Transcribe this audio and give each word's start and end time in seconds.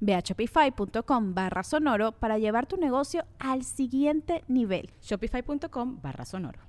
Ve 0.00 0.14
a 0.14 0.20
shopify.com 0.20 1.34
barra 1.34 1.62
sonoro 1.62 2.12
para 2.12 2.38
llevar 2.38 2.66
tu 2.66 2.76
negocio 2.76 3.24
al 3.38 3.64
siguiente 3.64 4.44
nivel. 4.48 4.90
Shopify.com 5.02 6.00
barra 6.02 6.24
sonoro. 6.24 6.60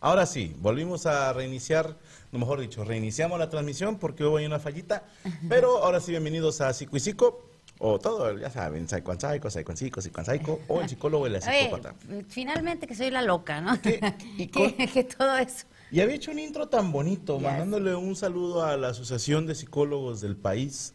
Ahora 0.00 0.26
sí, 0.26 0.54
volvimos 0.58 1.06
a 1.06 1.32
reiniciar, 1.32 1.96
no 2.32 2.40
mejor 2.40 2.60
dicho, 2.60 2.84
reiniciamos 2.84 3.38
la 3.38 3.48
transmisión 3.48 3.98
porque 3.98 4.24
hubo 4.24 4.38
ahí 4.38 4.46
una 4.46 4.58
fallita, 4.58 5.04
pero 5.48 5.84
ahora 5.84 6.00
sí, 6.00 6.10
bienvenidos 6.10 6.60
a 6.60 6.72
Psico 6.72 6.96
y 6.96 7.00
Psico, 7.00 7.40
o 7.78 8.00
todo, 8.00 8.36
ya 8.36 8.50
saben, 8.50 8.88
Psycho 8.88 9.12
and 9.12 9.20
Psycho, 9.20 9.48
Psycho 9.50 9.70
and 9.70 9.78
Psycho, 9.78 10.00
Psycho 10.00 10.18
and 10.20 10.26
Psycho, 10.28 10.60
o 10.66 10.80
el 10.80 10.88
psicólogo 10.88 11.28
y 11.28 11.30
la 11.30 11.40
psicópata. 11.40 11.94
Oye, 12.10 12.24
finalmente 12.28 12.88
que 12.88 12.96
soy 12.96 13.10
la 13.12 13.22
loca, 13.22 13.60
¿no? 13.60 13.80
¿Qué? 13.80 14.00
¿Y 14.38 14.48
con- 14.48 14.72
que, 14.72 14.88
que 14.88 15.04
todo 15.04 15.36
eso. 15.36 15.66
Y 15.92 16.00
había 16.00 16.16
hecho 16.16 16.32
un 16.32 16.40
intro 16.40 16.68
tan 16.68 16.90
bonito, 16.90 17.38
Ya 17.38 17.50
mandándole 17.50 17.94
un 17.94 18.16
saludo 18.16 18.64
a 18.64 18.76
la 18.76 18.88
Asociación 18.88 19.46
de 19.46 19.54
Psicólogos 19.54 20.20
del 20.20 20.36
país, 20.36 20.94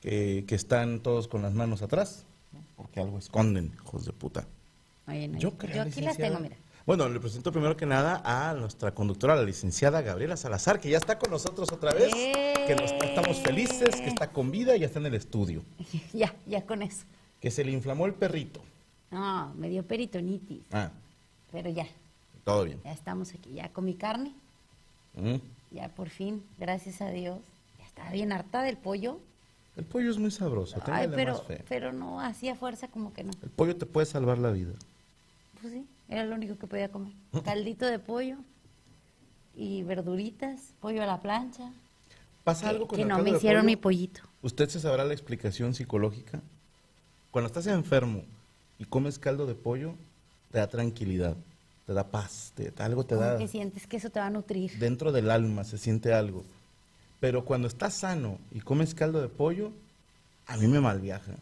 que, 0.00 0.44
que 0.46 0.54
están 0.54 1.00
todos 1.00 1.28
con 1.28 1.42
las 1.42 1.52
manos 1.54 1.82
atrás, 1.82 2.24
¿no? 2.52 2.60
porque 2.76 3.00
algo 3.00 3.18
esconden, 3.18 3.72
hijos 3.84 4.04
de 4.06 4.12
puta. 4.12 4.46
Oye, 5.06 5.28
no, 5.28 5.38
Yo 5.38 5.50
yo, 5.50 5.58
creo, 5.58 5.82
aquí 5.82 6.00
las 6.00 6.16
licenciada. 6.16 6.28
tengo, 6.30 6.40
mira. 6.40 6.56
Bueno, 6.86 7.08
le 7.08 7.20
presento 7.20 7.52
primero 7.52 7.76
que 7.76 7.86
nada 7.86 8.22
a 8.24 8.54
nuestra 8.54 8.92
conductora, 8.94 9.36
la 9.36 9.42
licenciada 9.42 10.00
Gabriela 10.00 10.36
Salazar, 10.36 10.80
que 10.80 10.88
ya 10.90 10.96
está 10.98 11.18
con 11.18 11.30
nosotros 11.30 11.70
otra 11.70 11.92
vez, 11.92 12.12
que 12.12 12.74
nos- 12.80 12.90
estamos 12.92 13.38
felices, 13.40 13.96
que 13.96 14.06
está 14.08 14.30
con 14.32 14.50
vida 14.50 14.74
y 14.76 14.80
ya 14.80 14.86
está 14.86 14.98
en 14.98 15.06
el 15.06 15.14
estudio, 15.14 15.62
Ya, 16.12 16.34
ya 16.46 16.64
con 16.66 16.82
eso. 16.82 17.04
que 17.40 17.50
se 17.50 17.64
le 17.64 17.72
inflamó 17.72 18.06
el 18.06 18.14
perrito. 18.14 18.60
No, 19.10 19.52
me 19.54 19.68
dio 19.68 19.82
peritonitis. 19.84 20.62
Ah, 20.72 20.90
Pero 21.52 21.68
ya, 21.70 21.86
todo 22.44 22.64
bien. 22.64 22.80
ya 22.84 22.92
estamos 22.92 23.32
aquí. 23.34 23.52
Ya 23.54 23.68
comí 23.72 23.94
carne, 23.94 24.32
Mm. 25.14 25.36
ya 25.72 25.88
por 25.90 26.08
fin, 26.08 26.42
gracias 26.58 27.00
a 27.02 27.10
Dios. 27.10 27.38
Ya 27.78 27.84
estaba 27.84 28.10
bien 28.10 28.32
harta 28.32 28.62
del 28.62 28.76
pollo. 28.76 29.18
El 29.80 29.86
pollo 29.86 30.10
es 30.10 30.18
muy 30.18 30.30
sabroso, 30.30 30.78
Ay, 30.84 31.08
pero, 31.14 31.32
más 31.32 31.42
fe. 31.44 31.64
pero 31.66 31.90
no 31.90 32.20
hacía 32.20 32.54
fuerza 32.54 32.88
como 32.88 33.14
que 33.14 33.24
no. 33.24 33.30
El 33.42 33.48
pollo 33.48 33.74
te 33.76 33.86
puede 33.86 34.04
salvar 34.04 34.36
la 34.36 34.50
vida. 34.50 34.72
Pues 35.58 35.72
sí, 35.72 35.86
era 36.06 36.22
lo 36.26 36.34
único 36.34 36.58
que 36.58 36.66
podía 36.66 36.90
comer. 36.90 37.14
Caldito 37.46 37.86
de 37.86 37.98
pollo 37.98 38.36
y 39.56 39.82
verduritas, 39.84 40.74
pollo 40.80 41.02
a 41.02 41.06
la 41.06 41.18
plancha. 41.22 41.72
¿Pasa 42.44 42.68
algo 42.68 42.86
con 42.88 42.96
que 42.96 43.02
el 43.04 43.08
no 43.08 43.20
me 43.20 43.30
hicieron 43.30 43.64
mi 43.64 43.76
pollito. 43.76 44.20
¿Usted 44.42 44.68
se 44.68 44.80
sabrá 44.80 45.02
la 45.06 45.14
explicación 45.14 45.72
psicológica? 45.74 46.42
Cuando 47.30 47.46
estás 47.46 47.66
enfermo 47.66 48.22
y 48.78 48.84
comes 48.84 49.18
caldo 49.18 49.46
de 49.46 49.54
pollo, 49.54 49.94
te 50.52 50.58
da 50.58 50.66
tranquilidad, 50.68 51.36
te 51.86 51.94
da 51.94 52.04
paz, 52.10 52.52
te, 52.54 52.70
algo 52.82 53.04
te 53.04 53.14
Como 53.14 53.26
da... 53.26 53.38
que 53.38 53.48
sientes 53.48 53.86
que 53.86 53.96
eso 53.96 54.10
te 54.10 54.20
va 54.20 54.26
a 54.26 54.30
nutrir. 54.30 54.78
dentro 54.78 55.10
del 55.10 55.30
alma 55.30 55.64
se 55.64 55.78
siente 55.78 56.12
algo. 56.12 56.44
Pero 57.20 57.44
cuando 57.44 57.68
estás 57.68 57.94
sano 57.94 58.38
y 58.50 58.60
comes 58.60 58.94
caldo 58.94 59.20
de 59.20 59.28
pollo, 59.28 59.72
a 60.46 60.56
mí 60.56 60.66
me 60.66 60.80
malviaja. 60.80 61.32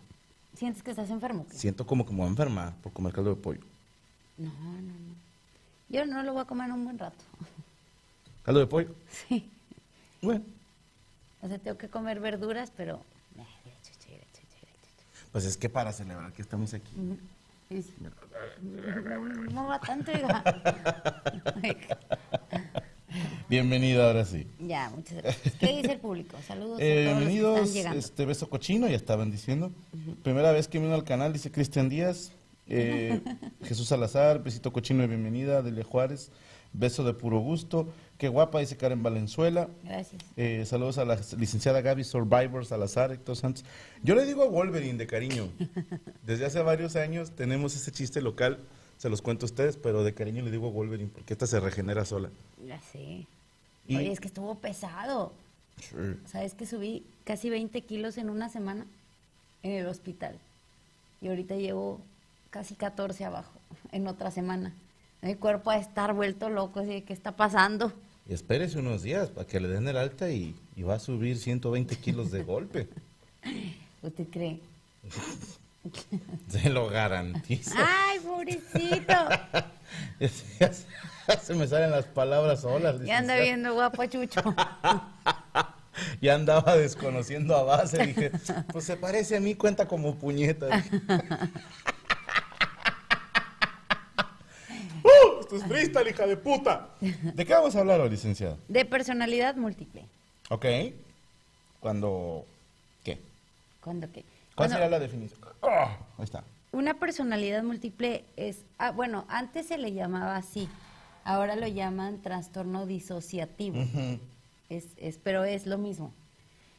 ¿Sientes 0.57 0.83
que 0.83 0.91
estás 0.91 1.09
enfermo? 1.11 1.47
qué? 1.49 1.57
Siento 1.57 1.87
como 1.87 2.05
que 2.05 2.11
me 2.11 2.19
voy 2.19 2.27
a 2.27 2.31
enfermar 2.31 2.75
por 2.83 2.93
comer 2.93 3.13
caldo 3.13 3.31
de 3.31 3.37
pollo. 3.41 3.61
No, 4.37 4.49
no, 4.49 4.73
no. 4.83 5.15
Yo 5.89 6.05
no 6.05 6.23
lo 6.25 6.33
voy 6.33 6.43
a 6.43 6.45
comer 6.45 6.67
en 6.67 6.73
un 6.73 6.85
buen 6.85 6.99
rato. 6.99 7.25
¿Caldo 8.43 8.61
de 8.61 8.67
pollo? 8.67 8.95
Sí. 9.29 9.49
Bueno, 10.21 10.45
O 11.43 11.49
sea, 11.49 11.59
tengo 11.59 11.79
que 11.79 11.89
comer 11.89 12.19
verduras, 12.19 12.73
pero... 12.77 13.05
pues 15.31 15.45
es 15.45 15.57
que 15.57 15.69
para 15.69 15.93
celebrar 15.93 16.33
que 16.33 16.43
estamos 16.43 16.75
aquí. 16.75 16.93
No 19.53 19.67
va 19.67 19.79
tanto, 19.79 20.11
oiga. 23.13 23.45
Bienvenido 23.49 24.05
ahora 24.05 24.25
sí. 24.25 24.47
Ya, 24.61 24.91
muchas 24.95 25.19
gracias. 25.23 25.55
¿Qué 25.59 25.67
dice 25.77 25.93
el 25.93 26.01
público? 26.01 26.37
Saludos 26.47 26.81
Eh, 26.81 27.09
a 27.09 27.11
todos 27.13 27.23
los 27.23 27.29
que 27.29 27.29
bienvenidos, 27.33 27.59
están 27.61 27.75
llegando. 27.75 27.99
este 27.99 28.27
beso 28.27 28.49
cochino, 28.51 28.89
ya 28.89 28.97
estaban 28.97 29.31
diciendo. 29.31 29.73
Primera 30.23 30.53
vez 30.53 30.69
que 30.69 30.79
vino 30.79 30.95
al 30.95 31.05
canal, 31.05 31.33
dice 31.33 31.51
Cristian 31.51 31.89
Díaz. 31.89 32.33
Eh, 32.67 33.21
Jesús 33.65 33.89
Salazar, 33.89 34.43
besito 34.43 34.73
cochino 34.73 35.01
de 35.03 35.07
bienvenida, 35.09 35.63
Delia 35.63 35.85
Juárez, 35.85 36.31
beso 36.73 37.03
de 37.05 37.15
puro 37.15 37.39
gusto. 37.41 37.89
Qué 38.19 38.29
guapa, 38.29 38.59
dice 38.61 38.77
Karen 38.77 39.03
Valenzuela. 39.03 39.69
Gracias. 39.85 40.21
Eh, 40.37 40.65
saludos 40.67 40.99
a 40.99 41.05
la 41.05 41.19
licenciada 41.39 41.81
Gaby 41.81 42.05
Survivor 42.05 42.67
Salazar, 42.67 43.13
Héctor 43.13 43.37
Santos. 43.37 43.65
Yo 44.03 44.15
le 44.15 44.27
digo 44.27 44.43
a 44.43 44.49
Wolverine 44.49 44.99
de 44.99 45.07
cariño. 45.07 45.49
Desde 46.27 46.45
hace 46.45 46.61
varios 46.61 46.97
años 46.97 47.31
tenemos 47.31 47.75
ese 47.77 47.91
chiste 47.93 48.21
local, 48.21 48.59
se 48.99 49.09
los 49.09 49.23
cuento 49.23 49.47
a 49.47 49.49
ustedes, 49.49 49.77
pero 49.77 50.05
de 50.05 50.13
cariño 50.15 50.43
le 50.45 50.51
digo 50.51 50.69
a 50.69 50.71
Wolverine 50.71 51.11
porque 51.13 51.33
esta 51.33 51.47
se 51.47 51.61
regenera 51.61 52.05
sola. 52.05 52.31
Ya 52.67 52.81
sé. 52.81 53.27
Y- 53.87 53.97
Oye, 53.97 54.13
es 54.13 54.21
que 54.21 54.29
estuvo 54.29 54.55
pesado. 54.57 55.33
¿Sabes 56.27 56.55
que 56.55 56.67
subí 56.67 57.05
casi 57.25 57.49
20 57.51 57.81
kilos 57.83 58.19
en 58.19 58.29
una 58.31 58.49
semana 58.49 58.85
en 59.63 59.73
el 59.73 59.87
hospital? 59.87 60.37
Y 61.21 61.29
ahorita 61.29 61.55
llevo 61.55 62.01
casi 62.51 62.75
14 62.75 63.25
abajo 63.25 63.53
en 63.93 64.07
otra 64.09 64.31
semana. 64.33 64.73
Mi 65.23 65.35
cuerpo 65.37 65.71
a 65.71 65.79
estar 65.79 66.15
vuelto 66.15 66.51
loco, 66.51 66.81
así 66.81 67.03
¿qué 67.03 67.13
está 67.13 67.33
pasando? 67.37 67.93
Y 68.29 68.35
espérese 68.35 68.79
unos 68.79 69.03
días 69.03 69.31
para 69.31 69.47
que 69.47 69.59
le 69.61 69.69
den 69.69 69.87
el 69.89 69.97
alta 69.97 70.31
y, 70.31 70.55
y 70.77 70.83
va 70.83 70.95
a 70.95 70.99
subir 70.99 71.39
120 71.39 71.97
kilos 71.97 72.31
de 72.31 72.43
golpe. 72.43 72.89
¿Usted 74.03 74.27
cree? 74.31 74.61
Se 76.49 76.71
lo 76.71 76.89
garantizo. 76.89 77.75
¡Ay, 77.77 78.19
pobrecito! 78.21 79.15
Ya 80.21 80.29
se- 80.73 80.87
ya 81.49 81.55
me 81.55 81.67
salen 81.67 81.91
las 81.91 82.05
palabras 82.07 82.61
solas. 82.63 83.01
Ya 83.03 83.19
anda 83.19 83.37
viendo 83.37 83.75
guapo 83.75 84.05
Chucho. 84.07 84.41
Ya 86.21 86.35
andaba 86.37 86.77
desconociendo 86.77 87.57
a 87.57 87.65
base. 87.65 88.07
Dije, 88.07 88.31
pues 88.71 88.85
se 88.85 88.97
parece 88.97 89.37
a 89.37 89.41
mí, 89.41 89.57
cuenta 89.57 89.89
como 89.89 90.15
puñeta. 90.15 90.69
¡Uh! 95.03 95.41
Esto 95.41 95.57
es 95.57 95.65
freestyle, 95.65 96.09
hija 96.09 96.27
de 96.27 96.37
puta. 96.37 96.91
¿De 97.01 97.45
qué 97.45 97.53
vamos 97.53 97.75
a 97.75 97.81
hablar 97.81 98.01
hoy, 98.01 98.11
licenciada? 98.11 98.57
De 98.69 98.85
personalidad 98.85 99.57
múltiple. 99.57 100.05
Ok. 100.51 100.67
Cuando. 101.81 102.45
¿Qué? 103.05 103.21
¿Cuándo 103.81 104.07
qué? 104.13 104.25
¿Cuál 104.59 104.69
Bueno, 104.69 104.75
sería 104.75 104.91
la 104.91 104.99
definición? 104.99 105.41
Ah, 105.63 105.97
ahí 106.19 106.25
está. 106.25 106.45
Una 106.73 106.95
personalidad 106.99 107.63
múltiple 107.63 108.25
es, 108.37 108.65
ah, 108.77 108.91
bueno, 108.91 109.25
antes 109.29 109.69
se 109.69 109.79
le 109.79 109.93
llamaba 109.95 110.37
así, 110.37 110.69
ahora 111.25 111.57
lo 111.57 111.67
llaman 111.67 112.21
trastorno 112.21 112.85
disociativo, 112.85 113.79
es, 114.69 114.85
es, 114.99 115.19
pero 115.19 115.45
es 115.45 115.67
lo 115.67 115.79
mismo. 115.79 116.13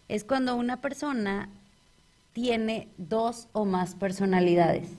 Es 0.07 0.23
cuando 0.23 0.55
una 0.55 0.79
persona 0.81 1.49
tiene 2.33 2.87
dos 2.97 3.47
o 3.53 3.65
más 3.65 3.95
personalidades. 3.95 4.89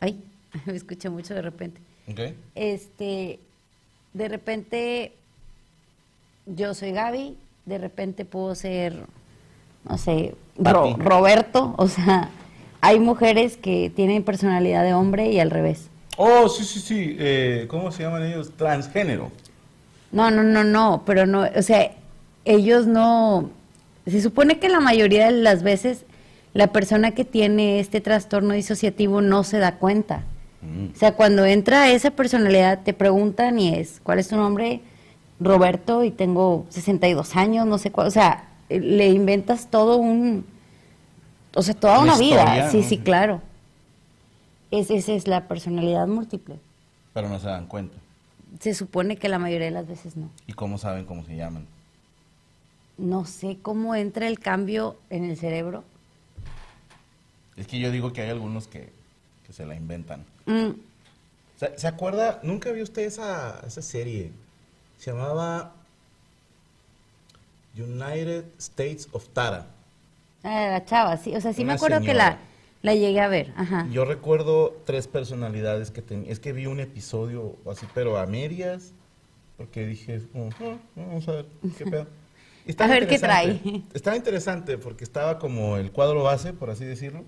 Ay, 0.00 0.22
me 0.66 0.74
escuché 0.74 1.08
mucho 1.08 1.34
de 1.34 1.42
repente. 1.42 1.80
Ok. 2.08 2.34
Este, 2.54 3.40
de 4.12 4.28
repente 4.28 5.14
yo 6.46 6.74
soy 6.74 6.92
Gaby, 6.92 7.36
de 7.66 7.78
repente 7.78 8.24
puedo 8.24 8.54
ser, 8.54 9.06
no 9.88 9.98
sé, 9.98 10.34
Ro-. 10.56 10.96
Roberto, 10.98 11.74
o 11.76 11.88
sea, 11.88 12.30
hay 12.80 13.00
mujeres 13.00 13.56
que 13.56 13.90
tienen 13.94 14.22
personalidad 14.22 14.84
de 14.84 14.94
hombre 14.94 15.30
y 15.30 15.40
al 15.40 15.50
revés. 15.50 15.88
Oh, 16.16 16.48
sí, 16.48 16.64
sí, 16.64 16.80
sí. 16.80 17.16
Eh, 17.18 17.66
¿Cómo 17.68 17.92
se 17.92 18.02
llaman 18.02 18.24
ellos? 18.24 18.50
Transgénero. 18.56 19.30
No, 20.10 20.30
no, 20.30 20.42
no, 20.42 20.64
no, 20.64 21.02
pero 21.06 21.26
no, 21.26 21.46
o 21.54 21.62
sea, 21.62 21.92
ellos 22.44 22.86
no, 22.86 23.50
se 24.06 24.20
supone 24.20 24.58
que 24.58 24.68
la 24.68 24.80
mayoría 24.80 25.26
de 25.26 25.32
las 25.32 25.62
veces 25.62 26.04
la 26.54 26.68
persona 26.68 27.12
que 27.12 27.24
tiene 27.24 27.78
este 27.78 28.00
trastorno 28.00 28.54
disociativo 28.54 29.20
no 29.20 29.44
se 29.44 29.58
da 29.58 29.76
cuenta. 29.76 30.24
Mm. 30.62 30.94
O 30.94 30.98
sea, 30.98 31.12
cuando 31.12 31.44
entra 31.44 31.90
esa 31.90 32.10
personalidad, 32.10 32.80
te 32.82 32.94
preguntan 32.94 33.58
y 33.58 33.74
es, 33.74 34.00
¿cuál 34.02 34.18
es 34.18 34.28
tu 34.28 34.36
nombre? 34.36 34.80
Roberto, 35.40 36.02
y 36.02 36.10
tengo 36.10 36.66
62 36.70 37.36
años, 37.36 37.66
no 37.66 37.78
sé 37.78 37.92
cuál. 37.92 38.08
O 38.08 38.10
sea, 38.10 38.47
le 38.68 39.08
inventas 39.08 39.70
todo 39.70 39.96
un. 39.96 40.44
O 41.54 41.62
sea, 41.62 41.74
toda 41.74 42.00
Una 42.00 42.14
una, 42.14 42.18
vida. 42.18 42.70
Sí, 42.70 42.78
¿no? 42.78 42.82
sí, 42.84 42.98
claro. 42.98 43.42
Es, 44.70 44.90
esa 44.90 45.12
es 45.12 45.26
la 45.26 45.48
personalidad 45.48 46.06
múltiple. 46.06 46.58
Pero 47.14 47.28
no 47.28 47.38
se 47.38 47.46
dan 47.46 47.66
cuenta. 47.66 47.96
Se 48.60 48.74
supone 48.74 49.16
que 49.16 49.28
la 49.28 49.38
mayoría 49.38 49.66
de 49.66 49.72
las 49.72 49.86
veces 49.86 50.16
no. 50.16 50.30
¿Y 50.46 50.52
cómo 50.52 50.78
saben 50.78 51.04
cómo 51.04 51.24
se 51.24 51.36
llaman? 51.36 51.66
No 52.98 53.24
sé 53.24 53.58
cómo 53.62 53.94
entra 53.94 54.26
el 54.26 54.38
cambio 54.38 54.96
en 55.10 55.24
el 55.24 55.36
cerebro. 55.36 55.84
Es 57.56 57.66
que 57.66 57.78
yo 57.78 57.90
digo 57.90 58.12
que 58.12 58.22
hay 58.22 58.30
algunos 58.30 58.68
que, 58.68 58.92
que 59.46 59.52
se 59.52 59.64
la 59.66 59.74
inventan. 59.74 60.24
Mm, 60.46 60.70
¿Se, 61.58 61.78
se 61.78 61.88
acuerda? 61.88 62.40
¿Nunca 62.42 62.70
vio 62.72 62.84
usted 62.84 63.02
esa, 63.02 63.60
esa 63.66 63.82
serie? 63.82 64.30
Se 64.98 65.12
llamaba 65.12 65.72
United 67.78 68.44
States 68.58 69.08
of 69.12 69.28
Tara. 69.28 69.66
ah, 70.44 70.68
la 70.72 70.84
chava, 70.84 71.16
sí. 71.16 71.34
O 71.36 71.40
sea, 71.40 71.52
sí 71.52 71.64
me 71.64 71.72
acuerdo 71.74 72.00
que 72.00 72.14
la, 72.14 72.38
la 72.82 72.94
llegué 72.94 73.20
a 73.20 73.28
ver. 73.28 73.52
Ajá. 73.56 73.86
Yo 73.90 74.04
recuerdo 74.04 74.76
tres 74.84 75.06
personalidades 75.08 75.90
que 75.90 76.02
tenía. 76.02 76.30
Es 76.30 76.40
que 76.40 76.52
vi 76.52 76.66
un 76.66 76.80
episodio 76.80 77.56
así, 77.70 77.86
pero 77.94 78.18
a 78.18 78.26
medias, 78.26 78.92
porque 79.56 79.86
dije, 79.86 80.22
como, 80.32 80.50
"Ah, 80.60 80.76
vamos 80.96 81.26
a 81.28 81.32
ver 81.32 81.46
qué 81.76 81.84
pedo. 81.86 82.06
A 82.80 82.86
ver 82.86 83.08
qué 83.08 83.18
trae. 83.18 83.58
Estaba 83.94 84.14
interesante 84.14 84.76
porque 84.76 85.02
estaba 85.02 85.38
como 85.38 85.78
el 85.78 85.90
cuadro 85.90 86.22
base, 86.22 86.52
por 86.52 86.68
así 86.68 86.84
decirlo, 86.84 87.24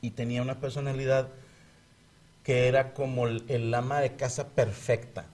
y 0.00 0.12
tenía 0.12 0.40
una 0.40 0.60
personalidad 0.60 1.28
que 2.42 2.66
era 2.66 2.94
como 2.94 3.26
el, 3.26 3.44
el 3.48 3.74
ama 3.74 4.00
de 4.00 4.16
casa 4.16 4.48
perfecta. 4.48 5.26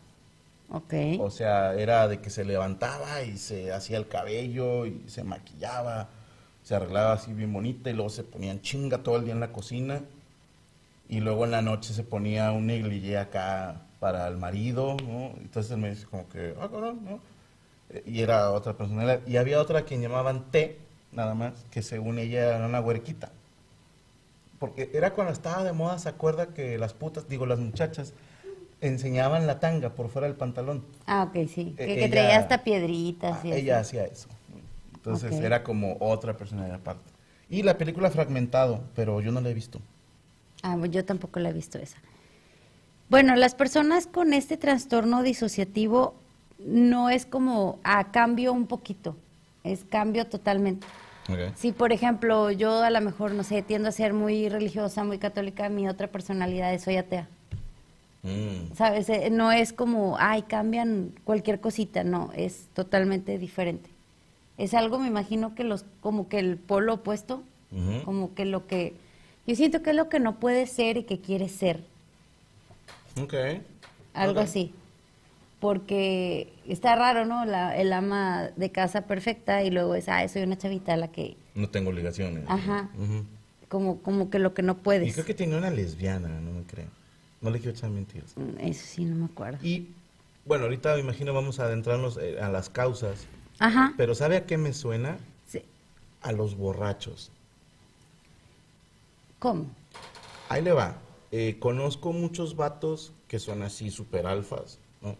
Ok. 0.68 0.94
O 1.20 1.30
sea, 1.30 1.74
era 1.74 2.08
de 2.08 2.20
que 2.20 2.30
se 2.30 2.44
levantaba 2.44 3.22
y 3.22 3.38
se 3.38 3.72
hacía 3.72 3.98
el 3.98 4.08
cabello 4.08 4.86
y 4.86 5.04
se 5.08 5.22
maquillaba, 5.24 6.08
se 6.62 6.74
arreglaba 6.74 7.12
así 7.12 7.32
bien 7.32 7.52
bonita 7.52 7.90
y 7.90 7.92
luego 7.94 8.10
se 8.10 8.24
ponían 8.24 8.60
chinga 8.60 8.98
todo 8.98 9.16
el 9.16 9.24
día 9.24 9.34
en 9.34 9.40
la 9.40 9.52
cocina 9.52 10.02
y 11.08 11.20
luego 11.20 11.44
en 11.44 11.52
la 11.52 11.62
noche 11.62 11.94
se 11.94 12.02
ponía 12.04 12.50
un 12.52 12.66
negligé 12.66 13.18
acá 13.18 13.82
para 14.00 14.26
el 14.28 14.36
marido, 14.36 14.96
¿no? 15.02 15.32
Entonces 15.40 15.76
me 15.78 15.90
dice 15.90 16.06
como 16.06 16.28
que, 16.28 16.54
ah, 16.60 16.68
cabrón, 16.70 17.00
¿no? 17.04 17.20
Eh, 17.90 18.02
Y 18.06 18.22
era 18.22 18.52
otra 18.52 18.74
personalidad. 18.76 19.20
Y 19.26 19.36
había 19.38 19.60
otra 19.60 19.84
que 19.84 19.98
llamaban 20.00 20.50
T, 20.50 20.78
nada 21.12 21.34
más, 21.34 21.54
que 21.70 21.82
según 21.82 22.18
ella 22.18 22.56
era 22.56 22.66
una 22.66 22.80
huerquita. 22.80 23.32
Porque 24.58 24.90
era 24.94 25.12
cuando 25.12 25.32
estaba 25.32 25.64
de 25.64 25.72
moda, 25.72 25.98
¿se 25.98 26.08
acuerda 26.08 26.48
que 26.48 26.78
las 26.78 26.94
putas, 26.94 27.28
digo, 27.28 27.46
las 27.46 27.58
muchachas, 27.58 28.14
enseñaban 28.80 29.46
la 29.46 29.60
tanga 29.60 29.90
por 29.94 30.08
fuera 30.08 30.26
del 30.28 30.36
pantalón? 30.36 30.84
Ah, 31.06 31.24
ok, 31.24 31.48
sí. 31.48 31.74
Que, 31.76 31.84
Eh, 31.84 31.94
que 31.94 32.04
ella- 32.04 32.10
traía 32.10 32.38
hasta 32.38 32.62
piedritas 32.64 33.44
y 33.44 33.52
Ah, 33.52 33.56
ella 33.56 33.78
hacía 33.80 34.04
eso. 34.04 34.28
Entonces 34.94 35.32
era 35.40 35.62
como 35.62 35.96
otra 36.00 36.36
personalidad 36.36 36.76
aparte. 36.76 37.10
Y 37.48 37.62
la 37.62 37.78
película 37.78 38.10
Fragmentado, 38.10 38.82
pero 38.94 39.20
yo 39.20 39.30
no 39.30 39.40
la 39.40 39.50
he 39.50 39.54
visto. 39.54 39.80
Ah, 40.62 40.76
yo 40.90 41.04
tampoco 41.04 41.38
la 41.38 41.50
he 41.50 41.52
visto 41.52 41.78
esa. 41.78 41.98
Bueno, 43.08 43.36
las 43.36 43.54
personas 43.54 44.06
con 44.08 44.32
este 44.32 44.56
trastorno 44.56 45.22
disociativo 45.22 46.14
no 46.58 47.08
es 47.08 47.24
como, 47.24 47.78
ah, 47.84 48.10
cambio 48.10 48.52
un 48.52 48.66
poquito, 48.66 49.16
es 49.62 49.84
cambio 49.84 50.26
totalmente. 50.26 50.86
Si, 51.54 51.72
por 51.72 51.92
ejemplo, 51.92 52.50
yo 52.50 52.82
a 52.82 52.90
lo 52.90 53.00
mejor, 53.00 53.32
no 53.32 53.42
sé, 53.44 53.62
tiendo 53.62 53.88
a 53.88 53.92
ser 53.92 54.12
muy 54.12 54.48
religiosa, 54.48 55.04
muy 55.04 55.18
católica, 55.18 55.68
mi 55.68 55.88
otra 55.88 56.08
personalidad 56.08 56.72
es 56.74 56.82
soy 56.82 56.96
atea. 56.96 57.28
Mm, 58.22 58.74
¿Sabes? 58.74 59.08
Eh, 59.08 59.30
No 59.30 59.52
es 59.52 59.72
como, 59.72 60.16
ay, 60.18 60.42
cambian 60.42 61.12
cualquier 61.24 61.60
cosita, 61.60 62.04
no, 62.04 62.30
es 62.34 62.66
totalmente 62.74 63.38
diferente. 63.38 63.90
Es 64.58 64.74
algo, 64.74 64.98
me 64.98 65.06
imagino 65.08 65.54
que 65.54 65.64
los, 65.64 65.84
como 66.00 66.28
que 66.28 66.38
el 66.38 66.56
polo 66.56 66.94
opuesto, 66.94 67.42
como 68.04 68.34
que 68.34 68.46
lo 68.46 68.66
que, 68.66 68.94
yo 69.46 69.54
siento 69.54 69.82
que 69.82 69.90
es 69.90 69.96
lo 69.96 70.08
que 70.08 70.18
no 70.18 70.36
puede 70.40 70.66
ser 70.66 70.96
y 70.96 71.02
que 71.04 71.20
quiere 71.20 71.48
ser, 71.48 71.80
Ok. 73.20 73.34
algo 74.14 74.40
así. 74.40 74.72
Porque 75.60 76.52
está 76.68 76.96
raro, 76.96 77.24
¿no? 77.24 77.44
La, 77.44 77.76
el 77.76 77.92
ama 77.92 78.50
de 78.56 78.70
casa 78.70 79.02
perfecta 79.02 79.62
y 79.62 79.70
luego 79.70 79.94
es, 79.94 80.08
ay, 80.08 80.28
soy 80.28 80.42
una 80.42 80.56
chavita 80.58 80.92
a 80.94 80.96
la 80.96 81.08
que, 81.08 81.36
No 81.54 81.68
tengo 81.70 81.90
obligaciones. 81.90 82.44
Ajá. 82.48 82.88
Como, 83.68 83.98
como 84.02 84.30
que 84.30 84.38
lo 84.38 84.54
que 84.54 84.62
no 84.62 84.72
Y 84.72 84.76
puedes. 84.76 85.12
creo 85.14 85.24
que 85.26 85.34
tenía 85.34 85.56
una 85.58 85.70
lesbiana, 85.70 86.28
no 86.40 86.52
me 86.52 86.62
creo. 86.64 86.88
No 87.40 87.50
le 87.50 87.58
quiero 87.58 87.76
echar 87.76 87.90
mentiras. 87.90 88.32
Mm, 88.36 88.58
Eso 88.60 88.84
sí, 88.86 89.04
no 89.04 89.16
me 89.16 89.24
acuerdo. 89.26 89.58
Y 89.64 89.88
bueno, 90.44 90.64
ahorita 90.64 90.94
me 90.94 91.00
imagino 91.00 91.32
vamos 91.34 91.60
a 91.60 91.64
adentrarnos 91.64 92.16
eh, 92.18 92.40
a 92.40 92.48
las 92.48 92.68
causas. 92.70 93.26
Ajá. 93.58 93.94
Pero 93.96 94.14
¿sabe 94.14 94.36
a 94.36 94.46
qué 94.46 94.58
me 94.58 94.72
suena? 94.72 95.18
Sí. 95.46 95.62
A 96.22 96.32
los 96.32 96.56
borrachos. 96.56 97.30
¿Cómo? 99.38 99.66
Ahí 100.48 100.62
le 100.62 100.72
va. 100.72 100.96
Eh, 101.32 101.56
conozco 101.58 102.12
muchos 102.12 102.56
vatos 102.56 103.12
que 103.28 103.38
son 103.38 103.62
así 103.62 103.90
super 103.90 104.26
alfas, 104.26 104.78
¿no? 105.02 105.16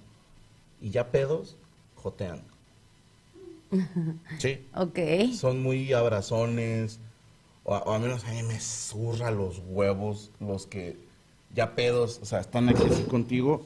Y 0.80 0.90
ya 0.90 1.10
pedos, 1.10 1.56
jotean. 1.96 2.42
Sí. 4.38 4.64
Ok. 4.74 4.98
Son 5.34 5.60
muy 5.62 5.92
abrazones. 5.92 7.00
O, 7.64 7.74
o 7.74 7.92
al 7.92 8.00
menos 8.00 8.24
a 8.24 8.30
mí 8.30 8.42
me 8.44 8.60
zurra 8.60 9.30
los 9.32 9.60
huevos 9.66 10.30
los 10.38 10.66
que 10.66 10.96
ya 11.54 11.74
pedos, 11.74 12.18
o 12.22 12.26
sea, 12.26 12.40
están 12.40 12.68
aquí 12.68 12.82
así 12.90 13.02
contigo. 13.04 13.64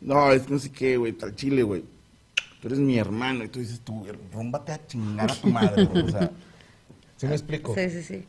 No, 0.00 0.32
es 0.32 0.42
que 0.42 0.52
no 0.52 0.58
sé 0.58 0.70
qué, 0.72 0.96
güey, 0.96 1.12
tal 1.12 1.34
chile, 1.34 1.62
güey. 1.62 1.84
Tú 2.60 2.68
eres 2.68 2.78
mi 2.78 2.98
hermano. 2.98 3.44
Y 3.44 3.48
tú 3.48 3.58
dices, 3.60 3.80
tú, 3.80 4.06
rúmbate 4.32 4.72
a 4.72 4.86
chingar 4.86 5.30
a 5.30 5.34
tu 5.34 5.48
madre, 5.48 5.84
güey. 5.86 6.04
O 6.04 6.08
sea, 6.10 6.30
¿sí 7.16 7.26
me 7.26 7.32
explico? 7.32 7.74
Sí, 7.74 7.90
sí, 7.90 8.02
sí. 8.02 8.24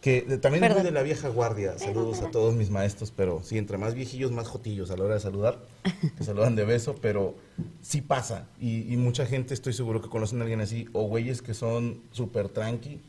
Que 0.00 0.20
de- 0.22 0.36
también 0.36 0.60
muy 0.62 0.68
Perdón. 0.68 0.84
de 0.84 0.90
la 0.92 1.02
vieja 1.02 1.28
guardia. 1.28 1.78
Saludos 1.78 2.20
a 2.20 2.30
todos 2.30 2.54
mis 2.54 2.68
maestros, 2.68 3.10
pero 3.10 3.42
sí, 3.42 3.56
entre 3.56 3.78
más 3.78 3.94
viejillos, 3.94 4.32
más 4.32 4.48
jotillos 4.48 4.90
a 4.90 4.96
la 4.98 5.04
hora 5.04 5.14
de 5.14 5.20
saludar. 5.20 5.58
Te 6.18 6.24
saludan 6.24 6.56
de 6.56 6.64
beso, 6.66 6.94
pero 7.00 7.34
sí 7.80 8.02
pasa. 8.02 8.46
Y, 8.60 8.92
y 8.92 8.96
mucha 8.98 9.24
gente 9.24 9.54
estoy 9.54 9.72
seguro 9.72 10.02
que 10.02 10.10
conocen 10.10 10.40
a 10.40 10.42
alguien 10.42 10.60
así. 10.60 10.88
O 10.92 11.04
güeyes 11.04 11.40
que 11.40 11.54
son 11.54 12.00
súper 12.12 12.50
tranqui, 12.50 13.00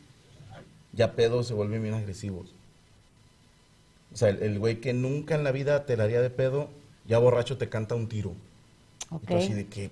ya 0.93 1.13
pedos 1.15 1.47
se 1.47 1.53
vuelven 1.53 1.81
bien 1.83 1.95
agresivos. 1.95 2.54
O 4.15 4.17
sea, 4.17 4.29
el, 4.29 4.41
el 4.41 4.59
güey 4.59 4.79
que 4.79 4.93
nunca 4.93 5.35
en 5.35 5.43
la 5.43 5.51
vida 5.51 5.85
te 5.85 5.97
la 5.97 6.05
haría 6.05 6.21
de 6.21 6.29
pedo, 6.29 6.69
ya 7.05 7.17
borracho 7.19 7.57
te 7.57 7.67
canta 7.69 7.95
un 7.95 8.07
tiro. 8.07 8.33
Y 9.11 9.15
Ok. 9.15 9.27
tú 9.27 9.35
así 9.35 9.53
de 9.53 9.67
que, 9.67 9.91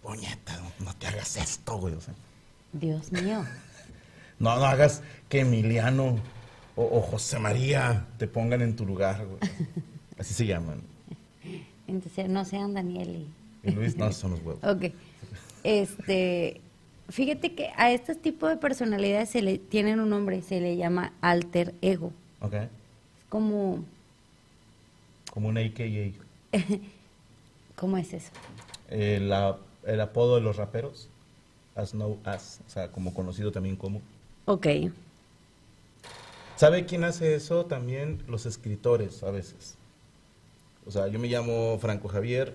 puñeta, 0.00 0.56
no, 0.60 0.86
no 0.86 0.94
te 0.94 1.08
hagas 1.08 1.36
esto, 1.36 1.76
güey. 1.78 1.94
O 1.94 2.00
sea, 2.00 2.14
Dios 2.72 3.10
mío. 3.10 3.44
no, 4.38 4.56
no 4.56 4.64
hagas 4.64 5.02
que 5.28 5.40
Emiliano 5.40 6.16
o, 6.76 6.84
o 6.84 7.00
José 7.02 7.40
María 7.40 8.06
te 8.16 8.28
pongan 8.28 8.62
en 8.62 8.76
tu 8.76 8.86
lugar, 8.86 9.26
güey. 9.26 9.38
Así 10.18 10.32
se 10.34 10.46
llaman. 10.46 10.80
Entonces, 11.88 12.28
no 12.28 12.44
sean 12.44 12.74
Daniel 12.74 13.26
y... 13.64 13.68
Y 13.68 13.72
Luis, 13.72 13.96
no, 13.96 14.12
son 14.12 14.30
los 14.32 14.40
huevos. 14.40 14.62
Ok. 14.62 14.92
Este, 15.64 16.60
fíjate 17.08 17.54
que 17.54 17.70
a 17.76 17.90
este 17.90 18.14
tipo 18.14 18.46
de 18.46 18.56
personalidades 18.56 19.30
se 19.30 19.42
le 19.42 19.58
tienen 19.58 19.98
un 20.00 20.10
nombre, 20.10 20.42
se 20.42 20.60
le 20.60 20.76
llama 20.76 21.12
alter 21.20 21.74
ego. 21.82 22.12
¿Ok? 22.40 22.54
Como, 23.38 23.84
Como 25.32 25.48
un 25.48 25.58
AKA. 25.58 26.12
¿cómo 27.74 27.96
es 27.98 28.12
eso? 28.12 28.30
Eh, 28.88 29.18
la- 29.20 29.58
el 29.84 30.00
apodo 30.00 30.36
de 30.36 30.40
los 30.40 30.54
raperos, 30.56 31.08
as 31.74 31.94
no 31.94 32.16
as, 32.24 32.60
o 32.64 32.70
sea, 32.70 32.92
como 32.92 33.12
conocido 33.12 33.50
también 33.50 33.74
como. 33.74 34.00
Ok. 34.44 34.68
¿Sabe 36.54 36.86
quién 36.86 37.02
hace 37.02 37.34
eso? 37.34 37.66
También 37.66 38.22
los 38.28 38.46
escritores 38.46 39.24
a 39.24 39.32
veces. 39.32 39.74
O 40.86 40.92
sea, 40.92 41.08
yo 41.08 41.18
me 41.18 41.26
llamo 41.26 41.76
Franco 41.80 42.06
Javier, 42.06 42.54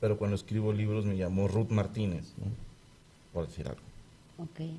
pero 0.00 0.18
cuando 0.18 0.36
escribo 0.36 0.72
libros 0.72 1.04
me 1.04 1.14
llamo 1.14 1.48
Ruth 1.48 1.70
Martínez, 1.70 2.32
¿no? 2.38 2.44
Por 3.32 3.48
decir 3.48 3.66
algo. 3.66 3.80
Ok. 4.38 4.70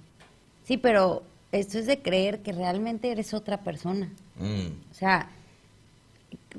Sí, 0.63 0.77
pero 0.77 1.21
esto 1.53 1.77
es 1.79 1.85
de 1.85 2.01
creer 2.01 2.41
que 2.41 2.51
realmente 2.51 3.09
eres 3.11 3.33
otra 3.33 3.61
persona. 3.61 4.11
Mm, 4.39 4.67
O 4.91 4.93
sea, 4.93 5.29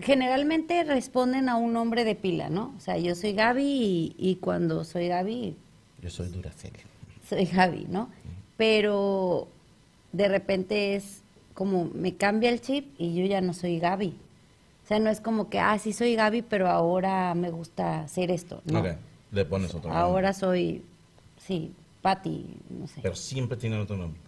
generalmente 0.00 0.82
responden 0.84 1.48
a 1.48 1.56
un 1.56 1.72
nombre 1.72 2.04
de 2.04 2.14
pila, 2.14 2.48
¿no? 2.48 2.72
O 2.76 2.80
sea, 2.80 2.96
yo 2.98 3.14
soy 3.14 3.32
Gaby 3.32 3.62
y, 3.64 4.14
y 4.18 4.36
cuando 4.36 4.84
soy 4.84 5.08
Gaby, 5.08 5.56
yo 6.02 6.10
soy 6.10 6.28
Duracell. 6.28 6.72
soy 7.28 7.44
Gaby, 7.46 7.86
¿no? 7.88 8.08
Pero 8.56 9.48
de 10.12 10.28
repente 10.28 10.94
es 10.94 11.22
como 11.54 11.86
me 11.86 12.14
cambia 12.16 12.50
el 12.50 12.60
chip 12.60 12.94
y 12.98 13.14
yo 13.14 13.24
ya 13.26 13.40
no 13.40 13.52
soy 13.54 13.78
Gaby. 13.78 14.14
O 14.84 14.86
sea, 14.86 14.98
no 14.98 15.08
es 15.10 15.20
como 15.20 15.48
que, 15.48 15.58
ah, 15.58 15.78
sí 15.78 15.92
soy 15.94 16.14
Gaby, 16.14 16.42
pero 16.42 16.68
ahora 16.68 17.34
me 17.34 17.50
gusta 17.50 18.00
hacer 18.00 18.30
esto, 18.30 18.60
¿no? 18.66 18.82
Le 19.32 19.44
pones 19.46 19.70
otro 19.74 19.88
nombre. 19.88 19.98
Ahora 19.98 20.32
soy, 20.34 20.82
sí, 21.38 21.72
Patty, 22.02 22.46
no 22.68 22.86
sé. 22.86 23.00
Pero 23.02 23.16
siempre 23.16 23.56
tienen 23.56 23.80
otro 23.80 23.96
nombre. 23.96 24.20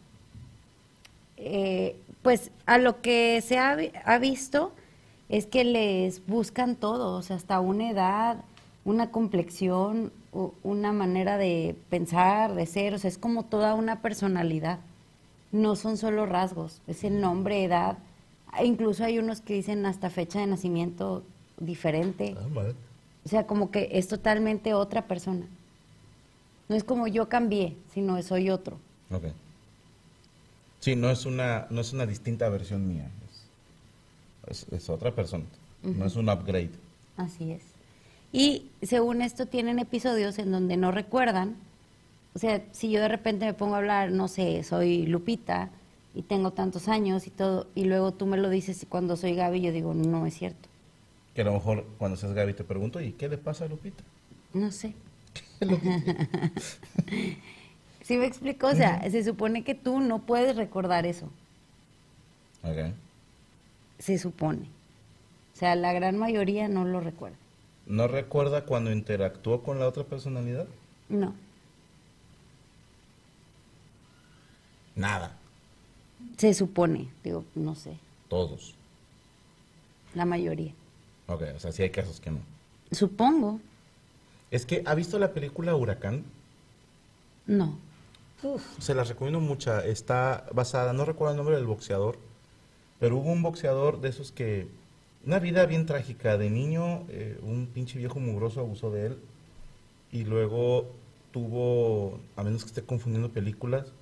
Eh, 1.37 1.97
pues 2.23 2.51
a 2.67 2.79
lo 2.79 3.01
que 3.03 3.41
se 3.43 3.59
ha, 3.59 3.75
vi- 3.77 3.93
ha 4.05 4.19
visto 4.19 4.73
es 5.29 5.47
que 5.47 5.65
les 5.65 6.25
buscan 6.27 6.77
todo, 6.77 7.17
o 7.17 7.23
sea, 7.23 7.37
hasta 7.37 7.61
una 7.61 7.91
edad, 7.91 8.39
una 8.85 9.11
complexión, 9.11 10.13
una 10.63 10.93
manera 10.93 11.39
de 11.39 11.75
pensar, 11.91 12.55
de 12.55 12.67
ser, 12.67 12.95
o 12.95 12.99
sea, 12.99 13.09
es 13.09 13.19
como 13.19 13.45
toda 13.45 13.75
una 13.75 14.03
personalidad. 14.03 14.79
No 15.53 15.77
son 15.77 15.97
solo 15.97 16.27
rasgos, 16.27 16.81
es 16.87 17.05
el 17.05 17.21
nombre, 17.21 17.65
edad. 17.65 17.99
Incluso 18.63 19.05
hay 19.05 19.19
unos 19.19 19.41
que 19.41 19.55
dicen 19.55 19.87
hasta 19.87 20.11
fecha 20.11 20.41
de 20.41 20.47
nacimiento 20.47 21.23
diferente. 21.59 22.37
Ah. 22.39 22.47
O 23.25 23.29
sea, 23.29 23.47
como 23.47 23.71
que 23.71 23.89
es 23.93 24.09
totalmente 24.09 24.75
otra 24.75 25.03
persona. 25.07 25.47
No 26.69 26.77
es 26.77 26.85
como 26.85 27.07
yo 27.07 27.29
cambié, 27.29 27.77
sino 27.93 28.21
soy 28.23 28.51
otro. 28.51 28.79
Sí, 30.87 30.95
no 30.95 31.11
es 31.11 31.27
una, 31.27 31.67
no 31.71 31.81
es 31.81 31.93
una 31.93 32.07
distinta 32.07 32.49
versión 32.49 32.87
mía. 32.87 33.11
Es, 34.47 34.63
es- 34.69 34.73
es 34.73 34.89
otra 34.89 35.11
persona. 35.13 35.43
No 35.83 36.07
es 36.07 36.15
un 36.15 36.29
upgrade. 36.29 36.71
Así 37.17 37.51
es. 37.51 37.63
Y 38.33 38.67
según 38.83 39.21
esto 39.21 39.47
tienen 39.47 39.81
episodios 39.81 40.39
en 40.39 40.53
donde 40.53 40.77
no 40.77 40.93
recuerdan. 40.93 41.57
O 42.37 42.39
sea, 42.39 42.63
si 42.71 42.89
yo 42.93 43.01
de 43.01 43.09
repente 43.09 43.47
me 43.47 43.53
pongo 43.53 43.75
a 43.75 43.79
hablar, 43.79 44.13
no 44.13 44.29
sé, 44.29 44.63
soy 44.63 45.07
Lupita 45.07 45.71
y 46.15 46.23
tengo 46.23 46.53
tantos 46.53 46.87
años 46.87 47.27
y 47.27 47.31
todo, 47.31 47.67
y 47.75 47.87
luego 47.87 48.13
tú 48.13 48.27
me 48.27 48.37
lo 48.37 48.49
dices 48.49 48.87
cuando 48.89 49.17
soy 49.17 49.35
Gaby, 49.35 49.63
yo 49.63 49.73
digo, 49.73 49.93
no 49.93 50.25
es 50.25 50.35
cierto. 50.39 50.69
Que 51.35 51.41
a 51.43 51.47
lo 51.47 51.53
mejor 51.55 51.85
cuando 51.99 52.17
seas 52.17 52.33
Gaby 52.33 52.55
te 52.55 52.63
pregunto, 52.63 53.01
¿y 53.01 53.11
qué 53.11 53.29
le 53.29 53.39
pasa 53.39 53.65
a 53.65 53.69
Lupita? 53.69 54.05
No 54.55 54.71
sé. 54.71 54.95
¿Sí 58.07 58.17
me 58.19 58.27
explico? 58.27 58.69
O 58.69 58.75
sea, 58.75 59.03
se 59.11 59.25
supone 59.25 59.65
que 59.65 59.75
tú 59.75 59.99
no 59.99 60.21
puedes 60.21 60.55
recordar 60.55 61.07
eso. 61.07 61.27
Ok. 62.63 62.93
Se 63.99 64.17
supone. 64.17 64.69
O 65.53 65.59
sea, 65.59 65.75
la 65.75 65.93
gran 65.93 66.17
mayoría 66.17 66.69
no 66.69 66.85
lo 66.85 67.01
recuerda. 67.01 67.37
¿No 67.85 68.07
recuerda 68.07 68.65
cuando 68.65 68.93
interactuó 68.93 69.65
con 69.65 69.81
la 69.81 69.89
otra 69.89 70.05
personalidad? 70.05 70.69
No. 71.09 71.35
Nada. 74.95 75.37
Se 76.37 76.55
supone. 76.55 77.09
Digo, 77.25 77.45
no 77.57 77.75
sé. 77.75 77.97
Todos. 78.29 78.77
La 80.15 80.25
mayoría. 80.25 80.73
Ok, 81.27 81.43
o 81.57 81.59
sea, 81.59 81.73
sí 81.73 81.83
hay 81.83 81.91
casos 81.91 82.21
que 82.21 82.31
no. 82.31 82.39
Supongo. 82.93 83.59
Es 84.53 84.65
que, 84.65 84.85
¿ha 84.87 84.95
visto 84.95 85.19
la 85.19 85.33
película 85.33 85.75
Huracán? 85.75 86.23
No. 87.47 87.85
Se 88.79 88.95
las 88.95 89.09
recomiendo 89.09 89.41
mucho. 89.41 89.79
Está 89.81 90.47
basada, 90.53 90.93
no 90.93 91.05
recuerdo 91.05 91.33
el 91.33 91.37
nombre 91.39 91.57
del 91.57 91.67
boxeador, 91.67 92.19
pero 93.01 93.17
hubo 93.17 93.31
un 93.33 93.43
boxeador 93.43 94.01
de 94.01 94.09
esos 94.11 94.33
que. 94.33 94.69
Una 95.25 95.39
vida 95.41 95.67
bien 95.67 95.87
trágica. 95.87 96.39
De 96.39 96.51
niño, 96.51 97.05
eh, 97.09 97.39
un 97.43 97.67
pinche 97.67 97.99
viejo 97.99 98.21
mugroso 98.21 98.61
abusó 98.61 98.91
de 98.93 99.07
él. 99.07 99.19
Y 100.13 100.25
luego 100.25 100.87
tuvo, 101.33 102.21
a 102.37 102.45
menos 102.45 102.63
que 102.63 102.69
esté 102.69 102.83
confundiendo 102.83 103.31
películas, 103.33 103.93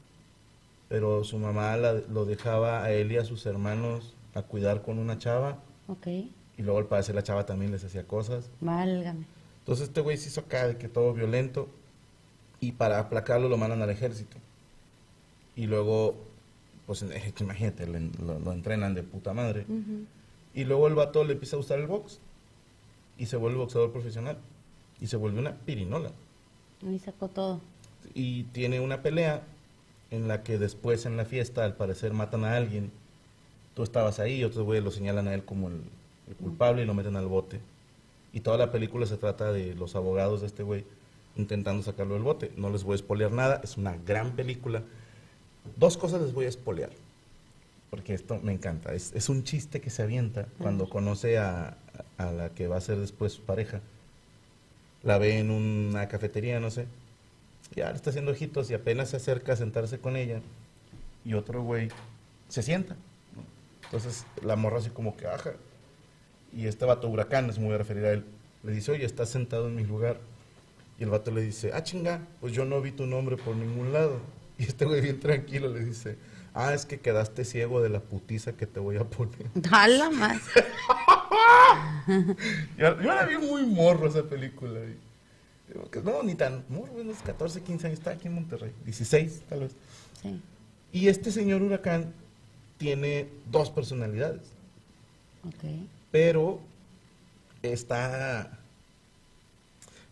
pero 0.88 1.24
su 1.24 1.38
mamá 1.38 1.76
la- 1.76 1.94
lo 1.94 2.24
dejaba 2.26 2.84
a 2.84 2.92
él 2.92 3.10
y 3.12 3.16
a 3.16 3.24
sus 3.24 3.46
hermanos 3.46 4.14
a 4.34 4.42
cuidar 4.42 4.82
con 4.82 4.98
una 4.98 5.18
chava. 5.18 5.58
Ok. 5.88 6.06
Y 6.06 6.62
luego 6.62 6.78
al 6.78 6.86
parecer 6.86 7.14
la 7.14 7.22
chava 7.22 7.46
también 7.46 7.72
les 7.72 7.82
hacía 7.84 8.06
cosas. 8.06 8.50
Válgame. 8.60 9.26
Entonces 9.60 9.88
este 9.88 10.02
güey 10.02 10.18
se 10.18 10.28
hizo 10.28 10.40
acá 10.42 10.68
de 10.68 10.76
que 10.76 10.88
todo 10.88 11.14
violento 11.14 11.68
y 12.60 12.72
para 12.72 12.98
aplacarlo 12.98 13.48
lo 13.48 13.56
mandan 13.56 13.82
al 13.82 13.90
ejército. 13.90 14.36
Y 15.56 15.66
luego, 15.66 16.16
pues 16.86 17.04
imagínate, 17.40 17.86
lo, 17.86 18.38
lo 18.38 18.52
entrenan 18.52 18.94
de 18.94 19.02
puta 19.02 19.32
madre. 19.32 19.62
Ujú. 19.68 20.06
Y 20.54 20.64
luego 20.64 20.88
el 20.88 20.94
vato 20.94 21.24
le 21.24 21.32
empieza 21.32 21.56
a 21.56 21.58
gustar 21.58 21.78
el 21.78 21.86
box 21.86 22.20
y 23.18 23.26
se 23.26 23.36
vuelve 23.36 23.58
boxeador 23.58 23.92
profesional. 23.92 24.38
Y 25.00 25.08
se 25.08 25.16
vuelve 25.16 25.40
una 25.40 25.56
pirinola. 25.56 26.12
Ahí 26.86 26.98
sacó 26.98 27.28
todo. 27.28 27.60
Y 28.14 28.44
tiene 28.44 28.80
una 28.80 29.02
pelea 29.02 29.42
en 30.10 30.28
la 30.28 30.42
que 30.42 30.58
después 30.58 31.06
en 31.06 31.16
la 31.16 31.24
fiesta 31.24 31.64
al 31.64 31.74
parecer 31.74 32.12
matan 32.12 32.44
a 32.44 32.56
alguien. 32.56 32.90
Tú 33.74 33.82
estabas 33.82 34.20
ahí 34.20 34.36
y 34.36 34.44
otros 34.44 34.64
güeyes 34.64 34.84
lo 34.84 34.92
señalan 34.92 35.26
a 35.26 35.34
él 35.34 35.44
como 35.44 35.68
el, 35.68 35.80
el 36.28 36.36
culpable 36.36 36.82
y 36.82 36.86
lo 36.86 36.94
meten 36.94 37.16
al 37.16 37.26
bote. 37.26 37.60
Y 38.32 38.40
toda 38.40 38.56
la 38.56 38.70
película 38.70 39.06
se 39.06 39.16
trata 39.16 39.52
de 39.52 39.74
los 39.74 39.96
abogados 39.96 40.40
de 40.40 40.46
este 40.46 40.62
güey 40.62 40.84
intentando 41.36 41.82
sacarlo 41.82 42.14
del 42.14 42.22
bote. 42.22 42.52
No 42.56 42.70
les 42.70 42.84
voy 42.84 42.92
a 42.92 42.96
espolear 42.96 43.32
nada, 43.32 43.60
es 43.62 43.76
una 43.76 43.96
gran 43.96 44.36
película. 44.36 44.82
Dos 45.76 45.96
cosas 45.96 46.20
les 46.22 46.32
voy 46.32 46.46
a 46.46 46.48
espolear, 46.48 46.90
porque 47.90 48.14
esto 48.14 48.38
me 48.42 48.52
encanta. 48.52 48.94
Es, 48.94 49.12
es 49.14 49.28
un 49.28 49.44
chiste 49.44 49.80
que 49.80 49.90
se 49.90 50.02
avienta 50.02 50.46
cuando 50.58 50.88
conoce 50.88 51.38
a, 51.38 51.76
a 52.18 52.32
la 52.32 52.50
que 52.50 52.68
va 52.68 52.76
a 52.76 52.80
ser 52.80 52.98
después 52.98 53.32
su 53.32 53.42
pareja. 53.42 53.80
La 55.02 55.18
ve 55.18 55.38
en 55.38 55.50
una 55.50 56.08
cafetería, 56.08 56.60
no 56.60 56.70
sé. 56.70 56.86
Ya 57.74 57.90
le 57.90 57.96
está 57.96 58.10
haciendo 58.10 58.32
ojitos 58.32 58.70
y 58.70 58.74
apenas 58.74 59.10
se 59.10 59.16
acerca 59.16 59.52
a 59.52 59.56
sentarse 59.56 59.98
con 59.98 60.16
ella. 60.16 60.40
Y 61.24 61.34
otro 61.34 61.62
güey 61.62 61.88
se 62.48 62.62
sienta. 62.62 62.96
Entonces 63.84 64.26
la 64.42 64.56
morra 64.56 64.78
así 64.78 64.90
como 64.90 65.16
que 65.16 65.26
baja. 65.26 65.52
Y 66.56 66.66
este 66.66 66.84
vato 66.84 67.08
huracán, 67.08 67.50
es 67.50 67.58
muy 67.58 67.72
a 67.74 67.78
referir 67.78 68.04
a 68.04 68.12
él, 68.12 68.24
le 68.62 68.72
dice, 68.72 68.92
oye, 68.92 69.04
estás 69.04 69.28
sentado 69.28 69.66
en 69.68 69.74
mi 69.74 69.84
lugar. 69.84 70.20
Y 70.98 71.04
el 71.04 71.10
vato 71.10 71.30
le 71.30 71.40
dice, 71.42 71.72
ah, 71.74 71.82
chinga, 71.82 72.20
pues 72.40 72.52
yo 72.52 72.64
no 72.64 72.80
vi 72.80 72.92
tu 72.92 73.06
nombre 73.06 73.36
por 73.36 73.56
ningún 73.56 73.92
lado. 73.92 74.20
Y 74.58 74.62
este 74.64 74.84
güey 74.84 75.00
bien 75.00 75.18
tranquilo 75.18 75.68
le 75.68 75.84
dice, 75.84 76.16
ah, 76.54 76.72
es 76.74 76.86
que 76.86 77.00
quedaste 77.00 77.44
ciego 77.44 77.82
de 77.82 77.88
la 77.88 77.98
putiza 77.98 78.52
que 78.52 78.66
te 78.68 78.78
voy 78.78 78.96
a 78.98 79.04
poner. 79.04 79.48
Jala 79.68 80.10
más. 80.10 80.40
Yo, 82.78 83.00
yo 83.00 83.14
la 83.14 83.24
vi 83.26 83.36
muy 83.38 83.64
morro 83.66 84.06
esa 84.08 84.22
película. 84.22 84.78
no, 86.04 86.22
ni 86.22 86.34
tan 86.34 86.64
morro, 86.68 86.92
unos 87.00 87.16
14, 87.24 87.62
15 87.62 87.86
años, 87.86 87.98
está 87.98 88.10
aquí 88.12 88.28
en 88.28 88.34
Monterrey, 88.34 88.72
16 88.84 89.42
tal 89.48 89.60
vez. 89.60 89.72
Sí. 90.22 90.40
Y 90.92 91.08
este 91.08 91.32
señor 91.32 91.62
huracán 91.62 92.12
tiene 92.76 93.28
dos 93.50 93.70
personalidades, 93.70 94.42
Ok. 95.46 95.64
pero 96.10 96.60
está, 97.62 98.58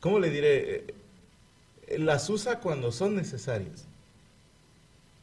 ¿cómo 0.02 0.18
le 0.18 0.28
diré? 0.28 0.84
Eh, 1.86 1.98
Las 1.98 2.28
usa 2.28 2.60
cuando 2.60 2.92
son 2.92 3.14
necesarias, 3.16 3.86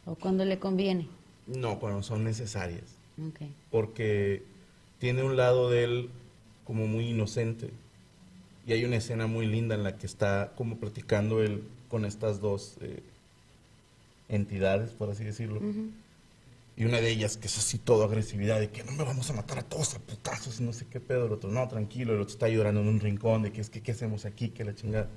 O 0.08 0.16
cuando 0.16 0.44
le 0.46 0.58
conviene. 0.58 1.08
no 1.46 1.80
cuando 1.80 2.02
son 2.02 2.24
necesarias, 2.24 2.84
Ok. 3.28 3.42
porque 3.70 4.42
tiene 5.00 5.22
un 5.24 5.36
lado 5.38 5.70
de 5.70 5.84
él 5.84 6.10
como 6.66 6.88
muy 6.88 7.10
inocente. 7.10 7.70
Y 8.68 8.74
hay 8.74 8.86
una 8.86 8.98
escena 8.98 9.26
muy 9.28 9.46
linda 9.48 9.74
en 9.76 9.84
la 9.84 9.98
que 9.98 10.06
está 10.06 10.54
como 10.56 10.78
platicando 10.78 11.42
él 11.42 11.64
con 11.90 12.06
estas 12.06 12.40
dos 12.40 12.78
eh, 12.82 13.02
entidades, 14.30 14.92
por 14.92 15.10
así 15.10 15.24
decirlo. 15.24 15.60
Y 16.80 16.86
una 16.86 17.02
de 17.02 17.10
ellas 17.10 17.36
que 17.36 17.48
es 17.48 17.58
así 17.58 17.78
todo 17.78 18.06
agresividad, 18.06 18.58
de 18.58 18.70
que 18.70 18.86
no 18.86 18.94
me 18.94 19.04
vamos 19.04 19.30
a 19.30 19.34
matar 19.34 19.60
a 19.60 19.64
todos 19.64 19.96
a 19.96 20.00
putazos 20.00 20.62
y 20.62 20.64
no 20.64 20.72
sé 20.72 20.86
qué 20.90 21.02
pedo. 21.02 21.26
El 21.26 21.34
otro, 21.34 21.52
no, 21.52 21.68
tranquilo. 21.68 22.14
El 22.14 22.22
otro 22.22 22.32
está 22.32 22.48
llorando 22.48 22.80
en 22.80 22.88
un 22.88 23.02
rincón 23.02 23.44
de 23.44 23.52
que 23.52 23.60
es 23.60 23.70
que 23.70 23.82
qué 23.82 23.92
hacemos 23.92 24.24
aquí, 24.24 24.48
que 24.48 24.64
la 24.64 24.74
chingada. 24.74 25.10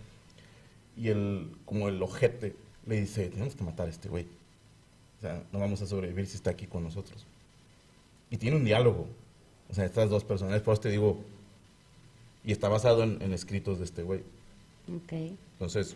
Y 0.96 1.10
el, 1.10 1.52
como 1.64 1.86
el 1.86 2.02
ojete, 2.02 2.56
le 2.84 3.00
dice, 3.00 3.28
tenemos 3.28 3.54
que 3.54 3.62
matar 3.62 3.86
a 3.86 3.90
este 3.90 4.08
güey. 4.08 4.24
O 4.24 5.20
sea, 5.20 5.44
no 5.52 5.60
vamos 5.60 5.80
a 5.82 5.86
sobrevivir 5.86 6.26
si 6.26 6.34
está 6.34 6.50
aquí 6.50 6.66
con 6.66 6.82
nosotros. 6.82 7.24
Y 8.28 8.38
tiene 8.38 8.56
un 8.56 8.64
diálogo. 8.64 9.06
O 9.70 9.74
sea, 9.74 9.84
estas 9.84 10.10
dos 10.10 10.24
personas, 10.24 10.60
por 10.62 10.72
eso 10.72 10.82
te 10.82 10.90
digo, 10.90 11.22
y 12.44 12.50
está 12.50 12.68
basado 12.68 13.04
en, 13.04 13.22
en 13.22 13.32
escritos 13.32 13.78
de 13.78 13.84
este 13.84 14.02
güey. 14.02 14.22
Ok. 14.88 15.12
Entonces, 15.52 15.94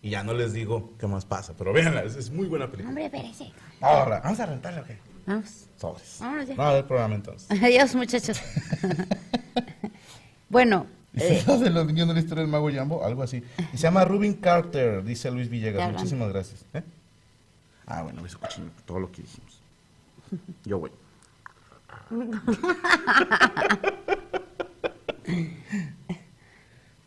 y 0.00 0.10
ya 0.10 0.22
no 0.22 0.32
les 0.34 0.52
digo 0.52 0.92
qué 0.98 1.06
más 1.06 1.24
pasa, 1.24 1.54
pero 1.56 1.72
véanla, 1.72 2.04
es, 2.04 2.16
es 2.16 2.30
muy 2.30 2.46
buena 2.46 2.66
película. 2.66 2.88
Hombre, 2.88 3.06
espérese. 3.06 3.52
Ahora, 3.80 4.20
vamos 4.20 4.38
a 4.40 4.46
rentarla, 4.46 4.82
¿o 4.82 4.84
qué? 4.84 4.98
Vamos. 5.26 5.66
Sobres. 5.76 6.18
Vámonos 6.20 6.48
ya. 6.48 6.54
No, 6.54 6.62
a 6.62 6.68
ver 6.70 6.78
el 6.78 6.84
programa 6.84 7.14
entonces. 7.14 7.50
Adiós, 7.62 7.94
muchachos. 7.94 8.40
bueno, 10.48 10.86
eh, 11.14 11.44
de 11.46 11.70
los 11.70 11.86
niños 11.86 12.08
de 12.08 12.14
la 12.14 12.20
historia 12.20 12.42
del 12.42 12.50
mago 12.50 12.70
Jambo, 12.72 13.04
algo 13.04 13.22
así. 13.22 13.42
Y 13.72 13.76
se 13.76 13.82
llama 13.82 14.04
Rubin 14.04 14.34
Carter, 14.34 15.02
dice 15.04 15.30
Luis 15.30 15.48
Villegas. 15.48 15.92
Muchísimas 15.92 16.28
gracias. 16.28 16.64
¿eh? 16.74 16.82
Ah, 17.86 18.02
bueno, 18.02 18.24
eso 18.24 18.38
todo 18.84 19.00
lo 19.00 19.10
que 19.10 19.22
dijimos. 19.22 19.60
Yo 20.64 20.78
voy. 20.78 20.90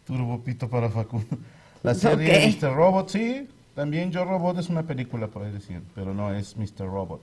Turbopito 0.05 0.67
para 0.69 0.89
Facundo. 0.89 1.37
La 1.83 1.93
serie 1.95 2.47
Ok. 2.47 2.61
Mr. 2.61 2.73
Robot, 2.75 3.09
sí. 3.09 3.47
También 3.75 4.11
Yo 4.11 4.25
Robot 4.25 4.57
es 4.59 4.69
una 4.69 4.83
película, 4.83 5.29
ahí 5.33 5.51
decir, 5.51 5.81
pero 5.95 6.13
no 6.13 6.33
es 6.33 6.57
Mr. 6.57 6.85
Robot. 6.87 7.21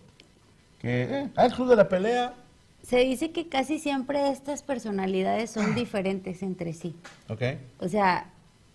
Que, 0.81 1.03
eh, 1.03 1.29
ah, 1.37 1.47
el 1.47 1.53
Club 1.53 1.69
de 1.69 1.77
la 1.77 1.89
Pelea. 1.89 2.35
se 2.83 2.99
dice 3.01 3.33
que 3.33 3.49
casi 3.49 3.79
siempre 3.79 4.31
estas 4.31 4.63
personalidades 4.63 5.51
son 5.51 5.75
diferentes 5.75 6.43
entre 6.43 6.73
sí. 6.73 6.95
Ok. 7.29 7.43
O 7.81 7.89
sea, 7.89 8.31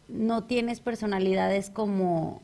no 0.08 0.44
tienes 0.44 0.82
personalidades 0.82 1.70
como 1.72 2.42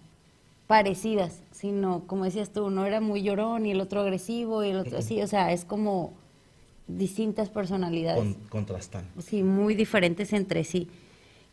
parecidas, 0.66 1.42
sino 1.52 2.04
como 2.08 2.26
decías 2.26 2.50
tú, 2.52 2.66
uno 2.66 2.86
era 2.86 3.02
muy 3.02 3.22
llorón 3.22 3.66
y 3.66 3.72
el 3.72 3.82
otro 3.82 4.02
agresivo 4.02 4.64
y 4.64 4.70
el 4.70 4.78
otro 4.78 5.00
así, 5.00 5.22
o 5.22 5.28
sea, 5.28 5.52
es 5.52 5.66
como 5.66 6.14
distintas 6.88 7.50
personalidades. 7.50 8.20
Con- 8.20 8.34
contrastan. 8.50 9.06
sí, 9.20 9.44
muy 9.44 9.76
diferentes 9.76 10.34
entre 10.34 10.64
sí. 10.64 10.90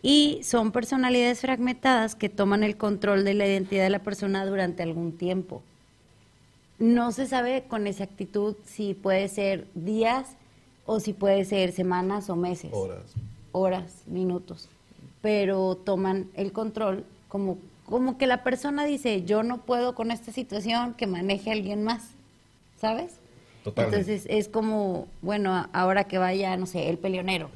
Y 0.09 0.41
son 0.45 0.71
personalidades 0.71 1.41
fragmentadas 1.41 2.15
que 2.15 2.29
toman 2.29 2.63
el 2.63 2.77
control 2.77 3.25
de 3.25 3.35
la 3.35 3.45
identidad 3.47 3.83
de 3.83 3.91
la 3.91 3.99
persona 3.99 4.47
durante 4.47 4.83
algún 4.85 5.11
tiempo. 5.17 5.63
No 6.79 7.11
se 7.11 7.27
sabe 7.27 7.65
con 7.67 7.87
exactitud 7.89 8.55
si 8.67 8.95
puede 8.95 9.29
ser 9.29 9.67
días 9.75 10.27
o 10.85 11.01
si 11.01 11.13
puede 11.13 11.45
ser 11.45 11.73
semanas 11.73 12.31
o 12.31 12.37
meses. 12.37 12.71
Horas. 12.73 13.03
Horas, 13.51 14.03
minutos. 14.07 14.69
Pero 15.23 15.75
toman 15.75 16.29
el 16.35 16.53
control 16.53 17.05
como, 17.29 17.59
como 17.87 18.17
que 18.17 18.27
la 18.29 18.45
persona 18.45 18.85
dice, 18.85 19.25
yo 19.25 19.43
no 19.43 19.59
puedo 19.63 19.97
con 19.97 20.13
esta 20.13 20.31
situación, 20.31 20.95
que 20.95 21.07
maneje 21.09 21.51
alguien 21.51 21.83
más. 21.83 22.11
¿Sabes? 22.81 23.15
Totalmente. 23.65 23.99
Entonces 24.13 24.27
es 24.31 24.49
como, 24.49 25.09
bueno, 25.23 25.53
a- 25.53 25.69
ahora 25.73 26.05
que 26.05 26.19
vaya, 26.19 26.57
no 26.57 26.67
sé, 26.67 26.91
el 26.91 26.99
peleonero. 26.99 27.51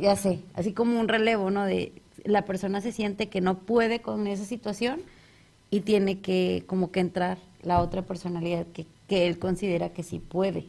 Ya 0.00 0.16
sé, 0.16 0.40
así 0.54 0.72
como 0.72 1.00
un 1.00 1.08
relevo, 1.08 1.50
¿no? 1.50 1.64
De 1.64 1.92
la 2.24 2.44
persona 2.44 2.80
se 2.80 2.92
siente 2.92 3.28
que 3.28 3.40
no 3.40 3.58
puede 3.58 4.00
con 4.00 4.26
esa 4.26 4.44
situación 4.44 5.00
y 5.70 5.80
tiene 5.80 6.20
que 6.20 6.64
como 6.66 6.90
que 6.90 7.00
entrar 7.00 7.38
la 7.62 7.80
otra 7.80 8.02
personalidad 8.02 8.66
que, 8.66 8.86
que 9.08 9.26
él 9.26 9.38
considera 9.38 9.92
que 9.92 10.02
sí 10.02 10.18
puede. 10.18 10.66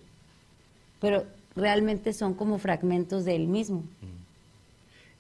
Pero 1.00 1.26
realmente 1.56 2.14
son 2.14 2.34
como 2.34 2.58
fragmentos 2.58 3.26
de 3.26 3.36
él 3.36 3.48
mismo. 3.48 3.84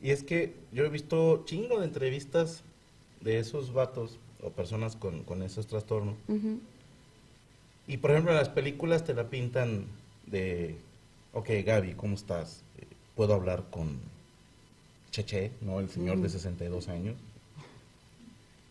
Y 0.01 0.11
es 0.11 0.23
que 0.23 0.55
yo 0.71 0.85
he 0.85 0.89
visto 0.89 1.43
chingo 1.45 1.79
de 1.79 1.85
entrevistas 1.85 2.63
de 3.21 3.39
esos 3.39 3.73
vatos 3.73 4.17
o 4.41 4.49
personas 4.49 4.95
con, 4.95 5.23
con 5.23 5.43
esos 5.43 5.67
trastornos. 5.67 6.15
Y 7.87 7.97
por 7.97 8.11
ejemplo, 8.11 8.31
en 8.31 8.37
las 8.37 8.49
películas 8.49 9.03
te 9.03 9.13
la 9.13 9.29
pintan 9.29 9.85
de, 10.27 10.77
ok, 11.33 11.49
Gaby, 11.65 11.93
¿cómo 11.93 12.15
estás? 12.15 12.63
¿Puedo 13.19 13.33
hablar 13.33 13.65
con 13.69 13.99
Cheche, 15.11 15.51
¿no? 15.59 15.81
El 15.81 15.89
señor 15.89 16.21
de 16.21 16.29
62 16.29 16.87
años. 16.87 17.17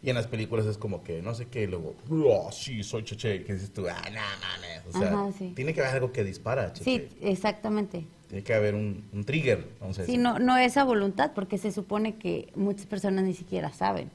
Y 0.02 0.09
en 0.09 0.14
las 0.14 0.26
películas 0.26 0.64
es 0.64 0.78
como 0.78 1.05
que, 1.05 1.21
no 1.21 1.35
sé 1.35 1.49
qué, 1.49 1.64
y 1.64 1.67
luego, 1.67 1.95
oh, 2.11 2.50
sí, 2.50 2.83
soy 2.83 3.05
Cheche. 3.05 3.45
Que 3.45 3.52
dices 3.52 3.75
tú, 3.75 3.87
ah, 3.87 4.00
no 4.07 4.21
mames. 4.40 4.87
O 4.88 4.99
sea, 4.99 5.09
Ajá, 5.12 5.33
sí. 5.37 5.52
tiene 5.55 5.75
que 5.75 5.83
haber 5.83 5.97
algo 5.97 6.12
que 6.12 6.25
dispara, 6.25 6.73
Cheche. 6.73 6.83
Sí, 6.83 7.17
exactamente. 7.21 8.07
Tiene 8.28 8.43
que 8.43 8.55
haber 8.55 8.75
un, 8.75 9.05
un 9.12 9.25
trigger, 9.25 9.69
vamos 9.81 9.99
a 9.99 10.00
decir. 10.00 10.14
Sí, 10.14 10.19
no, 10.19 10.38
no 10.38 10.57
es 10.57 10.78
a 10.78 10.85
voluntad, 10.85 11.33
porque 11.35 11.59
se 11.59 11.71
supone 11.71 12.17
que 12.17 12.49
muchas 12.55 12.87
personas 12.87 13.25
ni 13.25 13.35
siquiera 13.35 13.71
saben. 13.71 14.11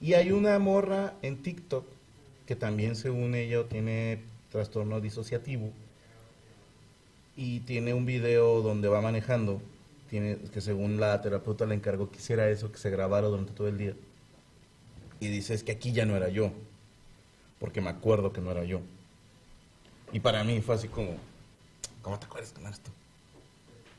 Y 0.00 0.14
hay 0.14 0.32
una 0.32 0.58
morra 0.58 1.14
en 1.22 1.40
TikTok 1.40 1.86
que 2.46 2.56
también 2.56 2.96
según 2.96 3.36
ella 3.36 3.62
tiene 3.68 4.24
trastorno 4.50 5.00
disociativo 5.00 5.70
y 7.40 7.60
tiene 7.60 7.94
un 7.94 8.04
video 8.04 8.60
donde 8.60 8.88
va 8.88 9.00
manejando, 9.00 9.62
tiene 10.10 10.36
que 10.52 10.60
según 10.60 11.00
la 11.00 11.22
terapeuta 11.22 11.64
le 11.64 11.74
encargó 11.74 12.10
que 12.10 12.18
hiciera 12.18 12.50
eso, 12.50 12.70
que 12.70 12.76
se 12.76 12.90
grabara 12.90 13.28
durante 13.28 13.52
todo 13.52 13.66
el 13.66 13.78
día. 13.78 13.94
Y 15.20 15.28
dice, 15.28 15.54
es 15.54 15.64
que 15.64 15.72
aquí 15.72 15.92
ya 15.92 16.04
no 16.04 16.14
era 16.14 16.28
yo, 16.28 16.52
porque 17.58 17.80
me 17.80 17.88
acuerdo 17.88 18.30
que 18.30 18.42
no 18.42 18.50
era 18.50 18.64
yo. 18.64 18.82
Y 20.12 20.20
para 20.20 20.44
mí 20.44 20.60
fue 20.60 20.74
así 20.74 20.88
como, 20.88 21.14
¿cómo 22.02 22.18
te 22.18 22.26
acuerdas 22.26 22.52
que 22.52 22.60
no 22.60 22.68
eres 22.68 22.80
tú? 22.80 22.90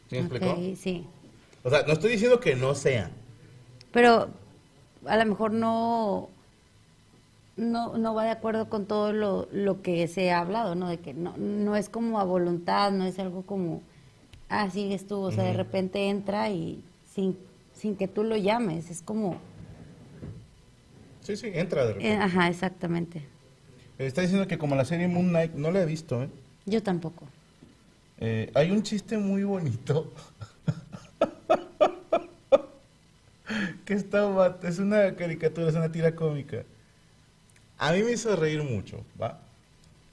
¿Sí 0.08 0.18
me 0.18 0.22
explicó? 0.22 0.52
Ok, 0.52 0.76
sí. 0.78 1.08
O 1.64 1.72
sea, 1.72 1.82
no 1.82 1.94
estoy 1.94 2.12
diciendo 2.12 2.40
que 2.40 2.56
no 2.56 2.76
sea, 2.76 3.10
Pero 3.92 4.30
a 5.08 5.18
lo 5.18 5.26
mejor 5.26 5.52
no, 5.52 6.30
no, 7.58 7.98
no 7.98 8.14
va 8.14 8.26
de 8.26 8.32
acuerdo 8.32 8.70
con 8.70 8.86
todo 8.86 9.14
lo, 9.14 9.48
lo 9.52 9.82
que 9.82 10.08
se 10.08 10.32
ha 10.32 10.40
hablado, 10.40 10.76
¿no? 10.76 10.90
De 10.90 11.00
que 11.00 11.14
no, 11.14 11.36
no 11.38 11.76
es 11.76 11.90
como 11.90 12.20
a 12.20 12.24
voluntad, 12.24 12.92
no 12.92 13.06
es 13.06 13.20
algo 13.20 13.44
como, 13.44 13.82
ah, 14.50 14.70
sigues 14.70 15.08
tú, 15.08 15.20
o 15.20 15.32
sea, 15.32 15.44
de 15.44 15.54
repente 15.54 16.10
entra 16.10 16.50
y 16.50 16.84
sin, 17.14 17.38
sin 17.74 17.96
que 17.96 18.08
tú 18.08 18.24
lo 18.24 18.38
llames, 18.38 18.90
es 18.90 19.02
como, 19.02 19.38
Sí, 21.22 21.36
sí, 21.38 21.52
entra 21.54 21.86
de 21.86 21.94
repente. 21.94 22.14
eh, 22.14 22.18
ajá, 22.18 22.48
exactamente. 22.48 23.24
Está 23.98 24.22
diciendo 24.22 24.48
que 24.48 24.58
como 24.58 24.76
la 24.76 24.86
serie 24.86 25.08
Moon 25.08 25.30
Knight, 25.30 25.54
no 25.54 25.72
la 25.72 25.82
he 25.82 25.86
visto, 25.86 26.24
¿eh? 26.24 26.30
Yo 26.66 26.82
tampoco. 26.82 27.26
Eh, 28.18 28.52
hay 28.56 28.72
un 28.72 28.82
chiste 28.84 29.18
muy 29.18 29.44
bonito. 29.44 30.12
que 33.86 33.94
está, 33.94 34.58
es 34.64 34.80
una 34.80 35.16
caricatura, 35.16 35.70
es 35.70 35.76
una 35.76 35.92
tira 35.92 36.16
cómica. 36.16 36.64
A 37.82 37.94
mí 37.94 38.04
me 38.04 38.12
hizo 38.12 38.36
reír 38.36 38.64
mucho, 38.64 39.04
¿va? 39.20 39.40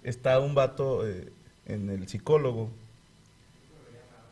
Está 0.02 0.40
un 0.40 0.54
vato 0.54 1.07
eh, 1.07 1.31
en 1.66 1.90
el 1.90 2.09
psicólogo 2.09 2.70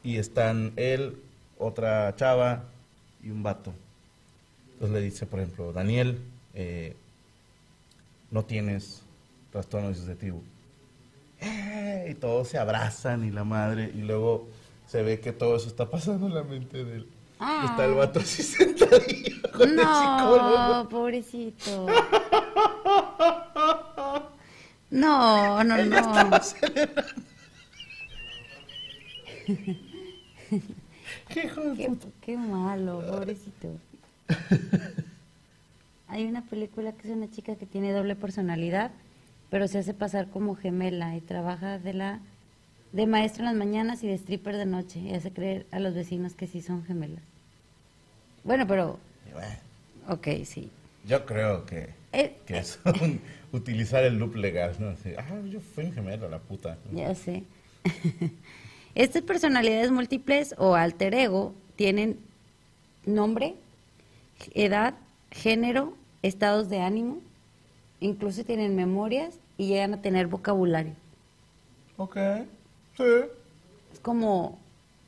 y 0.02 0.16
están 0.16 0.72
él, 0.76 1.18
otra 1.58 2.16
chava 2.16 2.64
y 3.22 3.28
un 3.28 3.42
vato. 3.42 3.74
Entonces 4.72 4.94
le 4.94 5.02
dice, 5.02 5.26
por 5.26 5.40
ejemplo, 5.40 5.70
Daniel, 5.74 6.18
eh, 6.54 6.96
no 8.30 8.46
tienes 8.46 9.02
trastorno 9.52 9.90
disociativo. 9.90 10.42
¡Eh! 11.38 12.08
Y 12.12 12.14
todos 12.14 12.48
se 12.48 12.56
abrazan 12.56 13.22
y 13.22 13.30
la 13.30 13.44
madre, 13.44 13.92
y 13.94 14.00
luego 14.00 14.48
se 14.86 15.02
ve 15.02 15.20
que 15.20 15.34
todo 15.34 15.56
eso 15.56 15.68
está 15.68 15.90
pasando 15.90 16.26
en 16.26 16.32
la 16.32 16.42
mente 16.42 16.82
de 16.82 16.96
él. 16.96 17.08
Ah. 17.38 17.66
Está 17.68 17.84
el 17.84 17.92
vato 17.96 18.20
así 18.20 18.42
sentadillo 18.42 19.42
con 19.52 19.68
el 19.68 19.78
psicólogo. 19.78 20.68
No, 20.68 20.88
pobrecito. 20.88 21.86
No, 24.90 25.62
no, 25.64 25.76
Ella 25.76 26.00
no. 26.00 26.08
estaba 26.08 26.40
celebrando. 26.40 27.12
¿Qué 31.28 31.50
Qué, 32.20 32.36
malo, 32.36 33.02
pobrecito. 33.08 33.68
Hay 36.08 36.24
una 36.24 36.42
película 36.42 36.92
que 36.92 37.08
es 37.08 37.14
una 37.14 37.30
chica 37.30 37.56
que 37.56 37.66
tiene 37.66 37.92
doble 37.92 38.14
personalidad, 38.16 38.90
pero 39.50 39.66
se 39.68 39.78
hace 39.78 39.92
pasar 39.94 40.28
como 40.28 40.54
gemela 40.56 41.16
y 41.16 41.20
trabaja 41.20 41.78
de 41.78 41.94
la 41.94 42.20
de 42.92 43.06
maestro 43.06 43.40
en 43.42 43.46
las 43.46 43.54
mañanas 43.56 44.02
y 44.04 44.06
de 44.06 44.14
stripper 44.14 44.56
de 44.56 44.64
noche 44.66 45.00
y 45.00 45.12
hace 45.14 45.30
creer 45.32 45.66
a 45.72 45.80
los 45.80 45.94
vecinos 45.94 46.34
que 46.34 46.46
sí 46.46 46.62
son 46.62 46.84
gemelas. 46.84 47.22
Bueno, 48.44 48.66
pero 48.66 48.98
bueno, 49.32 49.56
ok, 50.08 50.28
sí. 50.44 50.70
yo 51.06 51.26
creo 51.26 51.66
que, 51.66 51.90
Eh, 52.12 52.36
que 52.46 52.58
es 52.58 52.78
un- 52.84 53.20
utilizar 53.52 54.04
el 54.04 54.18
loop 54.18 54.36
legal, 54.36 54.74
¿no? 54.78 54.88
Así, 54.88 55.12
ah, 55.16 55.40
yo 55.48 55.60
fui 55.60 55.84
un 55.84 55.92
gemelo, 55.92 56.28
la 56.28 56.38
puta. 56.38 56.78
Ya 56.92 57.14
sé. 57.14 57.44
Estas 58.94 59.22
personalidades 59.22 59.90
múltiples 59.90 60.54
o 60.58 60.74
alter 60.74 61.14
ego 61.14 61.54
tienen 61.76 62.18
nombre, 63.04 63.54
edad, 64.54 64.94
género, 65.30 65.94
estados 66.22 66.68
de 66.70 66.80
ánimo, 66.80 67.20
incluso 68.00 68.44
tienen 68.44 68.74
memorias 68.74 69.38
y 69.58 69.66
llegan 69.68 69.94
a 69.94 70.02
tener 70.02 70.26
vocabulario. 70.26 70.94
Ok, 71.98 72.16
sí. 72.96 73.04
Es 73.92 74.00
como 74.00 74.58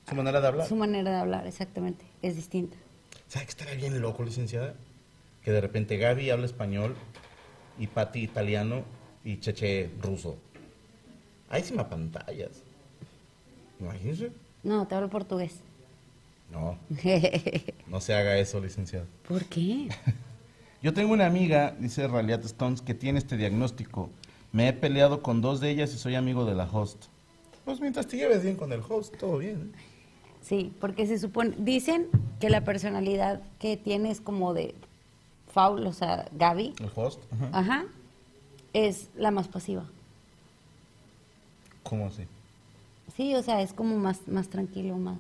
Su 0.08 0.14
manera 0.14 0.40
de 0.40 0.46
hablar. 0.46 0.66
su 0.68 0.76
manera 0.76 1.10
de 1.10 1.16
hablar, 1.16 1.46
exactamente, 1.46 2.04
es 2.22 2.36
distinta. 2.36 2.76
¿Sabe 3.28 3.46
que 3.46 3.50
estará 3.50 3.74
bien 3.74 3.98
loco, 4.00 4.22
licenciada? 4.22 4.74
Que 5.42 5.50
de 5.50 5.60
repente 5.60 5.96
Gaby 5.96 6.30
habla 6.30 6.46
español 6.46 6.94
y 7.78 7.86
Pati 7.86 8.20
italiano 8.20 8.82
y 9.24 9.38
Cheche 9.38 9.90
ruso. 10.02 10.36
Ahí 11.50 11.62
sí 11.62 11.74
me 11.74 11.84
pantallas. 11.84 12.62
Imagínese. 13.80 14.32
No, 14.62 14.86
te 14.86 14.94
hablo 14.94 15.08
portugués. 15.08 15.60
No, 16.50 16.78
no 17.86 18.00
se 18.00 18.14
haga 18.14 18.38
eso, 18.38 18.60
licenciado. 18.60 19.06
¿Por 19.26 19.44
qué? 19.44 19.88
Yo 20.82 20.94
tengo 20.94 21.12
una 21.12 21.26
amiga, 21.26 21.74
dice 21.78 22.06
Raliat 22.06 22.44
Stones, 22.44 22.80
que 22.80 22.94
tiene 22.94 23.18
este 23.18 23.36
diagnóstico. 23.36 24.10
Me 24.52 24.68
he 24.68 24.72
peleado 24.72 25.22
con 25.22 25.42
dos 25.42 25.60
de 25.60 25.70
ellas 25.70 25.92
y 25.92 25.98
soy 25.98 26.14
amigo 26.14 26.44
de 26.44 26.54
la 26.54 26.64
host. 26.64 27.06
Pues 27.64 27.80
mientras 27.80 28.06
te 28.06 28.16
lleves 28.16 28.42
bien 28.42 28.56
con 28.56 28.72
el 28.72 28.80
host, 28.88 29.16
todo 29.16 29.38
bien. 29.38 29.72
¿eh? 29.74 29.78
Sí, 30.40 30.72
porque 30.80 31.06
se 31.06 31.18
supone, 31.18 31.54
dicen 31.58 32.06
que 32.40 32.48
la 32.48 32.64
personalidad 32.64 33.42
que 33.58 33.76
tiene 33.76 34.10
es 34.10 34.20
como 34.20 34.54
de 34.54 34.74
Faul, 35.52 35.86
o 35.86 35.92
sea, 35.92 36.28
Gaby, 36.32 36.74
El 36.80 36.90
host. 36.94 37.20
Ajá. 37.32 37.58
ajá, 37.58 37.84
es 38.72 39.08
la 39.16 39.30
más 39.30 39.48
pasiva. 39.48 39.84
¿Cómo 41.82 42.06
así? 42.06 42.24
Sí, 43.16 43.34
o 43.34 43.42
sea, 43.42 43.62
es 43.62 43.72
como 43.72 43.96
más, 43.96 44.28
más 44.28 44.48
tranquilo, 44.48 44.96
más. 44.96 45.18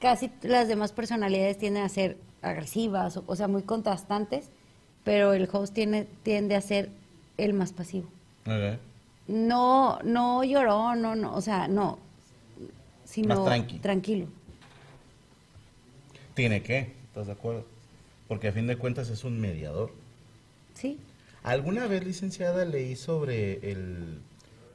Casi 0.00 0.30
las 0.42 0.68
demás 0.68 0.92
personalidades 0.92 1.58
tienden 1.58 1.82
a 1.82 1.88
ser 1.88 2.16
agresivas, 2.40 3.16
o, 3.16 3.24
o 3.26 3.34
sea, 3.36 3.48
muy 3.48 3.62
contrastantes, 3.62 4.48
pero 5.04 5.32
el 5.32 5.48
host 5.52 5.74
tiene, 5.74 6.04
tiende 6.22 6.54
a 6.54 6.60
ser 6.60 6.90
el 7.36 7.52
más 7.52 7.72
pasivo. 7.72 8.08
No, 9.26 9.98
no 10.04 10.44
lloró, 10.44 10.94
no, 10.94 11.14
no, 11.16 11.34
o 11.34 11.40
sea, 11.40 11.68
no, 11.68 11.98
sino 13.04 13.34
Más 13.34 13.44
tranqui. 13.44 13.78
tranquilo. 13.78 14.26
Tiene 16.34 16.62
que, 16.62 16.94
¿estás 17.08 17.26
de 17.26 17.32
acuerdo? 17.32 17.66
Porque 18.28 18.48
a 18.48 18.52
fin 18.52 18.66
de 18.66 18.76
cuentas 18.76 19.08
es 19.10 19.24
un 19.24 19.40
mediador. 19.40 19.90
Sí, 20.74 20.98
¿Alguna 21.42 21.86
vez, 21.86 22.04
licenciada, 22.04 22.64
leí 22.64 22.94
sobre 22.96 23.70
el 23.70 24.20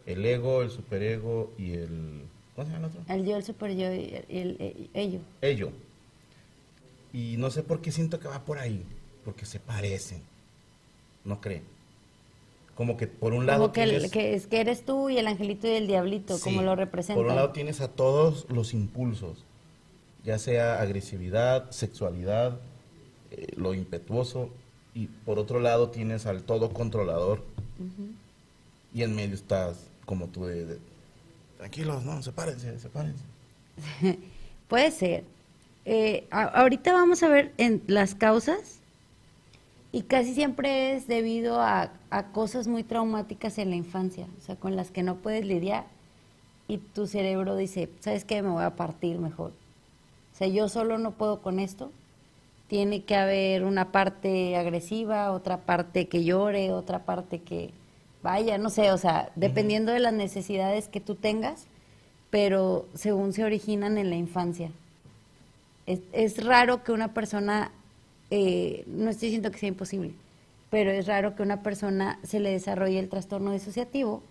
el 0.05 0.25
ego, 0.25 0.61
el 0.63 0.69
superego 0.69 1.53
y 1.57 1.73
el... 1.73 2.23
¿Cómo 2.55 2.67
se 2.67 2.73
llama 2.73 2.87
el 2.87 2.91
otro? 2.99 3.13
El 3.13 3.25
yo, 3.25 3.37
el 3.37 3.43
super 3.43 3.71
yo 3.71 3.93
y 3.93 4.15
el, 4.15 4.25
el- 4.29 4.57
el- 4.59 4.89
ello. 4.93 5.19
Ello. 5.41 5.71
Y 7.13 7.35
no 7.37 7.51
sé 7.51 7.63
por 7.63 7.79
qué 7.81 7.91
siento 7.91 8.19
que 8.19 8.27
va 8.27 8.43
por 8.43 8.57
ahí, 8.57 8.83
porque 9.23 9.45
se 9.45 9.59
parecen. 9.59 10.21
¿No 11.23 11.39
creen? 11.39 11.63
Como 12.75 12.97
que 12.97 13.07
por 13.07 13.33
un 13.33 13.45
lado 13.45 13.61
Como 13.61 13.73
que, 13.73 13.83
el- 13.83 13.89
tienes- 13.91 14.11
que 14.11 14.33
es 14.33 14.47
que 14.47 14.59
eres 14.61 14.83
tú 14.83 15.09
y 15.09 15.17
el 15.17 15.27
angelito 15.27 15.67
y 15.67 15.71
el 15.71 15.87
diablito, 15.87 16.37
como 16.39 16.59
Sí, 16.59 16.65
lo 16.65 16.75
representan. 16.75 17.23
Por 17.23 17.27
un 17.31 17.35
lado 17.35 17.51
tienes 17.51 17.79
a 17.81 17.87
todos 17.87 18.45
los 18.49 18.73
impulsos, 18.73 19.45
ya 20.25 20.37
sea 20.39 20.81
agresividad, 20.81 21.69
sexualidad, 21.71 22.59
eh, 23.33 23.47
lo 23.57 23.73
impetuoso, 23.73 24.49
y 24.95 25.07
por 25.07 25.39
otro 25.39 25.59
lado 25.59 25.89
tienes 25.89 26.25
al 26.25 26.43
todo 26.43 26.71
controlador, 26.73 27.43
y 28.93 29.01
en 29.03 29.15
medio 29.15 29.35
estás 29.35 29.85
como 30.05 30.27
tú 30.27 30.45
de, 30.45 30.65
de, 30.65 30.77
tranquilos, 31.57 32.03
no, 32.03 32.21
sepárense, 32.21 32.79
sepárense. 32.79 33.23
Puede 34.67 34.91
ser. 34.91 35.23
Eh, 35.85 36.27
a- 36.31 36.43
ahorita 36.61 36.93
vamos 36.93 37.23
a 37.23 37.27
ver 37.27 37.51
en 37.57 37.81
las 37.87 38.15
causas 38.15 38.79
y 39.91 40.03
casi 40.03 40.33
siempre 40.33 40.95
es 40.95 41.07
debido 41.07 41.59
a, 41.61 41.91
a 42.09 42.27
cosas 42.31 42.67
muy 42.67 42.83
traumáticas 42.83 43.57
en 43.57 43.69
la 43.69 43.75
infancia, 43.75 44.25
o 44.41 44.45
sea, 44.45 44.55
con 44.55 44.75
las 44.75 44.91
que 44.91 45.03
no 45.03 45.17
puedes 45.17 45.45
lidiar 45.45 45.85
y 46.67 46.77
tu 46.77 47.05
cerebro 47.07 47.55
dice, 47.55 47.89
¿sabes 47.99 48.23
qué? 48.25 48.41
Me 48.41 48.49
voy 48.49 48.63
a 48.63 48.75
partir 48.75 49.19
mejor. 49.19 49.51
O 50.33 50.37
sea, 50.37 50.47
yo 50.47 50.69
solo 50.69 50.97
no 50.97 51.11
puedo 51.11 51.41
con 51.41 51.59
esto. 51.59 51.91
Tiene 52.67 53.03
que 53.03 53.15
haber 53.15 53.63
una 53.63 53.91
parte 53.91 54.55
agresiva, 54.55 55.31
otra 55.31 55.57
parte 55.57 56.07
que 56.07 56.23
llore, 56.23 56.71
otra 56.71 56.99
parte 56.99 57.39
que 57.39 57.71
vaya, 58.23 58.57
no 58.57 58.69
sé, 58.69 58.91
o 58.91 58.97
sea, 58.97 59.31
dependiendo 59.35 59.91
de 59.91 59.99
las 59.99 60.13
necesidades 60.13 60.87
que 60.87 61.01
tú 61.01 61.15
tengas, 61.15 61.67
pero 62.29 62.87
según 62.95 63.33
se 63.33 63.43
originan 63.43 63.97
en 63.97 64.09
la 64.09 64.15
infancia. 64.15 64.71
Es, 65.85 65.99
es 66.13 66.43
raro 66.43 66.83
que 66.83 66.93
una 66.93 67.13
persona, 67.13 67.71
eh, 68.31 68.85
no 68.87 69.09
estoy 69.09 69.27
diciendo 69.27 69.51
que 69.51 69.59
sea 69.59 69.69
imposible, 69.69 70.13
pero 70.71 70.89
es 70.89 71.05
raro 71.05 71.35
que 71.35 71.43
una 71.43 71.61
persona 71.61 72.17
se 72.23 72.39
le 72.39 72.51
desarrolle 72.51 72.97
el 72.97 73.09
trastorno 73.09 73.51
disociativo 73.51 74.23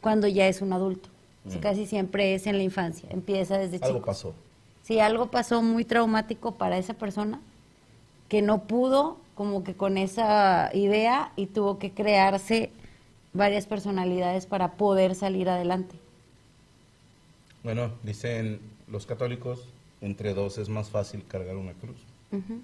cuando 0.00 0.26
ya 0.26 0.48
es 0.48 0.60
un 0.60 0.72
adulto. 0.72 1.08
O 1.46 1.50
sea, 1.50 1.60
casi 1.60 1.86
siempre 1.86 2.34
es 2.34 2.46
en 2.46 2.58
la 2.58 2.62
infancia, 2.62 3.08
empieza 3.10 3.56
desde 3.56 3.78
chico. 3.78 3.86
Algo 3.86 4.02
pasó. 4.02 4.34
Si 4.82 5.00
algo 5.00 5.30
pasó 5.30 5.62
muy 5.62 5.86
traumático 5.86 6.56
para 6.56 6.76
esa 6.76 6.92
persona, 6.94 7.40
que 8.30 8.42
no 8.42 8.62
pudo 8.62 9.18
como 9.34 9.64
que 9.64 9.74
con 9.74 9.98
esa 9.98 10.70
idea 10.72 11.32
y 11.34 11.46
tuvo 11.46 11.78
que 11.78 11.90
crearse 11.90 12.70
varias 13.32 13.66
personalidades 13.66 14.46
para 14.46 14.76
poder 14.76 15.16
salir 15.16 15.48
adelante. 15.48 15.96
Bueno, 17.64 17.90
dicen 18.04 18.60
los 18.86 19.04
católicos, 19.04 19.66
entre 20.00 20.32
dos 20.32 20.58
es 20.58 20.68
más 20.68 20.90
fácil 20.90 21.26
cargar 21.26 21.56
una 21.56 21.72
cruz. 21.72 21.96
Ujú. 22.30 22.60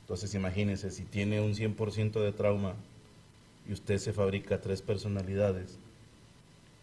Entonces 0.00 0.34
imagínense, 0.34 0.90
si 0.90 1.04
tiene 1.04 1.40
un 1.40 1.54
100% 1.54 2.20
de 2.20 2.32
trauma 2.32 2.74
y 3.68 3.72
usted 3.72 3.98
se 3.98 4.12
fabrica 4.12 4.60
tres 4.60 4.82
personalidades, 4.82 5.78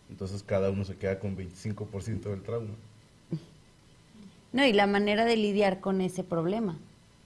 entonces 0.10 0.44
cada 0.44 0.70
uno 0.70 0.86
se 0.86 0.96
queda 0.96 1.20
con 1.20 1.36
25% 1.36 2.30
del 2.30 2.42
trauma. 2.42 2.74
No, 4.54 4.66
y 4.66 4.72
la 4.72 4.88
manera 4.88 5.26
de 5.26 5.36
lidiar 5.36 5.82
con 5.82 6.00
ese 6.00 6.24
problema. 6.24 6.78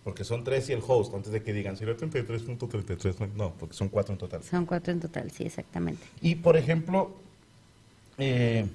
Porque 0.04 0.24
son 0.24 0.44
tres 0.44 0.68
y 0.70 0.74
el 0.74 0.82
host, 0.86 1.14
antes 1.14 1.32
de 1.32 1.44
que 1.44 1.54
digan, 1.54 1.78
si 1.78 1.84
era 1.84 1.96
33.33, 1.96 3.34
no, 3.36 3.54
porque 3.60 3.76
son 3.76 3.90
cuatro 3.90 4.14
en 4.14 4.18
total. 4.18 4.44
Son 4.44 4.66
cuatro 4.66 4.92
en 4.92 5.00
total, 5.00 5.30
sí, 5.30 5.44
exactamente. 5.44 6.04
Y 6.22 6.36
por 6.36 6.58
ejemplo, 6.58 7.12
eh, 8.18 8.66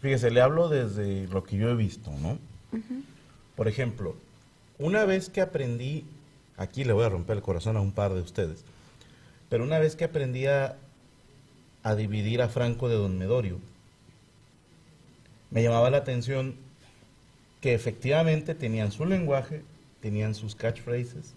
fíjese, 0.00 0.30
le 0.30 0.40
hablo 0.40 0.68
desde 0.68 1.26
lo 1.28 1.44
que 1.44 1.56
yo 1.56 1.68
he 1.68 1.74
visto, 1.74 2.10
¿no? 2.22 2.38
Por 3.54 3.68
ejemplo, 3.68 4.16
una 4.78 5.04
vez 5.04 5.28
que 5.28 5.40
aprendí, 5.40 6.04
aquí 6.56 6.84
le 6.84 6.92
voy 6.92 7.04
a 7.04 7.08
romper 7.10 7.36
el 7.36 7.42
corazón 7.42 7.76
a 7.76 7.80
un 7.80 7.92
par 7.92 8.14
de 8.14 8.20
ustedes, 8.20 8.64
pero 9.48 9.62
una 9.62 9.78
vez 9.78 9.94
que 9.94 10.04
aprendí 10.04 10.46
a, 10.46 10.76
a 11.82 11.94
dividir 11.94 12.40
a 12.42 12.48
Franco 12.48 12.88
de 12.88 12.96
Don 12.96 13.18
Medorio, 13.18 13.58
me 15.50 15.62
llamaba 15.62 15.90
la 15.90 15.98
atención 15.98 16.56
que 17.60 17.74
efectivamente 17.74 18.54
tenían 18.54 18.90
su 18.90 19.04
lenguaje, 19.04 19.62
tenían 20.04 20.34
sus 20.34 20.54
catchphrases, 20.54 21.32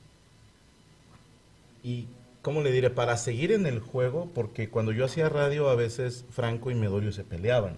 y, 1.83 2.05
¿cómo 2.41 2.61
le 2.61 2.73
diré? 2.73 2.89
Para 2.89 3.15
seguir 3.15 3.53
en 3.53 3.65
el 3.65 3.79
juego, 3.79 4.29
porque 4.35 4.67
cuando 4.67 4.91
yo 4.91 5.05
hacía 5.05 5.29
radio 5.29 5.69
a 5.69 5.75
veces 5.75 6.25
Franco 6.31 6.69
y 6.69 6.75
Medorio 6.75 7.13
se 7.13 7.23
peleaban. 7.23 7.77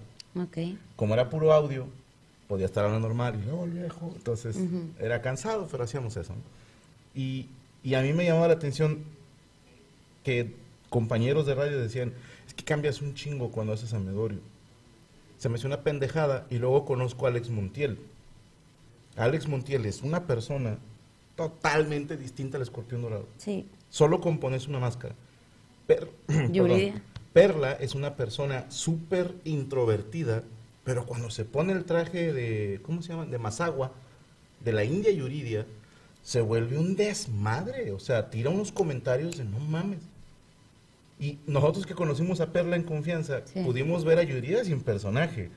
Como 0.95 1.13
era 1.13 1.29
puro 1.29 1.53
audio, 1.53 1.85
podía 2.47 2.65
estar 2.65 2.85
hablando 2.85 3.07
normal 3.07 3.39
y 3.39 3.45
luego 3.45 3.65
el 3.65 3.69
viejo. 3.69 4.11
Entonces 4.15 4.57
era 4.99 5.21
cansado, 5.21 5.67
pero 5.69 5.83
hacíamos 5.83 6.17
eso. 6.17 6.33
¿no? 6.33 6.41
Y, 7.13 7.45
y 7.83 7.93
a 7.93 8.01
mí 8.01 8.11
me 8.11 8.25
llamaba 8.25 8.47
la 8.47 8.55
atención 8.55 9.03
que 10.23 10.55
compañeros 10.89 11.45
de 11.45 11.53
radio 11.53 11.79
decían, 11.79 12.13
es 12.47 12.55
que 12.55 12.63
cambias 12.63 12.99
un 13.03 13.13
chingo 13.13 13.51
cuando 13.51 13.73
haces 13.73 13.93
a 13.93 13.99
Medorio. 13.99 14.39
Se 15.37 15.49
me 15.49 15.59
hizo 15.59 15.67
una 15.67 15.81
pendejada 15.81 16.47
y 16.49 16.57
luego 16.57 16.83
conozco 16.83 17.27
a 17.27 17.29
Alex 17.29 17.51
Montiel. 17.51 17.99
Alex 19.19 19.47
Montiel 19.47 19.85
es 19.85 20.01
una 20.01 20.25
persona 20.25 20.77
totalmente 21.35 22.17
distinta 22.17 22.57
al 22.57 22.63
escorpión 22.63 23.01
dorado. 23.01 23.27
Sí. 23.37 23.65
Solo 23.89 24.19
con 24.21 24.39
ponerse 24.39 24.69
una 24.69 24.79
máscara. 24.79 25.15
Per- 25.87 26.09
perdón. 26.27 27.01
Perla 27.33 27.73
es 27.73 27.95
una 27.95 28.15
persona 28.15 28.65
súper 28.71 29.35
introvertida, 29.43 30.43
pero 30.83 31.05
cuando 31.05 31.29
se 31.29 31.45
pone 31.45 31.73
el 31.73 31.85
traje 31.85 32.33
de, 32.33 32.79
¿cómo 32.83 33.01
se 33.01 33.09
llama? 33.09 33.25
De 33.25 33.37
Mazagua, 33.37 33.91
de 34.63 34.73
la 34.73 34.83
India 34.83 35.11
Yuridia, 35.11 35.65
se 36.23 36.41
vuelve 36.41 36.77
un 36.77 36.95
desmadre. 36.95 37.91
O 37.91 37.99
sea, 37.99 38.29
tira 38.29 38.49
unos 38.49 38.71
comentarios 38.71 39.37
de 39.37 39.45
no 39.45 39.59
mames. 39.59 39.99
Y 41.19 41.37
nosotros 41.47 41.85
que 41.85 41.93
conocimos 41.93 42.39
a 42.41 42.51
Perla 42.51 42.75
en 42.77 42.83
confianza, 42.83 43.41
Sí. 43.45 43.61
pudimos 43.63 44.05
ver 44.05 44.19
a 44.19 44.23
Yuridia 44.23 44.63
sin 44.65 44.81
personaje. 44.81 45.49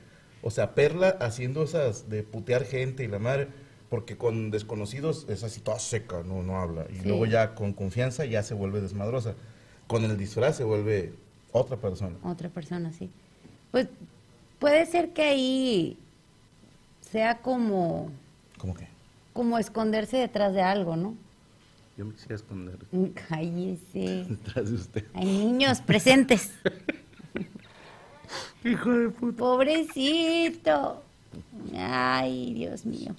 O 0.43 0.51
sea, 0.51 0.75
Perla 0.75 1.09
haciendo 1.21 1.63
esas 1.63 2.09
de 2.09 2.21
putear 2.23 2.65
gente 2.65 3.03
y 3.03 3.07
la 3.07 3.17
madre, 3.19 3.47
porque 3.89 4.17
con 4.17 4.51
desconocidos 4.51 5.25
es 5.29 5.43
así 5.43 5.61
toda 5.61 5.79
seca, 5.79 6.21
no, 6.23 6.43
no 6.43 6.59
habla. 6.59 6.85
Y 6.91 6.99
Sí. 6.99 7.07
luego 7.07 7.25
ya 7.25 7.55
con 7.55 7.73
confianza 7.73 8.25
ya 8.25 8.43
se 8.43 8.53
vuelve 8.53 8.81
desmadrosa. 8.81 9.35
Con 9.87 10.03
el 10.03 10.17
disfraz 10.17 10.57
se 10.57 10.63
vuelve 10.63 11.13
otra 11.51 11.77
persona. 11.77 12.15
Otra 12.23 12.49
persona, 12.49 12.91
sí. 12.91 13.09
Pues 13.71 13.87
puede 14.59 14.85
ser 14.85 15.13
que 15.13 15.21
ahí 15.23 15.97
sea 17.11 17.39
como, 17.39 18.09
¿Cómo 18.57 18.73
que? 18.73 18.87
como 19.33 19.57
esconderse 19.59 20.17
detrás 20.17 20.53
de 20.53 20.61
algo, 20.61 20.95
¿no? 20.95 21.15
Yo 21.97 22.05
me 22.05 22.13
quisiera 22.13 22.35
esconder 22.35 22.77
Cállese. 23.29 24.25
detrás 24.27 24.69
de 24.69 24.75
usted. 24.75 25.05
Hay 25.13 25.25
niños 25.25 25.79
presentes. 25.81 26.49
Hijo 28.63 28.89
de 28.91 29.09
puta. 29.09 29.37
Pobrecito. 29.37 31.03
Ay, 31.75 32.53
Dios 32.53 32.85
mío. 32.85 33.13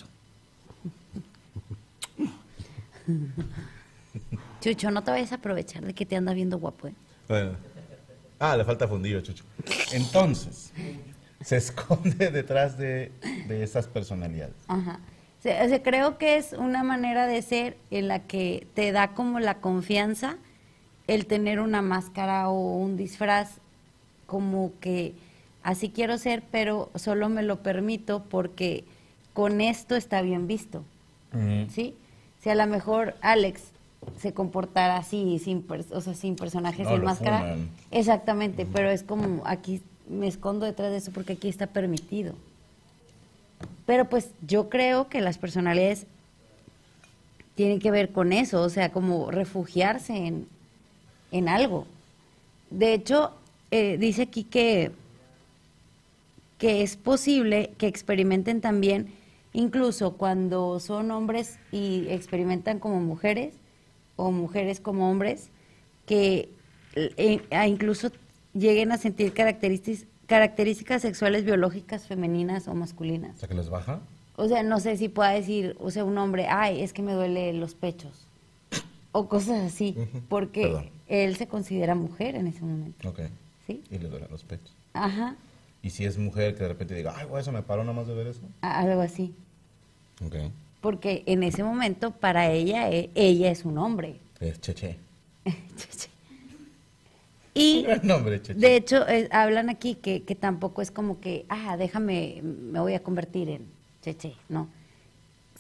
Chucho, 4.60 4.90
no 4.90 5.02
te 5.02 5.10
vayas 5.10 5.32
a 5.32 5.36
aprovechar 5.36 5.84
de 5.84 5.94
que 5.94 6.06
te 6.06 6.16
anda 6.16 6.32
viendo 6.32 6.58
guapo, 6.58 6.88
¿eh? 6.88 6.94
Bueno. 7.28 7.52
Ah, 8.38 8.56
le 8.56 8.64
falta 8.64 8.88
fundillo, 8.88 9.20
Chucho. 9.20 9.44
Entonces, 9.92 10.72
se 11.42 11.56
esconde 11.56 12.30
detrás 12.30 12.76
de, 12.78 13.12
de 13.46 13.62
esas 13.62 13.86
personalidades. 13.86 14.54
Ajá. 14.68 15.00
O 15.38 15.42
sea, 15.42 15.64
o 15.64 15.68
sea, 15.68 15.82
creo 15.82 16.18
que 16.18 16.36
es 16.36 16.52
una 16.52 16.82
manera 16.82 17.26
de 17.26 17.42
ser 17.42 17.76
en 17.90 18.08
la 18.08 18.20
que 18.20 18.66
te 18.74 18.92
da 18.92 19.12
como 19.12 19.40
la 19.40 19.60
confianza 19.60 20.36
el 21.06 21.26
tener 21.26 21.60
una 21.60 21.82
máscara 21.82 22.48
o 22.48 22.76
un 22.78 22.96
disfraz 22.96 23.60
como 24.26 24.72
que 24.80 25.14
así 25.62 25.90
quiero 25.90 26.18
ser, 26.18 26.42
pero 26.50 26.90
solo 26.94 27.28
me 27.28 27.42
lo 27.42 27.62
permito 27.62 28.22
porque 28.28 28.84
con 29.32 29.60
esto 29.60 29.96
está 29.96 30.22
bien 30.22 30.46
visto. 30.46 30.84
¿sí? 31.70 31.94
Si 32.40 32.50
a 32.50 32.54
lo 32.54 32.66
mejor 32.66 33.16
Alex 33.20 33.62
se 34.18 34.32
comportara 34.32 34.96
así, 34.96 35.38
sin, 35.38 35.66
o 35.90 36.00
sea, 36.00 36.14
sin 36.14 36.36
personajes, 36.36 36.86
No, 36.86 36.92
sin 36.92 37.04
máscara. 37.04 37.56
Exactamente, 37.90 38.66
pero 38.66 38.90
es 38.90 39.02
como 39.02 39.42
aquí 39.46 39.80
me 40.08 40.28
escondo 40.28 40.66
detrás 40.66 40.90
de 40.90 40.98
eso 40.98 41.10
porque 41.12 41.32
aquí 41.34 41.48
está 41.48 41.66
permitido. 41.66 42.34
Pero 43.86 44.08
pues 44.08 44.30
yo 44.46 44.68
creo 44.68 45.08
que 45.08 45.20
las 45.20 45.38
personalidades 45.38 46.06
tienen 47.54 47.78
que 47.78 47.90
ver 47.90 48.10
con 48.12 48.32
eso, 48.32 48.62
o 48.62 48.68
sea, 48.68 48.90
como 48.92 49.30
refugiarse 49.30 50.14
en, 50.14 50.46
en 51.30 51.48
algo. 51.48 51.86
De 52.70 52.94
hecho, 52.94 53.32
eh, 53.76 53.98
dice 53.98 54.22
aquí 54.22 54.44
que, 54.44 54.92
que 56.58 56.84
es 56.84 56.96
posible 56.96 57.72
que 57.76 57.88
experimenten 57.88 58.60
también, 58.60 59.08
incluso 59.52 60.12
cuando 60.12 60.78
son 60.78 61.10
hombres 61.10 61.58
y 61.72 62.06
experimentan 62.08 62.78
como 62.78 63.00
mujeres, 63.00 63.52
o 64.14 64.30
mujeres 64.30 64.78
como 64.78 65.10
hombres, 65.10 65.50
que 66.06 66.50
eh, 66.94 67.40
incluso 67.66 68.12
lleguen 68.52 68.92
a 68.92 68.96
sentir 68.96 69.32
características, 69.32 70.06
características 70.26 71.02
sexuales 71.02 71.44
biológicas 71.44 72.06
femeninas 72.06 72.68
o 72.68 72.74
masculinas. 72.74 73.34
O 73.34 73.40
sea, 73.40 73.48
que 73.48 73.56
les 73.56 73.70
baja. 73.70 74.02
O 74.36 74.46
sea, 74.46 74.62
no 74.62 74.78
sé 74.78 74.96
si 74.96 75.08
pueda 75.08 75.30
decir, 75.30 75.76
o 75.80 75.90
sea, 75.90 76.04
un 76.04 76.16
hombre, 76.18 76.46
ay, 76.48 76.80
es 76.80 76.92
que 76.92 77.02
me 77.02 77.12
duele 77.12 77.52
los 77.54 77.74
pechos. 77.74 78.28
O 79.10 79.28
cosas 79.28 79.64
así, 79.64 79.96
porque 80.28 80.62
perdón. 80.62 80.90
él 81.08 81.34
se 81.34 81.48
considera 81.48 81.96
mujer 81.96 82.36
en 82.36 82.46
ese 82.46 82.62
momento. 82.62 83.08
Ok. 83.08 83.22
¿Sí? 83.66 83.82
Y 83.90 83.98
le 83.98 84.08
duelen 84.08 84.28
los 84.30 84.44
pechos. 84.44 84.74
Ajá, 84.92 85.36
Y 85.82 85.90
si 85.90 86.04
es 86.04 86.16
mujer 86.18 86.54
que 86.54 86.62
de 86.62 86.68
repente 86.68 86.94
diga, 86.94 87.14
ay, 87.16 87.26
güey, 87.26 87.40
eso 87.42 87.52
me 87.52 87.62
paró 87.62 87.82
nada 87.82 87.94
más 87.96 88.06
de 88.06 88.14
ver 88.14 88.26
eso. 88.28 88.40
a- 88.62 88.80
algo 88.80 89.00
así. 89.00 89.34
Ok. 90.24 90.36
Porque 90.80 91.22
en 91.26 91.42
ese 91.42 91.62
momento, 91.64 92.10
para 92.12 92.50
ella, 92.50 92.90
e- 92.90 93.10
ella 93.14 93.50
es 93.50 93.64
un 93.64 93.78
hombre. 93.78 94.20
Es 94.40 94.60
Cheche. 94.60 94.98
Y 97.54 97.82
Gran 97.86 98.06
nombre, 98.06 98.40
Cheche. 98.42 98.58
de 98.58 98.76
hecho, 98.76 99.06
eh, 99.08 99.28
hablan 99.30 99.68
aquí 99.70 99.94
que, 99.94 100.22
que 100.24 100.34
tampoco 100.34 100.82
es 100.82 100.90
como 100.90 101.20
que, 101.20 101.46
ah, 101.48 101.76
déjame, 101.76 102.40
me 102.42 102.80
voy 102.80 102.94
a 102.94 103.02
convertir 103.02 103.48
en 103.48 103.66
cheche, 104.02 104.34
no. 104.48 104.68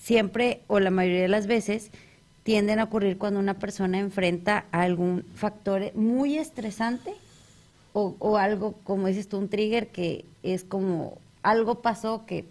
Siempre, 0.00 0.60
o 0.66 0.80
la 0.80 0.90
mayoría 0.90 1.22
de 1.22 1.28
las 1.28 1.46
veces, 1.46 1.90
tienden 2.42 2.78
a 2.78 2.84
ocurrir 2.84 3.16
cuando 3.16 3.38
una 3.40 3.54
persona 3.54 3.98
enfrenta 4.00 4.66
a 4.72 4.82
algún 4.82 5.24
factor 5.34 5.94
muy 5.94 6.36
estresante 6.36 7.14
o, 7.94 8.16
o 8.18 8.36
algo, 8.36 8.74
como 8.84 9.06
dices 9.06 9.28
tú, 9.28 9.38
un 9.38 9.48
trigger 9.48 9.88
que 9.88 10.26
es 10.42 10.64
como 10.64 11.16
algo 11.42 11.80
pasó 11.80 12.26
que 12.26 12.44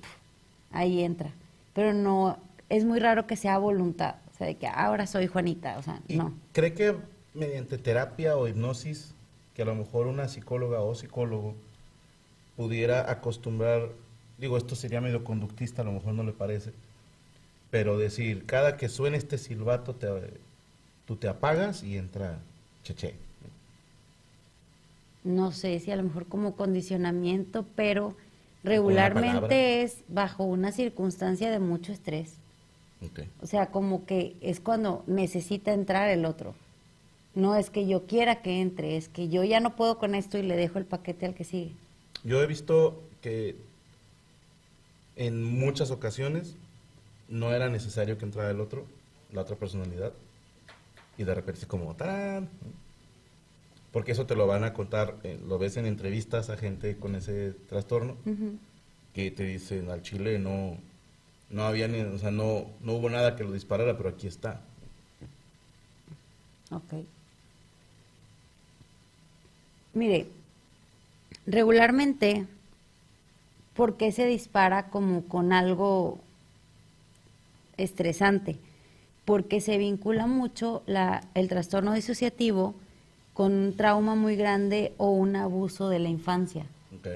ahí 0.72 1.04
entra. 1.04 1.32
Pero 1.74 1.94
no, 1.94 2.40
es 2.70 2.86
muy 2.86 3.00
raro 3.00 3.28
que 3.28 3.36
sea 3.36 3.60
voluntad, 3.60 4.16
o 4.34 4.38
sea, 4.38 4.48
de 4.48 4.56
que 4.56 4.68
ahora 4.68 5.06
soy 5.06 5.28
Juanita, 5.28 5.78
o 5.78 5.84
sea, 5.84 6.02
¿Y 6.08 6.18
no. 6.18 6.34
¿Cree 6.54 6.74
que 6.74 6.96
mediante 7.34 7.78
terapia 7.78 8.38
o 8.38 8.48
hipnosis, 8.48 9.14
que 9.54 9.62
a 9.62 9.66
lo 9.66 9.76
mejor 9.76 10.08
una 10.08 10.28
psicóloga 10.28 10.82
o 10.82 10.96
psicólogo 10.96 11.56
pudiera 12.56 13.12
acostumbrar, 13.12 13.90
digo, 14.38 14.58
esto 14.58 14.76
sería 14.76 15.02
medio 15.02 15.24
conductista, 15.24 15.82
a 15.82 15.86
lo 15.86 15.92
mejor 15.92 16.14
no 16.14 16.24
le 16.24 16.32
parece, 16.32 16.72
pero 17.70 17.98
decir, 17.98 18.46
cada 18.46 18.78
que 18.78 18.88
suene 18.88 19.18
este 19.18 19.38
silbato, 19.38 19.94
te, 19.96 20.08
tú 21.06 21.16
te 21.18 21.28
apagas 21.28 21.84
y 21.84 21.98
entra 21.98 22.40
Cheche. 22.84 23.16
No 25.24 25.52
sé 25.52 25.80
si 25.80 25.92
a 25.92 25.96
lo 25.96 26.04
mejor 26.04 26.28
como 26.28 26.56
condicionamiento, 26.56 27.66
pero 27.76 28.16
regularmente 28.64 29.84
es 29.84 29.98
bajo 30.08 30.44
una 30.44 30.72
circunstancia 30.72 31.52
de 31.52 31.60
mucho 31.60 31.92
estrés. 31.92 32.36
O 33.42 33.48
sea, 33.48 33.68
como 33.68 34.06
que 34.06 34.38
es 34.42 34.60
cuando 34.62 35.04
necesita 35.08 35.74
entrar 35.74 36.10
el 36.10 36.26
otro. 36.26 36.56
No 37.36 37.56
es 37.56 37.70
que 37.70 37.88
yo 37.88 38.06
quiera 38.06 38.42
que 38.42 38.62
entre, 38.62 38.96
es 38.96 39.10
que 39.10 39.28
yo 39.28 39.44
ya 39.44 39.60
no 39.60 39.76
puedo 39.76 39.98
con 39.98 40.16
esto 40.16 40.38
y 40.38 40.44
le 40.44 40.56
dejo 40.56 40.80
el 40.80 40.86
paquete 40.86 41.26
al 41.26 41.34
que 41.34 41.44
sigue. 41.44 41.74
Yo 42.24 42.42
he 42.42 42.48
visto 42.48 43.02
que 43.22 43.58
en 45.16 45.44
muchas 45.44 45.92
ocasiones 45.92 46.56
no 47.28 47.52
era 47.52 47.70
necesario 47.70 48.18
que 48.18 48.26
entrara 48.26 48.52
el 48.52 48.62
otro, 48.62 48.86
la 49.32 49.42
otra 49.42 49.56
personalidad, 49.56 50.14
y 51.18 51.24
de 51.24 51.36
repente 51.36 51.62
es 51.62 51.68
como 51.68 51.96
¡tarán! 51.96 52.50
Porque 53.94 54.12
eso 54.12 54.26
te 54.26 54.36
lo 54.36 54.48
van 54.48 54.64
a 54.64 54.74
contar, 54.74 55.18
eh, 55.24 55.40
lo 55.48 55.60
ves 55.60 55.78
en 55.78 55.86
entrevistas 55.86 56.50
a 56.50 56.58
gente 56.58 56.98
con 56.98 57.16
ese 57.16 57.52
trastorno, 57.70 58.18
que 59.14 59.30
te 59.30 59.44
dicen 59.44 59.92
al 59.92 60.02
chile 60.02 60.40
no, 60.40 60.78
no 61.52 61.64
había 61.64 61.88
ni, 61.88 62.02
o 62.02 62.18
sea, 62.18 62.32
no, 62.32 62.66
no 62.82 62.94
hubo 62.94 63.12
nada 63.12 63.36
que 63.36 63.44
lo 63.44 63.52
disparara, 63.52 63.96
pero 63.96 64.10
aquí 64.10 64.26
está. 64.26 64.62
Ok. 66.72 67.06
Mire, 69.94 70.28
regularmente, 71.46 72.48
¿por 73.76 73.96
qué 73.96 74.12
se 74.12 74.26
dispara 74.26 74.90
como 74.90 75.26
con 75.26 75.54
algo 75.54 76.18
estresante? 77.78 78.58
Porque 79.24 79.62
se 79.62 79.78
vincula 79.78 80.26
mucho 80.26 80.82
la, 80.88 81.28
el 81.36 81.48
trastorno 81.48 81.94
disociativo 81.94 82.74
con 83.34 83.52
un 83.54 83.76
trauma 83.76 84.16
muy 84.16 84.36
grande 84.36 84.94
o 84.98 85.10
un 85.12 85.36
abuso 85.36 85.90
de 85.90 86.00
la 86.00 86.10
infancia. 86.10 86.66
Ok. 86.98 87.08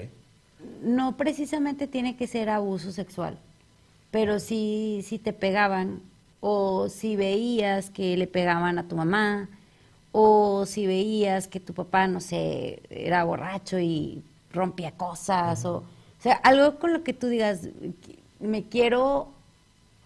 No 0.82 1.16
precisamente 1.16 1.86
tiene 1.86 2.16
que 2.16 2.26
ser 2.26 2.50
abuso 2.50 2.92
sexual, 2.92 3.38
pero 4.10 4.40
si, 4.40 5.00
si 5.04 5.18
te 5.18 5.32
pegaban 5.32 6.00
o 6.40 6.88
si 6.88 7.16
veías 7.16 7.90
que 7.90 8.16
le 8.16 8.26
pegaban 8.26 8.78
a 8.78 8.88
tu 8.88 8.96
mamá 8.96 9.48
o 10.12 10.66
si 10.66 10.86
veías 10.86 11.48
que 11.48 11.60
tu 11.60 11.74
papá, 11.74 12.06
no 12.06 12.20
sé, 12.20 12.82
era 12.90 13.24
borracho 13.24 13.78
y 13.78 14.22
rompía 14.52 14.92
cosas 14.92 15.64
o, 15.64 15.76
o 15.78 16.22
sea, 16.22 16.34
algo 16.34 16.78
con 16.78 16.92
lo 16.92 17.04
que 17.04 17.12
tú 17.12 17.28
digas, 17.28 17.68
me 18.40 18.64
quiero 18.64 19.28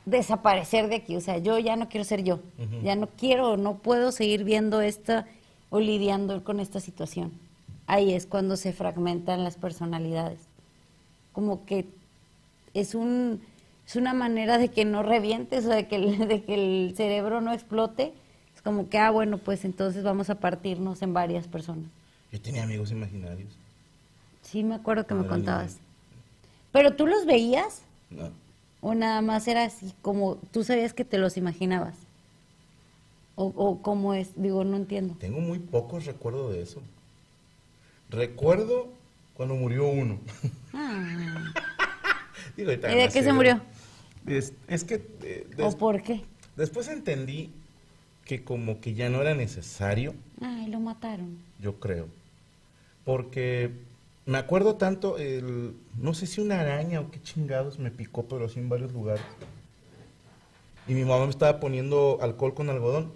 desaparecer 0.04 0.88
de 0.88 0.96
aquí, 0.96 1.16
o 1.16 1.20
sea, 1.20 1.38
yo 1.38 1.58
ya 1.58 1.76
no 1.76 1.88
quiero 1.88 2.04
ser 2.04 2.24
yo, 2.24 2.40
ya 2.82 2.96
no 2.96 3.06
quiero, 3.06 3.56
no 3.56 3.78
puedo 3.78 4.10
seguir 4.10 4.42
viendo 4.44 4.80
esta 4.80 5.26
o 5.72 5.80
lidiando 5.80 6.44
con 6.44 6.60
esta 6.60 6.80
situación. 6.80 7.32
Ahí 7.86 8.12
es 8.12 8.26
cuando 8.26 8.56
se 8.56 8.74
fragmentan 8.74 9.42
las 9.42 9.56
personalidades. 9.56 10.38
Como 11.32 11.64
que 11.64 11.86
es 12.74 12.94
un 12.94 13.40
es 13.86 13.96
una 13.96 14.12
manera 14.14 14.58
de 14.58 14.68
que 14.68 14.84
no 14.84 15.02
revientes 15.02 15.64
o 15.64 15.70
de 15.70 15.88
que 15.88 15.96
el, 15.96 16.18
de 16.28 16.44
que 16.44 16.54
el 16.54 16.94
cerebro 16.94 17.40
no 17.40 17.52
explote. 17.52 18.12
Es 18.54 18.60
como 18.62 18.88
que, 18.90 18.98
ah, 18.98 19.10
bueno, 19.10 19.38
pues 19.38 19.64
entonces 19.64 20.04
vamos 20.04 20.28
a 20.30 20.36
partirnos 20.36 21.00
en 21.00 21.14
varias 21.14 21.48
personas. 21.48 21.86
Yo 22.30 22.40
tenía 22.40 22.62
amigos 22.64 22.90
imaginarios. 22.92 23.48
Sí, 24.42 24.62
me 24.62 24.74
acuerdo 24.74 25.06
que 25.06 25.14
me 25.14 25.26
contabas. 25.26 25.72
niño. 25.72 25.84
¿Pero 26.70 26.94
tú 26.96 27.06
los 27.06 27.24
veías 27.24 27.80
No. 28.10 28.28
o 28.82 28.94
nada 28.94 29.22
más 29.22 29.48
era 29.48 29.64
así 29.64 29.94
como 30.02 30.36
tú 30.52 30.64
sabías 30.64 30.92
que 30.92 31.04
te 31.06 31.16
los 31.16 31.38
imaginabas? 31.38 31.94
¿O, 33.34 33.46
o 33.46 33.82
cómo 33.82 34.14
es? 34.14 34.30
Digo, 34.36 34.64
no 34.64 34.76
entiendo. 34.76 35.14
Tengo 35.18 35.40
muy 35.40 35.58
pocos 35.58 36.04
recuerdos 36.04 36.52
de 36.52 36.62
eso. 36.62 36.82
Recuerdo 38.10 38.88
cuando 39.34 39.54
murió 39.54 39.86
uno. 39.88 40.18
Ah, 40.74 41.52
Digo, 42.56 42.70
¿Y 42.72 42.76
de 42.76 43.08
qué 43.12 43.22
se 43.22 43.32
murió? 43.32 43.60
Es, 44.26 44.52
es 44.68 44.84
que 44.84 45.04
eh, 45.22 45.46
¿O 45.58 45.76
por 45.76 46.02
qué? 46.02 46.22
después 46.56 46.88
entendí 46.88 47.50
que 48.24 48.44
como 48.44 48.80
que 48.80 48.94
ya 48.94 49.08
no 49.08 49.20
era 49.20 49.34
necesario, 49.34 50.14
Ay, 50.40 50.66
lo 50.68 50.78
mataron. 50.80 51.38
yo 51.58 51.80
creo. 51.80 52.06
Porque 53.04 53.72
me 54.26 54.38
acuerdo 54.38 54.76
tanto, 54.76 55.18
el, 55.18 55.74
no 55.98 56.14
sé 56.14 56.26
si 56.26 56.40
una 56.40 56.60
araña 56.60 57.00
o 57.00 57.10
qué 57.10 57.20
chingados 57.22 57.78
me 57.78 57.90
picó, 57.90 58.26
pero 58.26 58.48
sí 58.48 58.60
en 58.60 58.68
varios 58.68 58.92
lugares. 58.92 59.24
Y 60.86 60.94
mi 60.94 61.04
mamá 61.04 61.24
me 61.24 61.30
estaba 61.30 61.58
poniendo 61.58 62.18
alcohol 62.20 62.54
con 62.54 62.68
algodón. 62.70 63.12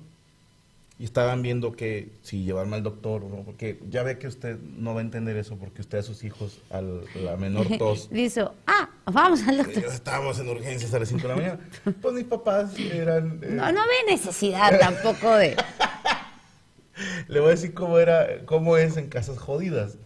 Y 0.99 1.05
estaban 1.05 1.43
viendo 1.43 1.73
que 1.73 2.09
si 2.23 2.45
llevarme 2.45 2.77
al 2.77 2.83
doctor 2.83 3.23
o 3.23 3.29
no, 3.29 3.43
porque 3.45 3.79
ya 3.91 4.03
ve 4.03 4.19
que 4.19 4.27
usted 4.29 4.57
no 4.79 4.95
va 4.95 5.01
a 5.01 5.05
entender 5.05 5.37
eso 5.37 5.57
porque 5.57 5.83
usted 5.83 5.99
a 5.99 6.03
sus 6.03 6.25
hijos, 6.25 6.59
a 6.71 6.81
la 6.81 7.37
menor 7.37 7.67
tos, 7.79 8.09
Dice, 8.11 8.47
ah, 8.67 8.89
vamos 9.05 9.47
al 9.47 9.59
doctor. 9.59 9.85
Estábamos 9.85 10.39
en 10.39 10.49
urgencias 10.49 10.95
a 10.95 10.99
las 10.99 11.09
5 11.09 11.21
de 11.23 11.29
la 11.29 11.37
mañana. 11.37 11.61
Pues 12.01 12.15
mis 12.15 12.25
papás 12.25 12.79
eran... 12.79 13.41
eh, 13.43 13.49
No, 13.51 13.71
no 13.73 13.81
ve 13.83 14.11
necesidad 14.13 14.79
tampoco 14.81 15.35
de... 15.37 15.57
Le 17.29 17.41
voy 17.41 17.49
a 17.49 17.51
decir 17.53 17.75
cómo 17.75 17.99
era, 17.99 18.45
cómo 18.47 18.79
es 18.79 18.97
en 18.97 19.09
casas 19.09 19.37
jodidas. 19.39 19.97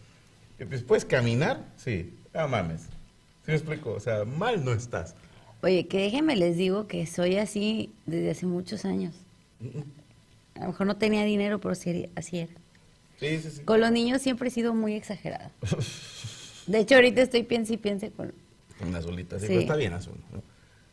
Y 0.59 0.64
pues, 0.64 0.83
¿puedes 0.83 1.05
caminar? 1.05 1.64
Sí. 1.76 2.12
No 2.35 2.48
mames. 2.48 2.83
¿Sí 2.83 3.53
me 3.53 3.55
explico? 3.55 3.92
O 3.92 4.00
sea, 4.00 4.24
mal 4.24 4.64
no 4.64 4.72
estás. 4.72 5.14
Oye, 5.62 5.87
que 5.87 5.98
déjenme 5.98 6.35
les 6.35 6.57
digo 6.57 6.88
que 6.88 7.07
soy 7.07 7.37
así 7.37 7.92
desde 8.07 8.31
hace 8.33 8.46
muchos 8.46 8.85
años. 8.85 9.14
A 10.61 10.64
lo 10.64 10.68
mejor 10.68 10.87
no 10.87 10.96
tenía 10.96 11.25
dinero, 11.25 11.61
pero 11.61 11.75
sí 11.75 12.09
así 12.14 12.38
era. 12.38 12.53
Sí, 13.18 13.38
sí, 13.40 13.51
sí. 13.51 13.62
Con 13.64 13.81
los 13.81 13.90
niños 13.90 14.23
siempre 14.23 14.49
he 14.49 14.51
sido 14.51 14.75
muy 14.75 14.94
exagerada. 14.94 15.51
De 16.66 16.79
hecho, 16.79 16.94
ahorita 16.94 17.23
estoy 17.23 17.42
piense 17.42 17.75
y 17.75 17.77
piense 17.77 18.11
con... 18.11 18.33
Una 18.81 18.99
azulita, 18.99 19.38
sí, 19.38 19.46
Sí. 19.46 19.49
pero 19.49 19.61
está 19.61 19.77
bien 19.77 19.92
azul. 19.92 20.14
¿no? 20.33 20.42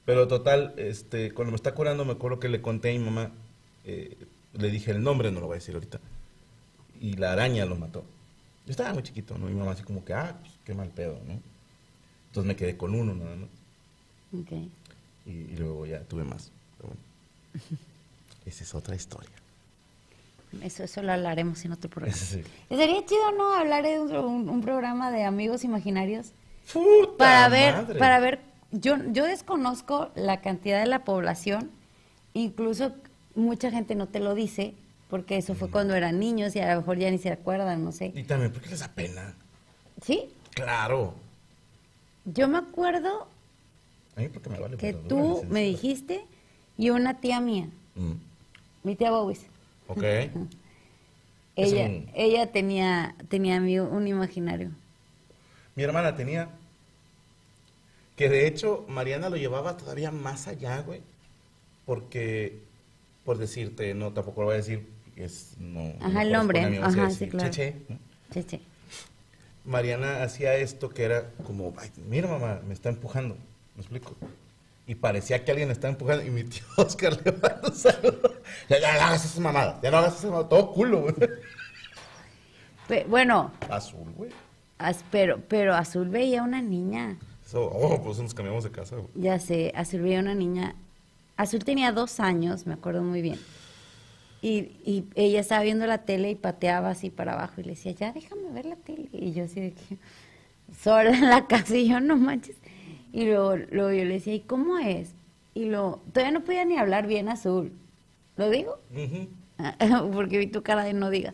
Pero 0.05 0.27
total, 0.27 0.73
este, 0.77 1.31
cuando 1.33 1.51
me 1.51 1.55
está 1.57 1.73
curando, 1.75 2.03
me 2.05 2.13
acuerdo 2.13 2.39
que 2.39 2.49
le 2.49 2.61
conté 2.61 2.89
a 2.89 2.93
mi 2.93 2.99
mamá, 2.99 3.31
eh, 3.85 4.17
le 4.53 4.69
dije 4.71 4.91
el 4.91 5.03
nombre, 5.03 5.31
no 5.31 5.39
lo 5.41 5.47
voy 5.47 5.55
a 5.55 5.59
decir 5.59 5.75
ahorita, 5.75 5.99
y 6.99 7.13
la 7.17 7.33
araña 7.33 7.65
lo 7.65 7.75
mató. 7.75 8.03
Yo 8.65 8.71
estaba 8.71 8.93
muy 8.93 9.03
chiquito, 9.03 9.37
¿no? 9.37 9.49
Y 9.49 9.53
mi 9.53 9.59
mamá 9.59 9.71
así 9.73 9.83
como 9.83 10.03
que, 10.03 10.13
ah, 10.13 10.35
pues, 10.41 10.53
qué 10.65 10.73
mal 10.73 10.89
pedo, 10.89 11.19
¿no? 11.27 11.39
Entonces 12.27 12.47
me 12.47 12.55
quedé 12.55 12.75
con 12.75 12.93
uno 12.95 13.13
nada 13.13 13.35
más. 13.35 13.49
Ok. 14.33 14.51
Y, 15.25 15.31
y 15.31 15.55
luego 15.57 15.85
ya 15.85 15.99
tuve 16.01 16.23
más. 16.23 16.51
Pero 16.77 16.89
bueno. 16.89 17.01
Esa 18.45 18.63
es 18.63 18.75
otra 18.75 18.95
historia. 18.95 19.36
Eso, 20.61 20.83
eso 20.83 21.01
lo 21.01 21.11
hablaremos 21.11 21.63
en 21.65 21.73
otro 21.73 21.89
programa. 21.89 22.17
Sí. 22.17 22.41
Sería 22.69 23.05
chido, 23.05 23.31
¿no? 23.37 23.53
Hablar 23.53 23.83
de 23.83 23.99
un, 23.99 24.15
un- 24.15 24.49
un 24.49 24.61
programa 24.61 25.11
de 25.11 25.23
amigos 25.23 25.63
imaginarios. 25.63 26.31
¡Puta 26.73 27.17
Para 27.17 27.49
ver, 27.49 27.73
madre! 27.75 27.99
para 27.99 28.19
ver, 28.19 28.39
yo, 28.71 28.95
yo 29.11 29.25
desconozco 29.25 30.09
la 30.15 30.41
cantidad 30.41 30.79
de 30.79 30.87
la 30.87 31.03
población, 31.03 31.69
incluso 32.33 32.91
mucha 33.35 33.71
gente 33.71 33.95
no 33.95 34.07
te 34.07 34.19
lo 34.19 34.33
dice, 34.35 34.73
porque 35.09 35.37
eso 35.37 35.53
fue 35.53 35.69
cuando 35.69 35.95
eran 35.95 36.19
niños 36.19 36.55
y 36.55 36.59
a 36.59 36.73
lo 36.73 36.81
mejor 36.81 36.97
ya 36.97 37.09
ni 37.11 37.17
se 37.17 37.31
acuerdan, 37.31 37.83
no 37.83 37.91
sé. 37.91 38.11
Y 38.15 38.23
también, 38.23 38.51
¿por 38.51 38.61
qué 38.61 38.69
les 38.69 38.79
da 38.79 38.87
pena? 38.89 39.33
¿Sí? 40.03 40.29
Claro. 40.53 41.13
Yo 42.25 42.47
me 42.47 42.57
acuerdo 42.57 43.27
A 44.15 44.19
mí 44.21 44.27
porque 44.29 44.49
me 44.49 44.59
vale 44.59 44.75
que 44.77 44.93
tú 44.93 45.45
me 45.49 45.61
dijiste 45.61 46.25
y 46.77 46.89
una 46.89 47.19
tía 47.19 47.39
mía, 47.39 47.67
Mm, 47.95 48.11
mi 48.83 48.95
tía 48.95 49.09
Bobis, 49.11 49.41
Ok. 49.87 50.03
Ella, 51.55 51.85
un- 51.85 52.07
ella 52.13 52.51
tenía, 52.51 53.15
tenía 53.29 53.57
un 53.59 54.07
imaginario. 54.07 54.69
Mi 55.75 55.83
hermana 55.83 56.15
tenía. 56.15 56.49
Que 58.15 58.29
de 58.29 58.47
hecho, 58.47 58.85
Mariana 58.87 59.29
lo 59.29 59.37
llevaba 59.37 59.77
todavía 59.77 60.11
más 60.11 60.47
allá, 60.47 60.81
güey. 60.81 61.01
Porque, 61.85 62.59
por 63.25 63.37
decirte, 63.37 63.93
no, 63.93 64.13
tampoco 64.13 64.41
lo 64.41 64.47
voy 64.47 64.55
a 64.55 64.57
decir. 64.57 64.87
Es, 65.15 65.55
no, 65.59 65.81
no 65.81 66.05
Ajá, 66.05 66.21
el 66.21 66.31
nombre, 66.31 66.59
ajá, 66.79 67.07
decir 67.07 67.29
sí, 67.29 67.31
claro. 67.31 67.49
Cheche. 67.51 67.75
Mariana 69.65 70.23
hacía 70.23 70.55
esto 70.55 70.89
que 70.89 71.03
era 71.03 71.31
como, 71.45 71.73
"Ay, 71.77 71.91
mira 72.09 72.27
mamá, 72.27 72.61
me 72.67 72.73
está 72.73 72.89
empujando, 72.89 73.35
¿me 73.75 73.81
explico? 73.81 74.15
Y 74.87 74.95
parecía 74.95 75.43
que 75.43 75.51
alguien 75.51 75.69
estaba 75.69 75.91
empujando 75.91 76.23
y 76.25 76.29
mi 76.29 76.43
tío 76.45 76.63
Oscar 76.77 77.19
le 77.23 77.31
mandó 77.33 77.67
un 77.67 77.75
saludo. 77.75 78.33
Ya, 78.69 78.79
ya, 78.79 78.93
no 78.93 79.01
hagas 79.01 79.25
esa 79.25 79.41
mamada, 79.41 79.79
ya 79.83 79.91
no 79.91 79.97
hagas 79.97 80.17
esa 80.17 80.27
mamada, 80.27 80.47
todo 80.49 80.71
culo, 80.71 81.01
güey. 81.01 81.15
Pe- 82.87 83.05
bueno, 83.09 83.51
Azul, 83.69 84.09
güey. 84.15 84.31
as- 84.77 85.03
pero, 85.11 85.41
pero 85.47 85.75
Azul 85.75 86.07
veía 86.09 86.41
una 86.43 86.61
niña. 86.61 87.17
Eso, 87.45 87.65
oh, 87.65 88.01
pues 88.01 88.17
nos 88.19 88.33
cambiamos 88.33 88.63
de 88.63 88.71
casa, 88.71 88.95
güey. 88.95 89.07
Ya 89.15 89.39
sé, 89.39 89.73
Azul 89.75 90.01
veía 90.01 90.19
una 90.19 90.35
niña. 90.35 90.75
Azul 91.35 91.63
tenía 91.63 91.91
dos 91.91 92.19
años, 92.19 92.65
me 92.65 92.73
acuerdo 92.73 93.03
muy 93.03 93.21
bien. 93.21 93.39
Y, 94.41 94.71
y 94.85 95.05
ella 95.15 95.39
estaba 95.41 95.63
viendo 95.63 95.85
la 95.87 95.99
tele 95.99 96.29
y 96.31 96.35
pateaba 96.35 96.89
así 96.91 97.09
para 97.09 97.33
abajo 97.33 97.59
y 97.59 97.63
le 97.63 97.69
decía, 97.71 97.91
ya 97.91 98.13
déjame 98.13 98.51
ver 98.51 98.65
la 98.65 98.75
tele. 98.77 99.09
Y 99.11 99.33
yo 99.33 99.43
así 99.43 99.59
de 99.59 99.73
que, 99.73 99.97
sola 100.81 101.09
en 101.09 101.29
la 101.29 101.45
casa 101.47 101.75
y 101.75 101.89
yo 101.89 101.99
no 101.99 102.15
manches. 102.15 102.55
Y 103.17 103.25
luego, 103.25 103.55
luego 103.71 103.91
yo 103.91 104.05
le 104.05 104.13
decía, 104.13 104.35
¿y 104.35 104.41
cómo 104.41 104.77
es? 104.77 105.09
Y 105.55 105.65
luego, 105.65 106.03
todavía 106.13 106.37
no 106.37 106.45
podía 106.45 106.65
ni 106.65 106.77
hablar 106.77 107.07
bien 107.07 107.29
Azul. 107.29 107.71
¿Lo 108.35 108.47
digo? 108.51 108.77
Ujú. 108.95 109.27
porque 110.13 110.37
vi 110.37 110.45
tu 110.45 110.61
cara 110.61 110.83
de 110.83 110.93
no 110.93 111.09
digas. 111.09 111.33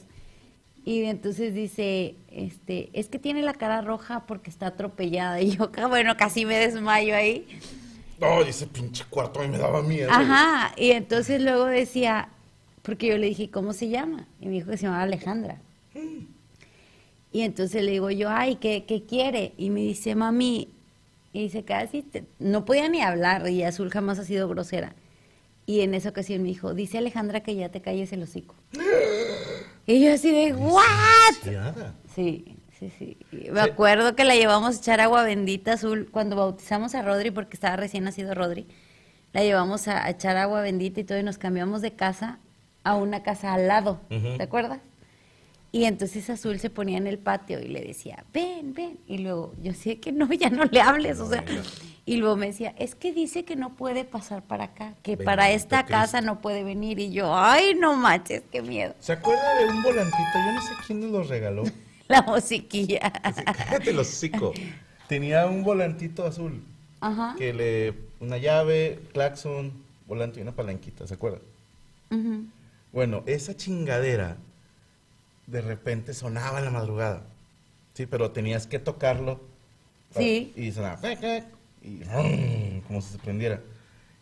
Y 0.86 1.04
entonces 1.04 1.54
dice, 1.54 2.16
este, 2.32 2.90
es 2.94 3.10
que 3.10 3.20
tiene 3.20 3.42
la 3.42 3.54
cara 3.54 3.82
roja 3.82 4.24
porque 4.28 4.50
está 4.50 4.68
atropellada. 4.68 5.42
Y 5.42 5.58
yo, 5.58 5.74
ca- 5.74 5.88
bueno, 5.88 6.16
casi 6.16 6.46
me 6.46 6.56
desmayo 6.56 7.18
ahí. 7.18 7.46
No, 8.22 8.42
y 8.46 8.48
ese 8.48 8.66
pinche 8.66 9.04
cuarto 9.10 9.42
a 9.42 9.44
mí 9.44 9.50
me 9.50 9.58
daba 9.58 9.82
miedo. 9.82 10.08
Ajá, 10.10 10.74
y 10.78 10.92
entonces 10.92 11.42
luego 11.42 11.66
decía, 11.66 12.30
porque 12.82 13.08
yo 13.08 13.18
le 13.18 13.28
dije, 13.28 13.50
¿cómo 13.50 13.74
se 13.74 13.90
llama? 13.90 14.26
Y 14.40 14.46
me 14.46 14.54
dijo 14.54 14.70
que 14.72 14.78
se 14.78 14.84
llamaba 14.84 15.04
Alejandra. 15.04 15.58
Y 17.34 17.42
entonces 17.42 17.84
le 17.84 17.92
digo 17.92 18.10
yo, 18.10 18.30
ay, 18.30 18.56
¿qué, 18.56 18.86
qué 18.88 19.04
quiere? 19.04 19.52
Y 19.58 19.70
me 19.70 19.82
dice, 19.82 20.16
mami, 20.16 20.70
y 21.34 21.42
dice, 21.44 21.64
casi, 21.66 22.02
te- 22.04 22.24
no 22.40 22.64
podía 22.64 22.88
ni 22.88 23.02
hablar, 23.02 23.50
y 23.50 23.64
Azul 23.64 23.90
jamás 23.90 24.20
ha 24.20 24.24
sido 24.24 24.48
grosera. 24.48 24.94
Y 25.66 25.82
en 25.82 25.94
esa 25.94 26.10
ocasión 26.10 26.42
me 26.44 26.50
dijo, 26.50 26.74
dice 26.74 26.98
Alejandra 27.00 27.42
que 27.42 27.56
ya 27.56 27.70
te 27.70 27.82
calles 27.82 28.14
el 28.14 28.24
hocico. 28.24 28.56
Y 29.86 30.02
yo 30.02 30.14
así 30.14 30.32
de, 30.32 30.54
¿what? 30.54 30.82
Sí, 32.16 32.56
sí, 32.80 32.90
sí. 32.98 33.18
Y 33.34 33.50
Me 33.52 33.60
acuerdo 33.60 34.16
que 34.16 34.24
la 34.24 34.34
llevamos 34.36 34.78
a 34.78 34.80
echar 34.80 35.02
agua 35.02 35.24
bendita 35.24 35.74
azul 35.74 36.08
cuando 36.10 36.38
bautizamos 36.38 36.96
a 36.96 37.02
Rodri, 37.02 37.32
porque 37.32 37.56
estaba 37.58 37.76
recién 37.76 38.06
nacido 38.06 38.34
Rodri. 38.34 38.66
La 39.34 39.42
llevamos 39.44 39.90
a, 39.90 40.06
a 40.06 40.10
echar 40.10 40.38
agua 40.38 40.62
bendita 40.62 41.02
y 41.02 41.04
todo, 41.04 41.18
y 41.20 41.24
nos 41.24 41.38
cambiamos 41.38 41.82
de 41.82 41.92
casa 41.92 42.40
a 42.86 42.96
una 42.96 43.24
casa 43.24 43.54
al 43.54 43.68
lado. 43.68 44.00
¿Te 44.38 44.44
acuerdas? 44.44 44.80
Y 45.76 45.86
entonces 45.86 46.30
Azul 46.30 46.60
se 46.60 46.70
ponía 46.70 47.00
en 47.00 47.08
el 47.08 47.18
patio 47.18 47.60
y 47.60 47.68
le 47.68 47.82
decía, 47.82 48.24
ven, 48.32 48.76
ven. 48.76 49.00
Y 49.08 49.18
luego 49.18 49.56
yo 49.60 49.74
sé 49.74 50.00
que 50.00 50.12
no, 50.12 50.32
ya 50.32 50.52
no 50.52 50.66
le 50.66 50.80
hables. 50.80 51.20
O 51.20 51.28
sea, 51.28 51.44
y 52.06 52.18
luego 52.18 52.36
me 52.36 52.46
decía, 52.46 52.76
es 52.78 52.94
que 52.94 53.12
dice 53.12 53.44
que 53.44 53.56
no 53.56 53.76
puede 53.76 54.06
pasar 54.06 54.44
para 54.44 54.66
acá, 54.66 54.94
que 55.02 55.18
para 55.18 55.50
esta 55.50 55.84
casa 55.88 56.22
no 56.22 56.42
puede 56.42 56.64
venir. 56.64 57.00
Y 57.00 57.12
yo, 57.12 57.36
ay, 57.36 57.74
no 57.74 57.96
manches, 57.96 58.44
qué 58.52 58.62
miedo. 58.62 58.94
¿Se 59.00 59.14
acuerda 59.14 59.58
de 59.58 59.66
un 59.66 59.82
volantito? 59.82 60.34
Yo 60.36 60.52
no 60.54 60.62
sé 60.62 60.74
quién 60.86 61.00
nos 61.00 61.10
lo 61.10 61.24
regaló. 61.24 61.64
La 62.08 62.22
musiquilla. 62.22 63.12
Cállate 63.12 63.94
los 63.94 64.10
hocico. 64.10 64.54
Tenía 65.08 65.48
un 65.48 65.64
volantito 65.64 66.24
azul. 66.28 66.62
Ajá. 67.02 67.34
Que 67.36 67.52
le. 67.52 67.96
Una 68.20 68.38
llave, 68.38 69.00
claxon, 69.12 69.74
volante 70.08 70.40
y 70.40 70.44
una 70.44 70.52
palanquita, 70.52 71.08
¿se 71.08 71.16
acuerda? 71.16 71.40
Bueno, 72.92 73.24
esa 73.26 73.58
chingadera 73.58 74.38
de 75.48 75.62
repente 75.62 76.14
sonaba 76.14 76.60
en 76.60 76.66
la 76.66 76.72
madrugada. 76.72 77.24
Sí, 77.94 78.06
pero 78.06 78.32
tenías 78.32 78.68
que 78.68 78.80
tocarlo. 78.80 79.42
para- 80.14 80.26
Sí. 80.26 80.54
Y 80.56 80.72
sonaba. 80.72 81.00
Y 81.82 82.04
rum, 82.04 82.82
como 82.88 83.02
si 83.02 83.12
se 83.14 83.18
prendiera. 83.18 83.62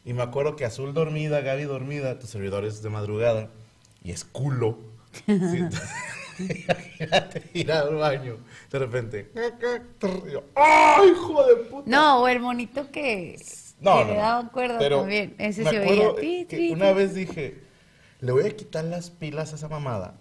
Y 0.03 0.13
me 0.13 0.23
acuerdo 0.23 0.55
que 0.55 0.65
Azul 0.65 0.93
dormida, 0.93 1.41
Gaby 1.41 1.63
dormida, 1.63 2.17
tus 2.17 2.29
servidores 2.31 2.81
de 2.81 2.89
madrugada. 2.89 3.49
Y 4.03 4.11
es 4.11 4.23
culo. 4.25 4.77
Sí. 5.27 5.33
Ir 7.53 7.71
al 7.71 7.95
baño. 7.95 8.37
De 8.71 8.79
repente. 8.79 9.31
¡Ay, 10.55 11.09
hijo 11.11 11.43
de 11.45 11.55
puta! 11.65 11.89
No, 11.89 12.21
o 12.23 12.27
el 12.27 12.39
monito 12.39 12.89
que, 12.91 13.37
No, 13.79 13.99
que 13.99 14.05
no, 14.05 14.11
le 14.11 14.17
daban 14.17 14.49
cuerda 14.49 14.79
Pero 14.79 14.99
también. 15.01 15.35
Ese 15.37 15.63
me 15.63 15.69
se 15.69 15.79
oía. 15.79 16.47
Que 16.47 16.71
una 16.71 16.93
vez 16.93 17.13
dije, 17.13 17.59
le 18.21 18.31
voy 18.31 18.45
a 18.47 18.55
quitar 18.55 18.85
las 18.85 19.09
pilas 19.11 19.53
a 19.53 19.55
esa 19.55 19.67
mamada. 19.67 20.15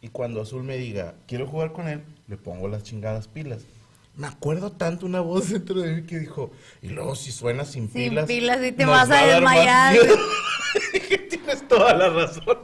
Y 0.00 0.08
cuando 0.08 0.40
Azul 0.40 0.62
me 0.62 0.76
diga, 0.76 1.14
quiero 1.26 1.46
jugar 1.46 1.72
con 1.72 1.88
él, 1.88 2.02
le 2.28 2.36
pongo 2.36 2.68
las 2.68 2.82
chingadas 2.84 3.26
pilas. 3.28 3.62
Me 4.16 4.26
acuerdo 4.26 4.72
tanto 4.72 5.06
una 5.06 5.20
voz 5.20 5.50
dentro 5.50 5.80
de 5.80 5.94
mí 5.94 6.02
que 6.02 6.18
dijo, 6.18 6.50
y 6.82 6.88
luego 6.88 7.14
si 7.14 7.30
suena 7.32 7.64
sin, 7.64 7.84
Sin 7.90 8.10
pilas. 8.10 8.26
pilas 8.26 8.64
y 8.64 8.72
te 8.72 8.84
vas 8.84 9.10
a 9.10 9.14
más 9.14 9.26
desmayar". 9.26 9.92
miedo". 9.92 10.16
Dije, 10.92 11.18
tienes 11.18 11.66
toda 11.68 11.94
la 11.94 12.08
razón. 12.10 12.58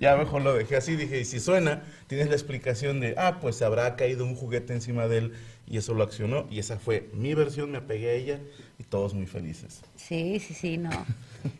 Ya 0.00 0.16
mejor 0.16 0.42
lo 0.42 0.54
dejé 0.54 0.76
así, 0.76 0.96
dije, 0.96 1.20
y 1.20 1.24
si 1.24 1.38
suena, 1.38 1.84
tienes 2.08 2.28
la 2.28 2.34
explicación 2.34 2.98
de, 3.00 3.14
ah, 3.16 3.38
pues 3.40 3.56
se 3.56 3.64
habrá 3.64 3.94
caído 3.96 4.24
un 4.24 4.34
juguete 4.34 4.72
encima 4.72 5.06
de 5.06 5.18
él 5.18 5.32
y 5.66 5.76
eso 5.78 5.94
lo 5.94 6.02
accionó. 6.02 6.46
Y 6.50 6.58
esa 6.58 6.78
fue 6.78 7.08
mi 7.12 7.34
versión, 7.34 7.70
me 7.70 7.78
apegué 7.78 8.10
a 8.10 8.14
ella 8.14 8.40
y 8.78 8.84
todos 8.84 9.14
muy 9.14 9.26
felices. 9.26 9.80
Sí, 9.96 10.40
sí, 10.40 10.54
sí, 10.54 10.76
no. 10.78 10.90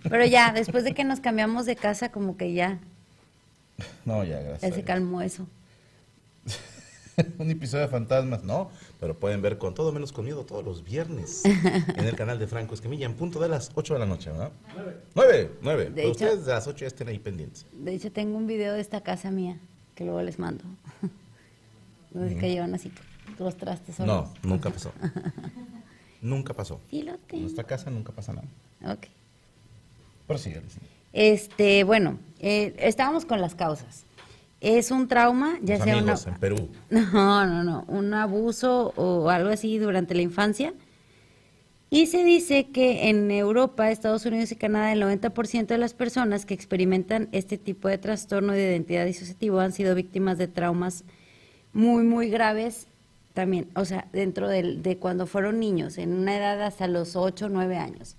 Pero 0.09 0.25
ya, 0.27 0.53
después 0.53 0.83
de 0.85 0.93
que 0.95 1.05
nos 1.05 1.21
cambiamos 1.21 1.67
de 1.67 1.77
casa, 1.77 2.11
como 2.11 2.37
que 2.37 2.53
ya, 2.53 2.81
No, 4.05 4.25
ya, 4.25 4.37
ya 4.37 4.41
gracias. 4.43 4.61
se 4.61 4.67
a 4.67 4.71
Dios. 4.77 4.87
calmó 4.87 5.23
eso. 5.23 5.47
un 7.39 7.51
episodio 7.51 7.85
de 7.85 7.89
fantasmas, 7.89 8.43
no, 8.43 8.71
pero 8.99 9.19
pueden 9.19 9.43
ver 9.43 9.59
con 9.59 9.75
todo 9.75 9.93
menos 9.93 10.13
con 10.13 10.25
miedo 10.25 10.45
todos 10.45 10.65
los 10.65 10.83
viernes 10.83 11.45
en 11.45 12.05
el 12.05 12.17
canal 12.17 12.39
de 12.39 12.47
Franco 12.47 12.75
Escamilla 12.75 13.07
en 13.07 13.15
punto 13.15 13.39
de 13.39 13.49
las 13.49 13.71
8 13.75 13.95
de 13.95 14.01
la 14.01 14.07
noche, 14.07 14.31
¿verdad? 14.31 14.51
9. 15.15 15.51
9, 15.63 15.85
De 15.85 15.91
Pero 15.91 16.09
hecho- 16.09 16.25
ustedes 16.25 16.47
de 16.47 16.53
las 16.53 16.67
8 16.67 16.79
ya 16.81 16.87
estén 16.87 17.09
ahí 17.09 17.19
pendientes. 17.19 17.67
De 17.73 17.95
hecho, 17.95 18.11
tengo 18.11 18.37
un 18.39 18.47
video 18.47 18.73
de 18.75 18.81
esta 18.81 19.03
casa 19.03 19.31
mía, 19.31 19.59
que 19.95 20.05
luego 20.05 20.23
les 20.23 20.39
mando. 20.39 20.65
Donde 22.11 22.37
que 22.37 22.51
llevan 22.51 22.75
así 22.75 22.93
los 23.39 23.57
trastes 23.57 23.99
No, 24.01 24.33
nunca 24.43 24.71
pasó. 24.71 24.93
nunca 26.21 26.53
pasó. 26.55 26.81
Sí 26.91 27.03
lo 27.03 27.15
En 27.31 27.43
nuestra 27.43 27.65
casa 27.65 27.91
nunca 27.91 28.13
pasa 28.13 28.33
nada. 28.33 28.47
Ok. 28.93 29.07
Prosigue, 30.27 30.59
Alicia. 30.59 30.81
Este, 31.13 31.85
bueno, 31.85 32.19
eh, 32.43 32.75
estábamos 32.79 33.25
con 33.25 33.41
las 33.41 33.55
causas. 33.55 34.05
Es 34.61 34.91
un 34.93 35.09
trauma, 35.09 35.59
ya 35.63 35.77
Los 35.77 35.85
sea 35.85 35.95
una... 35.95 36.03
amigos 36.13 36.27
en 36.27 36.35
Perú. 36.35 36.69
No, 36.91 37.47
no, 37.47 37.65
no, 37.65 37.85
un 37.89 38.13
abuso 38.15 38.93
o 38.97 39.29
algo 39.31 39.49
así 39.51 39.79
durante 39.79 40.15
la 40.15 40.23
infancia. 40.23 40.75
Y 41.91 42.07
se 42.07 42.25
dice 42.25 42.69
que 42.71 43.11
en 43.11 43.31
Europa, 43.31 43.91
Estados 43.91 44.25
Unidos 44.25 44.51
y 44.53 44.57
Canadá, 44.57 44.93
el 44.93 45.03
90% 45.03 45.67
de 45.67 45.79
las 45.79 45.93
personas 45.93 46.47
que 46.47 46.55
experimentan 46.55 47.29
este 47.33 47.59
tipo 47.59 47.87
de 47.89 47.99
trastorno 47.99 48.53
de 48.55 48.63
identidad 48.63 49.05
disociativo 49.05 49.61
han 49.61 49.73
sido 49.73 49.95
víctimas 49.95 50.39
de 50.39 50.49
traumas 50.49 51.05
muy, 51.75 52.05
muy 52.05 52.31
graves 52.31 52.87
también, 53.35 53.69
o 53.75 53.85
sea, 53.85 54.07
dentro 54.13 54.49
del- 54.49 54.83
de 54.83 54.97
cuando 54.99 55.27
fueron 55.27 55.59
niños, 55.59 55.97
en 55.99 56.13
una 56.13 56.37
edad 56.37 56.63
hasta 56.63 56.87
los 56.87 57.17
8 57.17 57.47
o 57.47 57.49
9 57.49 57.77
años 57.79 58.17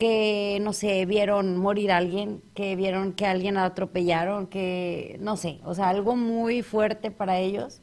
que, 0.00 0.58
no 0.62 0.72
sé, 0.72 1.04
vieron 1.06 1.56
morir 1.58 1.92
a 1.92 1.98
alguien, 1.98 2.42
que 2.54 2.74
vieron 2.74 3.12
que 3.12 3.26
a 3.26 3.30
alguien 3.30 3.56
atropellaron, 3.58 4.46
que, 4.48 5.18
no 5.20 5.36
sé, 5.36 5.60
o 5.64 5.74
sea, 5.74 5.90
algo 5.90 6.16
muy 6.16 6.62
fuerte 6.62 7.10
para 7.10 7.38
ellos. 7.38 7.80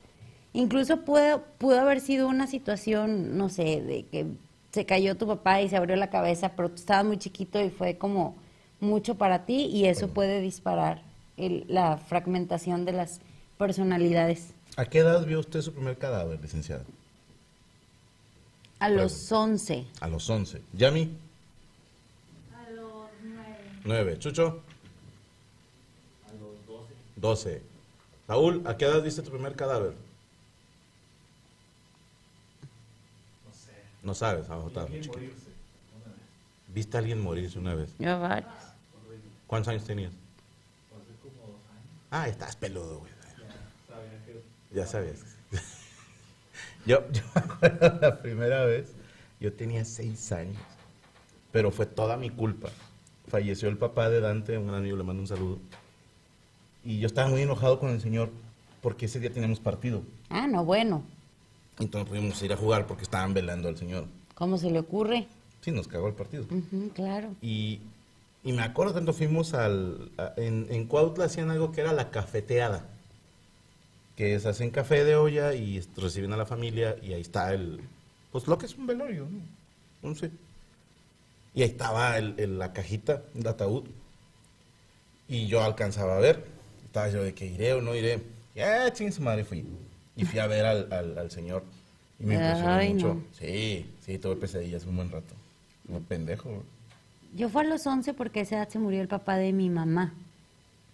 Incluso 0.51 1.01
pudo, 1.05 1.43
pudo 1.59 1.79
haber 1.79 2.01
sido 2.01 2.27
una 2.27 2.47
situación, 2.47 3.37
no 3.37 3.49
sé, 3.49 3.81
de 3.81 4.03
que 4.11 4.25
se 4.71 4.85
cayó 4.87 5.15
tu 5.15 5.27
papá 5.27 5.61
y 5.61 5.69
se 5.69 5.77
abrió 5.77 5.95
la 5.95 6.09
cabeza, 6.09 6.53
pero 6.55 6.69
tú 6.69 6.75
estabas 6.75 7.05
muy 7.05 7.17
chiquito 7.17 7.61
y 7.63 7.69
fue 7.69 7.97
como 7.97 8.35
mucho 8.79 9.15
para 9.15 9.45
ti 9.45 9.65
y 9.67 9.85
eso 9.85 10.07
puede 10.09 10.41
disparar 10.41 11.03
el- 11.37 11.65
la 11.67 11.97
fragmentación 11.97 12.83
de 12.85 12.93
las 12.93 13.19
personalidades. 13.59 14.53
¿A 14.75 14.85
qué 14.85 14.99
edad 14.99 15.23
vio 15.25 15.39
usted 15.39 15.61
su 15.61 15.71
primer 15.73 15.97
cadáver, 15.99 16.41
licenciada? 16.41 16.83
A 18.79 18.89
los 18.89 19.31
11. 19.31 19.85
A 20.01 20.07
los 20.07 20.27
11. 20.29 20.61
¿Yami? 20.73 21.09
A 23.87 23.93
los 23.93 23.95
9. 23.95 24.03
¿Nueve? 24.03 24.19
¿Chucho? 24.19 24.61
A 26.27 26.33
los 26.33 26.83
12. 27.15 27.61
Saúl, 28.27 28.61
¿a 28.65 28.75
qué 28.75 28.85
edad 28.85 29.01
viste 29.01 29.21
tu 29.21 29.31
primer 29.31 29.55
cadáver? 29.55 29.93
No 33.45 33.53
sé. 33.53 33.71
No 34.03 34.13
sabes, 34.13 34.49
muy 34.89 35.01
chiquito. 35.01 35.19
¿Viste 36.73 36.97
a 36.97 36.99
alguien 36.99 37.21
morirse 37.21 37.57
una 37.57 37.73
vez? 37.75 37.93
Yo 37.97 38.19
varios. 38.19 38.51
¿Cuántos 39.47 39.69
años 39.69 39.85
tenías? 39.85 40.13
Ah, 42.11 42.27
estás 42.27 42.55
peludo, 42.55 42.99
güey. 42.99 43.11
Ya 44.71 44.85
sabías. 44.85 45.19
yo, 46.85 47.09
yo 47.11 47.23
me 47.33 47.41
acuerdo 47.41 47.99
la 48.01 48.21
primera 48.21 48.65
vez, 48.65 48.91
yo 49.39 49.53
tenía 49.53 49.85
seis 49.85 50.31
años, 50.33 50.61
pero 51.53 51.71
fue 51.71 51.85
toda 51.85 52.17
mi 52.17 52.29
culpa. 52.29 52.69
Falleció 53.27 53.67
el 53.69 53.77
papá 53.77 54.09
de 54.09 54.21
Dante, 54.21 54.57
un 54.57 54.69
amigo, 54.73 54.95
le 54.97 55.03
mando 55.03 55.21
un 55.21 55.27
saludo. 55.27 55.59
Y 56.85 56.99
yo 56.99 57.07
estaba 57.07 57.29
muy 57.29 57.41
enojado 57.41 57.79
con 57.79 57.89
el 57.89 57.99
señor 57.99 58.29
porque 58.81 59.07
ese 59.07 59.19
día 59.19 59.31
teníamos 59.31 59.59
partido. 59.59 60.01
Ah, 60.29 60.47
no, 60.47 60.63
bueno. 60.63 61.03
Entonces 61.79 62.07
pudimos 62.09 62.41
ir 62.41 62.53
a 62.53 62.57
jugar 62.57 62.87
porque 62.87 63.03
estaban 63.03 63.33
velando 63.33 63.67
al 63.67 63.77
señor. 63.77 64.05
¿Cómo 64.35 64.57
se 64.57 64.71
le 64.71 64.79
ocurre? 64.79 65.27
Sí, 65.61 65.71
nos 65.71 65.87
cagó 65.87 66.07
el 66.07 66.13
partido. 66.13 66.45
Claro. 66.93 67.29
Y, 67.41 67.81
y 68.43 68.53
me 68.53 68.61
acuerdo 68.61 68.93
tanto 68.93 69.11
fuimos 69.13 69.53
al... 69.53 70.11
a- 70.17 70.33
en, 70.37 70.67
en 70.69 70.85
Cuautla 70.85 71.25
hacían 71.25 71.49
algo 71.51 71.71
que 71.73 71.81
era 71.81 71.91
la 71.91 72.09
cafeteada. 72.11 72.85
Que 74.15 74.35
es, 74.35 74.45
hacen 74.45 74.71
café 74.71 75.03
de 75.03 75.15
olla 75.15 75.53
y 75.53 75.81
reciben 75.97 76.31
a 76.33 76.37
la 76.37 76.45
familia 76.45 76.95
y 77.03 77.13
ahí 77.13 77.21
está 77.21 77.53
el... 77.53 77.81
Pues 78.31 78.47
lo 78.47 78.57
que 78.57 78.65
es 78.67 78.75
un 78.77 78.87
velorio, 78.87 79.27
¿no? 79.29 80.09
No 80.09 80.15
sé. 80.15 80.31
Y 81.57 81.63
ahí 81.63 81.69
estaba 81.69 82.19
el, 82.19 82.35
el- 82.37 82.59
la 82.59 82.71
cajita, 82.71 83.23
el 83.33 83.47
ataúd. 83.47 83.83
Y 85.27 85.47
yo 85.47 85.63
alcanzaba 85.63 86.17
a 86.17 86.19
ver. 86.19 86.45
Estaba 86.85 87.09
yo 87.09 87.23
de 87.23 87.33
que 87.33 87.47
iré 87.47 87.73
o 87.73 87.81
no 87.81 87.95
iré. 87.95 88.21
Y, 88.55 88.59
ah, 88.59 88.93
ching, 88.93 89.11
su 89.11 89.23
madre 89.23 89.43
fui. 89.43 89.65
Y 90.15 90.23
fui 90.23 90.37
a 90.37 90.45
ver 90.45 90.65
al, 90.67 90.93
al, 90.93 91.17
al 91.17 91.31
señor. 91.31 91.63
Y 92.19 92.25
me 92.25 92.35
impresionó 92.35 92.69
Ay, 92.75 92.93
mucho. 92.93 93.07
no. 93.15 93.21
Sí, 93.39 93.87
sí, 94.05 94.19
tuve 94.19 94.35
pesadillas 94.35 94.85
un 94.85 94.97
buen 94.97 95.09
rato. 95.09 95.33
Como 95.87 95.99
pendejo. 96.01 96.63
Yo 97.35 97.49
fui 97.49 97.61
a 97.61 97.67
los 97.69 97.87
11 97.87 98.13
porque 98.13 98.41
a 98.41 98.43
esa 98.43 98.57
edad 98.57 98.69
se 98.69 98.77
murió 98.77 99.01
el 99.01 99.07
papá 99.07 99.37
de 99.37 99.51
mi 99.51 99.71
mamá. 99.71 100.13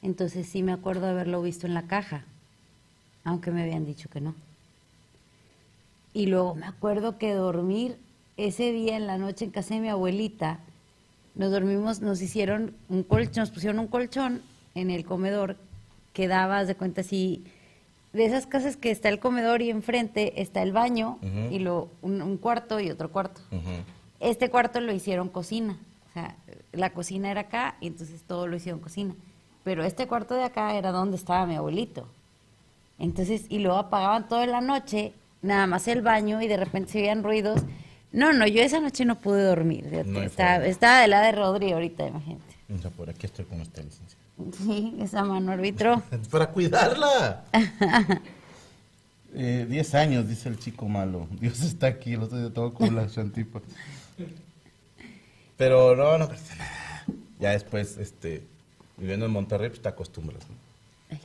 Entonces 0.01 0.47
sí 0.47 0.63
me 0.63 0.71
acuerdo 0.71 1.07
haberlo 1.07 1.41
visto 1.41 1.67
en 1.67 1.73
la 1.73 1.87
caja, 1.87 2.23
aunque 3.25 3.51
me 3.51 3.63
habían 3.63 3.85
dicho 3.85 4.07
que 4.09 4.21
no. 4.21 4.33
Y 6.13 6.27
luego 6.27 6.55
me 6.55 6.65
acuerdo 6.67 7.17
que 7.17 7.33
dormir 7.33 7.97
ese 8.37 8.71
día 8.71 8.97
en 8.97 9.07
la 9.07 9.17
noche 9.17 9.45
en 9.45 9.51
casa 9.51 9.75
de 9.75 9.81
mi 9.81 9.89
abuelita, 9.89 10.59
nos 11.35 11.51
dormimos, 11.51 12.01
nos 12.01 12.21
hicieron 12.21 12.75
un 12.89 13.03
colchón, 13.03 13.41
nos 13.41 13.51
pusieron 13.51 13.79
un 13.79 13.87
colchón 13.87 14.41
en 14.75 14.89
el 14.89 15.05
comedor 15.05 15.57
que 16.13 16.27
daba, 16.27 16.65
de 16.65 16.75
cuenta, 16.75 17.01
así, 17.01 17.43
de 18.13 18.25
esas 18.25 18.45
casas 18.45 18.77
que 18.77 18.91
está 18.91 19.09
el 19.09 19.19
comedor 19.19 19.61
y 19.61 19.71
enfrente 19.71 20.41
está 20.41 20.61
el 20.61 20.71
baño 20.71 21.17
y 21.49 21.59
lo, 21.59 21.89
un, 22.03 22.21
un 22.21 22.37
cuarto 22.37 22.79
y 22.79 22.91
otro 22.91 23.11
cuarto. 23.11 23.41
Este 24.19 24.49
cuarto 24.49 24.79
lo 24.79 24.93
hicieron 24.93 25.29
cocina. 25.29 25.77
O 26.09 26.13
sea, 26.13 26.35
la 26.71 26.91
cocina 26.91 27.31
era 27.31 27.41
acá 27.41 27.75
y 27.81 27.87
entonces 27.87 28.21
todo 28.21 28.45
lo 28.45 28.55
hicieron 28.55 28.79
cocina. 28.79 29.15
Pero 29.63 29.83
este 29.83 30.07
cuarto 30.07 30.35
de 30.35 30.43
acá 30.43 30.75
era 30.75 30.91
donde 30.91 31.17
estaba 31.17 31.47
mi 31.47 31.55
abuelito. 31.55 32.07
Entonces, 32.99 33.45
y 33.49 33.59
luego 33.59 33.79
apagaban 33.79 34.27
toda 34.27 34.45
la 34.45 34.61
noche, 34.61 35.13
nada 35.41 35.65
más 35.65 35.87
el 35.87 36.01
baño 36.01 36.41
y 36.41 36.47
de 36.47 36.57
repente 36.57 36.91
se 36.91 36.99
oían 36.99 37.23
ruidos. 37.23 37.61
No, 38.13 38.31
no, 38.31 38.45
yo 38.47 38.61
esa 38.61 38.79
noche 38.79 39.05
no 39.05 39.19
pude 39.19 39.43
dormir. 39.43 40.05
No 40.05 40.21
estaba, 40.21 40.65
estaba 40.65 41.01
de 41.01 41.07
la 41.07 41.21
de 41.21 41.31
Rodri 41.31 41.71
ahorita, 41.71 42.07
imagínate. 42.07 42.55
O 42.73 42.77
sea, 42.77 42.91
por 42.91 43.09
aquí 43.09 43.25
estoy 43.25 43.45
con 43.45 43.59
usted, 43.59 43.83
licenciado. 43.83 44.23
Sí, 44.65 44.95
esa 45.01 45.23
mano 45.23 45.51
árbitro. 45.51 46.01
Para 46.31 46.47
cuidarla. 46.47 47.43
Eh, 49.35 49.65
diez 49.67 49.95
años, 49.95 50.29
dice 50.29 50.47
el 50.47 50.59
chico 50.59 50.87
malo. 50.87 51.27
Dios 51.41 51.63
está 51.63 51.87
aquí, 51.87 52.13
el 52.13 52.21
otro 52.21 52.37
día 52.37 52.53
todo 52.53 52.71
con 52.71 52.95
la 52.95 53.07
chantipa. 53.07 53.61
Pero 55.57 55.95
no, 55.95 56.19
no 56.19 56.27
pasa 56.27 56.53
nada. 56.53 57.05
Ya 57.39 57.49
después, 57.49 57.97
este, 57.97 58.43
viviendo 58.95 59.25
en 59.25 59.31
Monterrey, 59.31 59.69
pues 59.69 59.81
te 59.81 59.89
acostumbras. 59.89 60.43
¿no? 60.47 61.17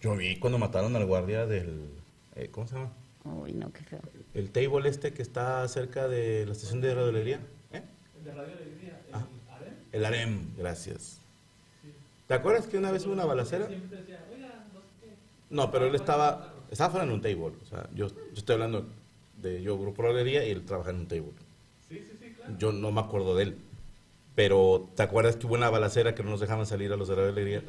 Yo 0.00 0.16
vi 0.16 0.36
cuando 0.38 0.58
mataron 0.58 0.96
al 0.96 1.04
guardia 1.04 1.44
del, 1.44 1.90
eh, 2.36 2.48
¿cómo 2.50 2.66
se 2.66 2.74
llama? 2.74 2.90
Uy, 3.24 3.52
no, 3.52 3.72
qué 3.72 3.82
feo. 3.82 4.00
El 4.34 4.50
table 4.50 4.88
este 4.88 5.12
que 5.12 5.22
está 5.22 5.66
cerca 5.68 6.08
de 6.08 6.44
la 6.46 6.52
estación 6.52 6.80
de 6.80 6.94
radiolería. 6.94 7.40
¿Eh? 7.72 7.82
El 8.18 8.24
de 8.24 8.34
radiolería. 8.34 9.00
El 9.92 10.04
AREM, 10.04 10.56
gracias. 10.56 11.20
¿Te 12.26 12.34
acuerdas 12.34 12.66
que 12.66 12.76
una 12.76 12.90
vez 12.90 13.06
hubo 13.06 13.12
una 13.12 13.24
balacera? 13.24 13.68
No, 15.50 15.70
pero 15.70 15.86
él 15.86 15.94
estaba, 15.94 16.52
estaba 16.70 16.90
fuera 16.90 17.06
en 17.06 17.12
un 17.12 17.22
table. 17.22 17.52
O 17.62 17.66
sea, 17.66 17.88
yo, 17.94 18.08
yo 18.08 18.14
estoy 18.34 18.54
hablando 18.54 18.86
de 19.40 19.62
yo 19.62 19.78
grupo 19.78 20.02
radiolería 20.02 20.44
y 20.46 20.50
él 20.50 20.64
trabaja 20.64 20.90
en 20.90 20.96
un 20.96 21.06
table. 21.06 21.32
Yo 22.58 22.72
no 22.72 22.90
me 22.90 23.00
acuerdo 23.00 23.36
de 23.36 23.44
él. 23.44 23.56
Pero 24.34 24.90
¿te 24.96 25.02
acuerdas 25.02 25.36
que 25.36 25.46
hubo 25.46 25.54
una 25.54 25.70
balacera 25.70 26.14
que 26.14 26.22
no 26.24 26.30
nos 26.30 26.40
dejaban 26.40 26.66
salir 26.66 26.92
a 26.92 26.96
los 26.96 27.08
de 27.08 27.14
radiolería? 27.14 27.62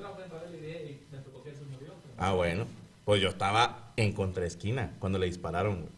Ah, 2.17 2.33
bueno. 2.33 2.65
Pues 3.05 3.21
yo 3.21 3.29
estaba 3.29 3.93
en 3.95 4.11
contraesquina 4.13 4.93
cuando 4.99 5.19
le 5.19 5.27
dispararon. 5.27 5.89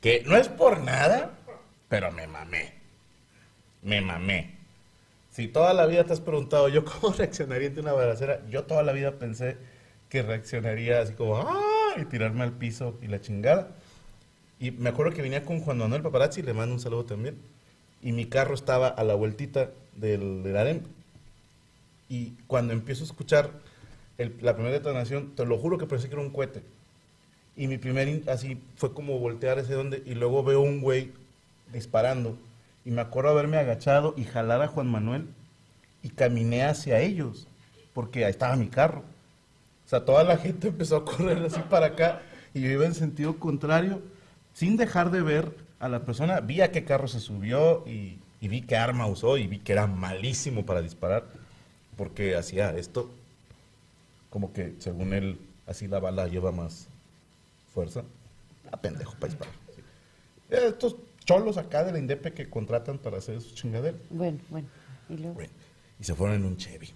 Que 0.00 0.22
no 0.26 0.36
es 0.36 0.48
por 0.48 0.80
nada, 0.80 1.38
pero 1.88 2.12
me 2.12 2.26
mamé. 2.26 2.74
Me 3.82 4.00
mamé. 4.00 4.58
Si 5.30 5.46
toda 5.46 5.72
la 5.72 5.86
vida 5.86 6.04
te 6.04 6.12
has 6.12 6.20
preguntado 6.20 6.68
yo 6.68 6.84
cómo 6.84 7.12
reaccionaría 7.16 7.68
ante 7.68 7.80
una 7.80 7.92
balacera, 7.92 8.42
yo 8.50 8.64
toda 8.64 8.82
la 8.82 8.92
vida 8.92 9.18
pensé 9.18 9.56
que 10.08 10.22
reaccionaría 10.22 11.00
así 11.00 11.14
como 11.14 11.38
¡ah! 11.38 11.94
y 11.96 12.04
tirarme 12.06 12.42
al 12.42 12.52
piso 12.52 12.98
y 13.00 13.06
la 13.06 13.20
chingada. 13.20 13.68
Y 14.58 14.72
me 14.72 14.90
acuerdo 14.90 15.12
que 15.12 15.22
venía 15.22 15.44
con 15.44 15.60
Juan 15.60 15.78
Manuel 15.78 16.02
Paparazzi, 16.02 16.42
le 16.42 16.52
mando 16.52 16.74
un 16.74 16.80
saludo 16.80 17.04
también. 17.04 17.38
Y 18.02 18.12
mi 18.12 18.26
carro 18.26 18.54
estaba 18.54 18.88
a 18.88 19.04
la 19.04 19.14
vueltita 19.14 19.70
del, 19.94 20.42
del. 20.42 20.82
Y 22.08 22.32
cuando 22.46 22.72
empiezo 22.72 23.04
a 23.04 23.06
escuchar 23.06 23.52
la 24.18 24.54
primera 24.54 24.74
detonación, 24.74 25.34
te 25.36 25.46
lo 25.46 25.58
juro 25.58 25.78
que 25.78 25.86
pensé 25.86 26.08
que 26.08 26.14
era 26.14 26.22
un 26.22 26.30
cohete. 26.30 26.62
Y 27.56 27.68
mi 27.68 27.78
primer, 27.78 28.22
así, 28.28 28.60
fue 28.76 28.92
como 28.92 29.18
voltear 29.18 29.58
ese 29.58 29.74
donde, 29.74 30.02
y 30.04 30.14
luego 30.14 30.42
veo 30.42 30.60
un 30.60 30.80
güey 30.80 31.12
disparando. 31.72 32.36
Y 32.84 32.90
me 32.90 33.00
acuerdo 33.00 33.30
haberme 33.30 33.58
agachado 33.58 34.14
y 34.16 34.24
jalar 34.24 34.62
a 34.62 34.68
Juan 34.68 34.90
Manuel 34.90 35.28
y 36.02 36.10
caminé 36.10 36.64
hacia 36.64 37.00
ellos, 37.00 37.46
porque 37.94 38.24
ahí 38.24 38.30
estaba 38.30 38.56
mi 38.56 38.68
carro. 38.68 39.02
O 39.86 39.88
sea, 39.88 40.04
toda 40.04 40.24
la 40.24 40.36
gente 40.36 40.68
empezó 40.68 40.96
a 40.96 41.04
correr 41.04 41.38
así 41.44 41.60
para 41.70 41.86
acá 41.86 42.22
y 42.54 42.60
yo 42.60 42.70
iba 42.70 42.86
en 42.86 42.94
sentido 42.94 43.38
contrario, 43.38 44.02
sin 44.52 44.76
dejar 44.76 45.10
de 45.10 45.22
ver 45.22 45.54
a 45.78 45.88
la 45.88 46.00
persona. 46.00 46.40
Vi 46.40 46.60
a 46.60 46.72
qué 46.72 46.84
carro 46.84 47.08
se 47.08 47.20
subió 47.20 47.84
y, 47.86 48.18
y 48.40 48.48
vi 48.48 48.62
qué 48.62 48.76
arma 48.76 49.06
usó 49.06 49.36
y 49.36 49.46
vi 49.46 49.58
que 49.58 49.72
era 49.72 49.86
malísimo 49.86 50.66
para 50.66 50.82
disparar, 50.82 51.24
porque 51.96 52.36
hacía 52.36 52.76
esto, 52.76 53.10
como 54.30 54.52
que 54.52 54.74
según 54.78 55.12
él, 55.12 55.38
así 55.66 55.88
la 55.88 56.00
bala 56.00 56.26
lleva 56.28 56.52
más 56.52 56.88
fuerza. 57.74 58.04
A 58.70 58.76
pendejo 58.76 59.14
para 59.14 59.28
disparar. 59.32 59.54
sí. 59.74 59.82
Eh, 60.50 60.66
Estos 60.68 60.96
cholos 61.24 61.56
acá 61.56 61.84
de 61.84 61.92
la 61.92 61.98
INDEP 61.98 62.34
que 62.34 62.48
contratan 62.50 62.98
para 62.98 63.18
hacer 63.18 63.40
sus 63.40 63.54
chingaderas. 63.54 64.00
Bueno, 64.10 64.38
bueno. 64.50 64.68
Y 65.08 65.16
luego. 65.16 65.34
Bueno, 65.34 65.50
y 66.00 66.04
se 66.04 66.14
fueron 66.14 66.36
en 66.36 66.44
un 66.44 66.56
Chevy, 66.56 66.90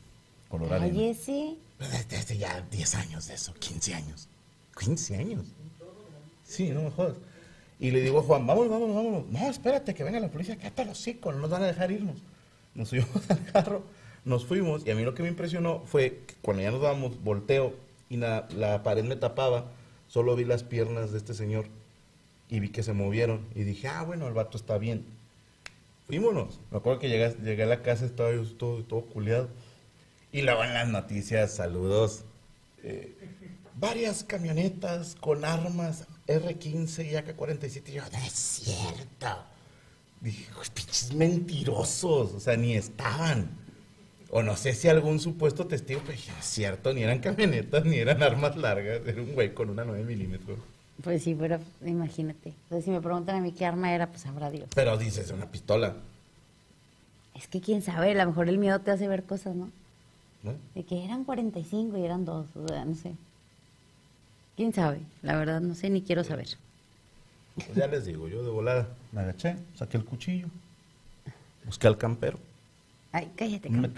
color 0.48 0.72
arena. 0.72 0.88
Cállese. 0.94 1.56
Desde 1.78 2.16
hace 2.16 2.38
ya 2.38 2.60
10 2.70 2.94
años 2.94 3.26
de 3.28 3.34
eso, 3.34 3.52
15 3.54 3.94
años. 3.94 4.28
15 4.78 5.16
años. 5.16 5.46
Sí, 6.44 6.70
no 6.70 6.82
me 6.82 6.90
jodas. 6.90 7.16
Y 7.80 7.90
le 7.90 8.00
digo 8.00 8.20
a 8.20 8.22
Juan, 8.22 8.46
vámonos, 8.46 8.70
vámonos, 8.70 8.94
vámonos. 8.94 9.26
No, 9.28 9.50
espérate, 9.50 9.94
que 9.94 10.04
venga 10.04 10.20
la 10.20 10.28
policía, 10.30 10.56
quédate 10.56 10.84
los 10.84 10.98
hocico, 11.00 11.32
no 11.32 11.38
nos 11.40 11.50
van 11.50 11.62
a 11.64 11.66
dejar 11.66 11.90
irnos. 11.90 12.18
Nos 12.74 12.90
subimos 12.90 13.28
al 13.30 13.44
carro, 13.46 13.82
nos 14.24 14.44
fuimos, 14.46 14.86
y 14.86 14.90
a 14.90 14.94
mí 14.94 15.02
lo 15.02 15.14
que 15.14 15.22
me 15.22 15.28
impresionó 15.28 15.82
fue 15.86 16.20
que 16.26 16.34
cuando 16.42 16.62
ya 16.62 16.70
nos 16.70 16.80
vamos, 16.80 17.22
volteo, 17.22 17.74
y 18.08 18.16
la, 18.18 18.46
la 18.56 18.82
pared 18.82 19.04
me 19.04 19.16
tapaba, 19.16 19.70
solo 20.08 20.36
vi 20.36 20.44
las 20.44 20.62
piernas 20.62 21.12
de 21.12 21.18
este 21.18 21.34
señor, 21.34 21.66
y 22.48 22.60
vi 22.60 22.68
que 22.68 22.82
se 22.82 22.92
movieron, 22.92 23.46
y 23.54 23.62
dije, 23.64 23.88
ah, 23.88 24.02
bueno, 24.02 24.28
el 24.28 24.34
vato 24.34 24.56
está 24.58 24.78
bien. 24.78 25.04
Fuímonos. 26.06 26.60
Me 26.70 26.78
acuerdo 26.78 26.98
que 26.98 27.08
llegué, 27.08 27.34
llegué 27.42 27.62
a 27.62 27.66
la 27.66 27.82
casa, 27.82 28.04
estaba 28.04 28.32
yo 28.32 28.44
todo, 28.56 28.82
todo 28.84 29.02
culeado. 29.02 29.48
Y 30.32 30.42
luego 30.42 30.62
en 30.64 30.74
las 30.74 30.88
noticias, 30.88 31.52
saludos. 31.52 32.24
eh, 32.82 33.14
varias 33.78 34.22
camionetas 34.24 35.14
con 35.18 35.44
armas 35.44 36.06
R15 36.26 37.10
y 37.10 37.16
AK-47. 37.16 37.88
Y 37.88 37.92
yo, 37.92 38.02
no 38.12 38.18
es 38.18 38.32
cierto. 38.32 39.44
Dije, 40.20 40.46
"Uy, 40.60 40.66
pinches 40.74 41.14
mentirosos. 41.14 42.34
O 42.34 42.40
sea, 42.40 42.56
ni 42.56 42.74
estaban. 42.74 43.48
O 44.34 44.42
no 44.42 44.56
sé 44.56 44.72
si 44.72 44.88
algún 44.88 45.20
supuesto 45.20 45.66
testigo, 45.66 46.00
"No 46.06 46.10
es 46.12 46.30
cierto, 46.40 46.94
ni 46.94 47.02
eran 47.02 47.18
camionetas, 47.18 47.84
ni 47.84 47.96
eran 47.98 48.22
armas 48.22 48.56
largas. 48.56 49.06
Era 49.06 49.20
un 49.20 49.34
güey 49.34 49.52
con 49.52 49.68
una 49.68 49.84
9 49.84 50.04
milímetros. 50.04 50.58
Pues 51.04 51.22
sí, 51.22 51.34
pero 51.38 51.58
imagínate. 51.84 52.48
Entonces, 52.64 52.86
si 52.86 52.90
me 52.90 53.02
preguntan 53.02 53.36
a 53.36 53.40
mí 53.40 53.52
qué 53.52 53.66
arma 53.66 53.92
era, 53.92 54.06
pues 54.08 54.22
sabrá 54.22 54.50
Dios. 54.50 54.68
Pero 54.74 54.96
dices, 54.96 55.30
una 55.32 55.50
pistola. 55.50 55.96
Es 57.34 57.46
que 57.46 57.60
quién 57.60 57.82
sabe, 57.82 58.12
a 58.12 58.24
lo 58.24 58.30
mejor 58.30 58.48
el 58.48 58.56
miedo 58.56 58.78
te 58.80 58.90
hace 58.90 59.06
ver 59.06 59.24
cosas, 59.24 59.54
¿no? 59.54 59.70
¿no? 60.42 60.54
De 60.74 60.84
que 60.84 61.04
eran 61.04 61.24
45 61.24 61.98
y 61.98 62.04
eran 62.04 62.24
dos, 62.24 62.46
o 62.56 62.66
sea, 62.68 62.84
no 62.86 62.94
sé. 62.94 63.12
¿Quién 64.56 64.72
sabe? 64.72 65.00
La 65.22 65.36
verdad 65.36 65.60
no 65.60 65.74
sé 65.74 65.90
ni 65.90 66.00
quiero 66.02 66.24
saber. 66.24 66.48
Pues 67.54 67.74
ya 67.74 67.86
les 67.86 68.06
digo, 68.06 68.28
yo 68.28 68.42
de 68.42 68.50
volada 68.50 68.88
me 69.12 69.20
agaché, 69.20 69.56
saqué 69.74 69.98
el 69.98 70.04
cuchillo, 70.04 70.48
busqué 71.66 71.86
al 71.86 71.98
campero, 71.98 72.38
Ay, 73.12 73.30
cállate, 73.36 73.68
un 73.68 73.94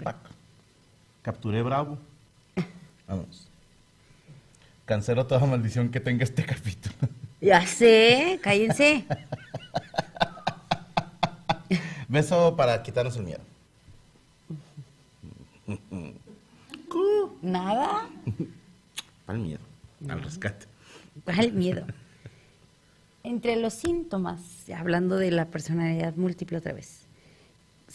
capturé 1.21 1.63
bravo, 1.63 1.97
vamos. 3.07 3.47
Cancelo 4.85 5.25
toda 5.25 5.45
maldición 5.47 5.89
que 5.89 5.99
tenga 5.99 6.23
este 6.23 6.45
capítulo. 6.45 6.95
Ya 7.41 7.65
sé, 7.65 8.39
cállense. 8.43 9.05
Beso 12.07 12.55
para 12.55 12.83
quitarnos 12.83 13.17
el 13.17 13.23
miedo. 13.23 13.41
Nada. 17.41 18.09
Al 19.27 19.39
miedo, 19.39 19.61
al 20.07 20.21
rescate. 20.21 20.65
¿Cuál 21.23 21.53
miedo? 21.53 21.85
Entre 23.23 23.55
los 23.55 23.73
síntomas, 23.73 24.69
hablando 24.75 25.17
de 25.17 25.31
la 25.31 25.45
personalidad 25.45 26.15
múltiple 26.15 26.57
otra 26.57 26.73
vez, 26.73 27.04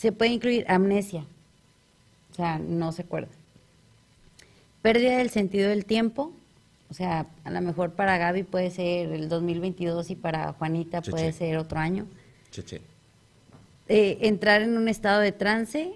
se 0.01 0.13
puede 0.13 0.31
incluir 0.31 0.65
amnesia, 0.67 1.27
o 2.33 2.35
sea, 2.35 2.59
no 2.59 2.91
se 2.91 3.03
acuerda. 3.03 3.29
Pérdida 4.81 5.19
del 5.19 5.29
sentido 5.29 5.69
del 5.69 5.85
tiempo, 5.85 6.33
o 6.89 6.95
sea, 6.95 7.27
a 7.45 7.51
lo 7.51 7.61
mejor 7.61 7.93
para 7.93 8.17
Gaby 8.17 8.45
puede 8.45 8.71
ser 8.71 9.13
el 9.13 9.29
2022 9.29 10.09
y 10.09 10.17
para 10.17 10.55
Juanita 10.55 11.03
puede 11.03 11.35
ser 11.35 11.59
otro 11.59 11.79
año. 11.79 12.07
Eh, 13.89 14.17
entrar 14.23 14.63
en 14.63 14.79
un 14.79 14.89
estado 14.89 15.21
de 15.21 15.33
trance, 15.33 15.93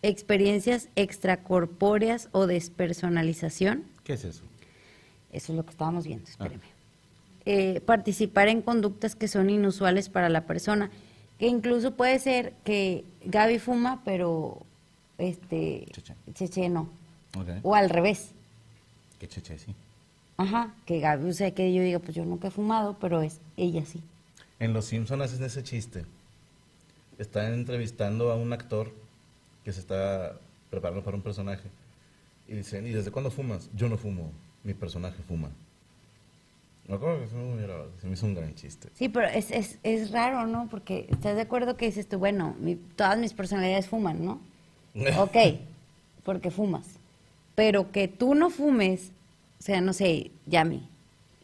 experiencias 0.00 0.88
extracorpóreas 0.96 2.30
o 2.32 2.46
despersonalización, 2.46 3.84
¿Qué 4.04 4.14
es 4.14 4.24
eso? 4.24 4.42
eso 5.32 5.52
es 5.52 5.56
lo 5.56 5.66
que 5.66 5.70
estábamos 5.72 6.06
viendo, 6.06 6.30
espéreme. 6.30 6.64
Eh, 7.44 7.82
participar 7.84 8.48
en 8.48 8.62
conductas 8.62 9.14
que 9.14 9.28
son 9.28 9.50
inusuales 9.50 10.08
para 10.08 10.30
la 10.30 10.46
persona, 10.46 10.90
que 11.38 11.46
incluso 11.46 11.94
puede 11.94 12.18
ser 12.18 12.52
que 12.64 13.04
Gaby 13.24 13.58
fuma, 13.58 14.02
pero 14.04 14.62
este 15.18 15.86
Cheche. 15.90 16.14
Cheche 16.34 16.68
no. 16.68 16.88
Ok. 17.36 17.48
O 17.62 17.74
al 17.74 17.90
revés. 17.90 18.30
Que 19.18 19.28
che, 19.28 19.42
che, 19.42 19.58
sí. 19.58 19.74
Ajá, 20.36 20.74
que 20.86 21.00
Gaby, 21.00 21.30
o 21.30 21.32
sea, 21.32 21.52
que 21.52 21.72
yo 21.72 21.82
diga, 21.82 21.98
pues 21.98 22.14
yo 22.14 22.24
nunca 22.24 22.48
he 22.48 22.50
fumado, 22.50 22.98
pero 22.98 23.22
es 23.22 23.40
ella 23.56 23.84
sí. 23.86 24.02
En 24.58 24.72
Los 24.72 24.86
Simpsons 24.86 25.22
hacen 25.22 25.44
ese 25.44 25.62
chiste. 25.62 26.04
Están 27.18 27.54
entrevistando 27.54 28.32
a 28.32 28.36
un 28.36 28.52
actor 28.52 28.92
que 29.64 29.72
se 29.72 29.80
está 29.80 30.38
preparando 30.70 31.04
para 31.04 31.16
un 31.16 31.22
personaje. 31.22 31.68
Y 32.48 32.54
dicen, 32.54 32.86
¿y 32.86 32.90
desde 32.90 33.10
cuándo 33.10 33.30
fumas? 33.30 33.70
Yo 33.74 33.88
no 33.88 33.96
fumo, 33.96 34.30
mi 34.64 34.74
personaje 34.74 35.22
fuma. 35.22 35.50
Me 36.86 36.96
acuerdo 36.96 37.20
que 37.20 37.28
se 37.28 37.34
me, 37.34 37.54
hubiera- 37.54 37.84
se 38.00 38.06
me 38.06 38.12
hizo 38.12 38.26
un 38.26 38.34
gran 38.34 38.54
chiste. 38.54 38.88
Sí, 38.94 39.08
pero 39.08 39.26
es, 39.28 39.50
es, 39.50 39.78
es 39.82 40.10
raro, 40.10 40.46
¿no? 40.46 40.68
Porque 40.70 41.06
estás 41.10 41.34
de 41.36 41.42
acuerdo 41.42 41.76
que 41.76 41.86
dices 41.86 42.06
tú, 42.08 42.18
bueno, 42.18 42.54
mi- 42.60 42.76
todas 42.76 43.18
mis 43.18 43.32
personalidades 43.32 43.88
fuman, 43.88 44.24
¿no? 44.24 44.40
Ok, 45.18 45.36
porque 46.24 46.50
fumas. 46.50 46.86
Pero 47.54 47.90
que 47.90 48.06
tú 48.08 48.34
no 48.34 48.50
fumes, 48.50 49.12
o 49.60 49.62
sea, 49.62 49.80
no 49.80 49.92
sé, 49.92 50.30
llame, 50.46 50.82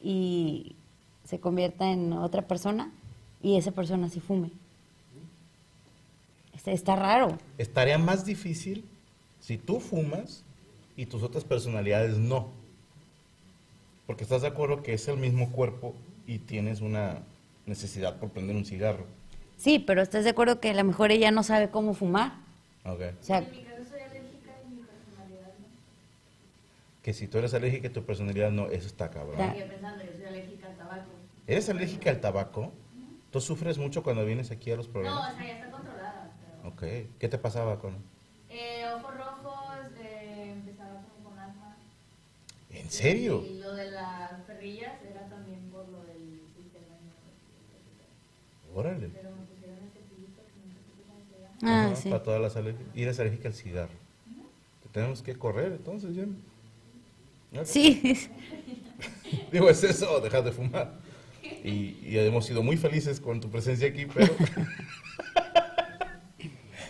y 0.03 0.75
se 1.25 1.39
convierta 1.41 1.91
en 1.91 2.13
otra 2.13 2.43
persona 2.43 2.91
y 3.43 3.57
esa 3.57 3.71
persona 3.71 4.09
sí 4.09 4.21
fume. 4.21 4.51
Está, 6.55 6.73
está 6.73 6.97
raro. 6.97 7.39
Estaría 7.59 7.97
más 7.99 8.25
difícil 8.27 8.85
si 9.41 9.57
tú 9.57 9.81
fumas 9.81 10.45
y 10.97 11.07
tus 11.07 11.23
otras 11.23 11.45
personalidades 11.45 12.19
no. 12.19 12.49
Porque 14.11 14.25
estás 14.25 14.43
de 14.43 14.49
acuerdo 14.49 14.83
que 14.83 14.93
es 14.93 15.07
el 15.07 15.19
mismo 15.19 15.53
cuerpo 15.53 15.95
y 16.27 16.41
tienes 16.41 16.81
una 16.81 17.19
necesidad 17.65 18.19
por 18.19 18.31
prender 18.31 18.57
un 18.57 18.65
cigarro. 18.65 19.07
Sí, 19.57 19.79
pero 19.79 20.03
estás 20.03 20.25
de 20.25 20.31
acuerdo 20.31 20.59
que 20.59 20.71
a 20.71 20.75
lo 20.75 20.83
mejor 20.83 21.13
ella 21.13 21.31
no 21.31 21.45
sabe 21.45 21.71
cómo 21.71 21.95
fumar. 21.95 22.33
Ok. 22.85 23.03
O 23.21 23.23
sea, 23.23 23.47
Que 27.05 27.15
si 27.15 27.29
tú 27.29 27.39
eres 27.39 27.55
alérgica 27.55 27.87
y 27.87 27.91
tu 27.91 28.03
personalidad 28.03 28.51
no, 28.51 28.67
eso 28.67 28.89
está 28.89 29.13
cabrón. 29.13 29.39
Ya. 29.39 29.55
¿Eres 31.47 31.69
alérgica 31.69 32.11
al 32.11 32.21
tabaco? 32.21 32.73
¿Tú 33.31 33.41
sufres 33.41 33.79
mucho 33.79 34.03
cuando 34.03 34.25
vienes 34.27 34.51
aquí 34.51 34.73
a 34.73 34.77
los 34.77 34.89
No, 34.89 34.93
programas? 34.95 35.35
o 35.35 35.37
sea, 35.37 35.47
ya 35.47 35.53
está 35.55 35.71
controlada. 35.71 36.33
Pero, 36.63 36.69
Ok. 36.69 36.83
¿Qué 37.21 37.29
te 37.29 37.39
pasaba 37.39 37.79
con...? 37.79 37.95
eh, 38.49 38.87
ojos 38.93 39.15
rojos, 39.17 39.77
eh, 40.03 40.51
empezaba 40.53 41.01
como 41.15 41.31
con 41.31 41.39
asma. 41.39 41.77
¿En 42.91 42.97
serio? 42.97 43.45
Y 43.47 43.59
lo 43.61 43.73
de 43.75 43.91
las 43.93 44.33
perrillas 44.49 44.95
era 45.09 45.29
también 45.29 45.61
por 45.71 45.89
lo 45.89 46.03
del 46.05 46.41
sistema. 46.57 46.97
Órale. 48.75 49.09
Pero 49.15 49.31
me 49.31 49.43
pusieron 49.47 49.77
ese 49.79 50.01
cepillito 50.01 50.43
que 50.43 50.59
no 50.67 50.75
sé 50.75 50.81
cómo 51.07 51.21
se 51.31 51.39
llama. 51.41 51.55
ah, 51.63 51.87
Ajá, 51.87 51.95
sí. 51.97 52.09
Para 52.11 52.23
todas 52.25 52.41
las 52.41 52.57
alergias. 52.57 52.89
Y 52.95 53.03
eres 53.03 53.21
alérgica 53.21 53.47
al 53.49 53.55
cigarro. 53.55 53.93
Te 54.83 54.89
tenemos 54.91 55.23
que 55.23 55.37
correr 55.37 55.71
entonces, 55.73 56.17
ya. 56.17 56.25
Ok. 57.61 57.65
Sí, 57.67 58.29
Digo, 59.53 59.71
es 59.71 59.85
eso, 59.85 60.21
dejar 60.21 60.43
de 60.43 60.51
fumar. 60.53 60.99
Y, 61.65 61.97
y 62.03 62.19
hemos 62.19 62.45
sido 62.47 62.63
muy 62.63 62.77
felices 62.77 63.21
con 63.21 63.41
tu 63.41 63.49
presencia 63.51 63.89
aquí, 63.89 64.07
pero... 64.07 64.35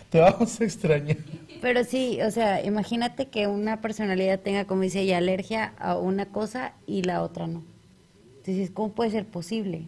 Te 0.09 0.19
vamos 0.19 0.59
a 0.59 0.63
extrañar. 0.65 1.17
Pero 1.61 1.83
sí, 1.83 2.19
o 2.21 2.31
sea, 2.31 2.65
imagínate 2.65 3.27
que 3.27 3.47
una 3.47 3.81
personalidad 3.81 4.39
tenga, 4.39 4.65
como 4.65 4.81
dice 4.81 5.01
ella, 5.01 5.17
alergia 5.19 5.73
a 5.77 5.95
una 5.97 6.25
cosa 6.25 6.73
y 6.87 7.03
la 7.03 7.21
otra 7.21 7.45
no. 7.47 7.63
Entonces, 8.37 8.71
¿cómo 8.71 8.93
puede 8.93 9.11
ser 9.11 9.25
posible? 9.27 9.87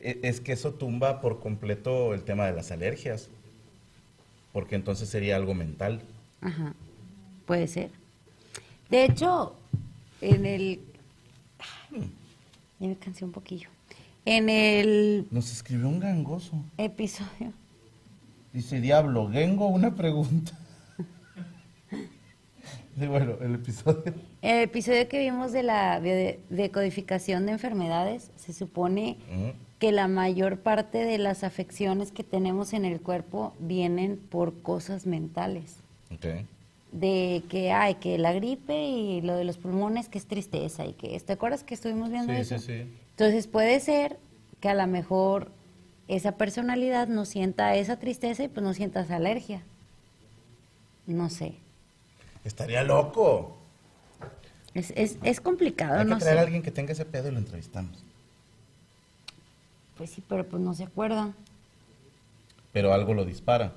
E- 0.00 0.20
Es 0.22 0.40
que 0.40 0.52
eso 0.52 0.74
tumba 0.74 1.20
por 1.22 1.40
completo 1.40 2.12
el 2.12 2.22
tema 2.24 2.46
de 2.46 2.52
las 2.52 2.70
alergias. 2.70 3.28
Porque 4.52 4.74
entonces 4.74 5.08
sería 5.08 5.36
algo 5.36 5.54
mental. 5.54 6.02
Ajá, 6.42 6.74
puede 7.46 7.66
ser. 7.66 7.90
De 8.90 9.04
hecho, 9.06 9.54
en 10.20 10.44
el... 10.44 10.80
Ya 12.78 12.88
me 12.88 12.96
cansé 12.96 13.24
un 13.24 13.32
poquillo. 13.32 13.70
En 14.26 14.50
el 14.50 15.26
Nos 15.30 15.50
escribió 15.50 15.88
un 15.88 16.00
gangoso. 16.00 16.56
episodio... 16.76 17.52
Dice, 18.52 18.80
diablo, 18.80 19.30
Gengo, 19.30 19.68
una 19.68 19.94
pregunta. 19.94 20.52
Sí, 22.98 23.06
bueno, 23.06 23.36
el 23.40 23.54
episodio. 23.54 24.02
El 24.42 24.64
episodio 24.64 25.08
que 25.08 25.18
vimos 25.18 25.50
de 25.52 25.62
la 25.62 25.98
decodificación 26.50 27.46
de 27.46 27.52
enfermedades, 27.52 28.30
se 28.36 28.52
supone 28.52 29.16
que 29.78 29.92
la 29.92 30.08
mayor 30.08 30.58
parte 30.58 30.98
de 30.98 31.16
las 31.16 31.42
afecciones 31.42 32.12
que 32.12 32.22
tenemos 32.22 32.74
en 32.74 32.84
el 32.84 33.00
cuerpo 33.00 33.54
vienen 33.58 34.18
por 34.18 34.60
cosas 34.60 35.06
mentales. 35.06 35.76
Ok. 36.14 36.44
De 36.92 37.42
que 37.48 37.72
hay 37.72 37.94
que 37.94 38.18
la 38.18 38.34
gripe 38.34 38.84
y 38.86 39.22
lo 39.22 39.36
de 39.36 39.44
los 39.44 39.56
pulmones, 39.56 40.10
que 40.10 40.18
es 40.18 40.26
tristeza 40.26 40.84
y 40.84 40.92
que... 40.92 41.18
¿Te 41.20 41.32
acuerdas 41.32 41.64
que 41.64 41.72
estuvimos 41.72 42.10
viendo 42.10 42.34
Sí, 42.34 42.40
eso? 42.40 42.58
sí, 42.58 42.66
sí. 42.66 42.92
Entonces 43.12 43.46
puede 43.46 43.80
ser 43.80 44.18
que 44.60 44.68
a 44.68 44.74
lo 44.74 44.86
mejor 44.86 45.50
esa 46.08 46.32
personalidad 46.36 47.08
no 47.08 47.24
sienta 47.24 47.74
esa 47.76 47.98
tristeza 47.98 48.44
y 48.44 48.48
pues 48.48 48.62
no 48.64 48.74
sienta 48.74 49.00
esa 49.02 49.16
alergia. 49.16 49.62
No 51.06 51.30
sé. 51.30 51.54
Estaría 52.44 52.82
loco. 52.82 53.56
Es, 54.74 54.92
es, 54.96 55.18
es 55.22 55.40
complicado, 55.40 55.98
Hay 55.98 56.04
que 56.04 56.10
no 56.10 56.18
traer 56.18 56.34
sé. 56.36 56.38
a 56.40 56.42
alguien 56.42 56.62
que 56.62 56.70
tenga 56.70 56.92
ese 56.92 57.04
pedo 57.04 57.28
y 57.28 57.32
lo 57.32 57.38
entrevistamos. 57.38 58.02
Pues 59.96 60.10
sí, 60.10 60.22
pero 60.28 60.46
pues 60.46 60.62
no 60.62 60.74
se 60.74 60.84
acuerda. 60.84 61.32
Pero 62.72 62.92
algo 62.94 63.12
lo 63.14 63.24
dispara. 63.24 63.72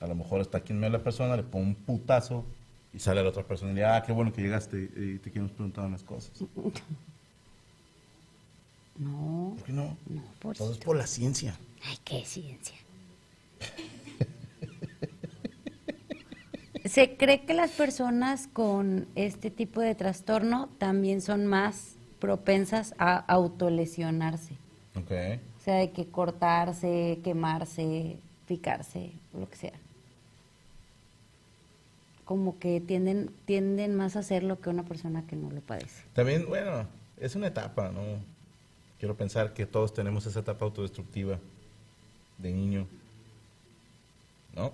A 0.00 0.06
lo 0.06 0.14
mejor 0.14 0.40
está 0.40 0.58
aquí 0.58 0.72
en 0.72 0.78
medio 0.78 0.92
de 0.92 0.98
la 0.98 1.04
persona, 1.04 1.36
le 1.36 1.42
pone 1.42 1.64
un 1.64 1.74
putazo 1.74 2.44
y 2.94 2.98
sale 3.00 3.22
la 3.22 3.30
otra 3.30 3.42
persona 3.42 3.72
y 3.72 3.74
dice, 3.74 3.86
ah, 3.86 4.02
qué 4.06 4.12
bueno 4.12 4.32
que 4.32 4.42
llegaste 4.42 4.90
y 4.96 5.18
te 5.18 5.30
quiero 5.30 5.48
preguntar 5.48 5.84
unas 5.86 6.02
cosas. 6.02 6.32
No, 8.98 9.54
¿Por 9.56 9.66
qué 9.66 9.72
no? 9.72 9.96
no, 10.08 10.22
por 10.38 10.56
Todo 10.56 10.72
es 10.72 10.78
por 10.78 10.96
la 10.96 11.06
ciencia. 11.06 11.58
Ay, 11.84 11.98
qué 12.04 12.24
ciencia. 12.24 12.76
Se 16.84 17.16
cree 17.16 17.44
que 17.44 17.52
las 17.52 17.72
personas 17.72 18.48
con 18.52 19.08
este 19.16 19.50
tipo 19.50 19.80
de 19.80 19.94
trastorno 19.94 20.68
también 20.78 21.20
son 21.20 21.46
más 21.46 21.96
propensas 22.20 22.94
a 22.98 23.16
autolesionarse. 23.16 24.54
Ok. 24.94 25.10
O 25.60 25.64
sea, 25.64 25.74
de 25.76 25.90
que 25.90 26.06
cortarse, 26.06 27.18
quemarse, 27.24 28.18
picarse, 28.46 29.12
lo 29.34 29.50
que 29.50 29.56
sea. 29.56 29.72
Como 32.24 32.58
que 32.58 32.80
tienden, 32.80 33.30
tienden 33.44 33.94
más 33.94 34.16
a 34.16 34.20
hacerlo 34.20 34.60
que 34.60 34.70
una 34.70 34.84
persona 34.84 35.26
que 35.26 35.36
no 35.36 35.50
lo 35.50 35.60
padece. 35.60 36.04
También, 36.12 36.46
bueno, 36.46 36.86
es 37.18 37.34
una 37.34 37.48
etapa, 37.48 37.90
¿no? 37.90 38.00
Quiero 38.98 39.14
pensar 39.14 39.52
que 39.52 39.66
todos 39.66 39.92
tenemos 39.92 40.26
esa 40.26 40.40
etapa 40.40 40.64
autodestructiva 40.64 41.38
de 42.38 42.52
niño. 42.52 42.86
¿No? 44.54 44.72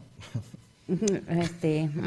Este. 1.29 1.91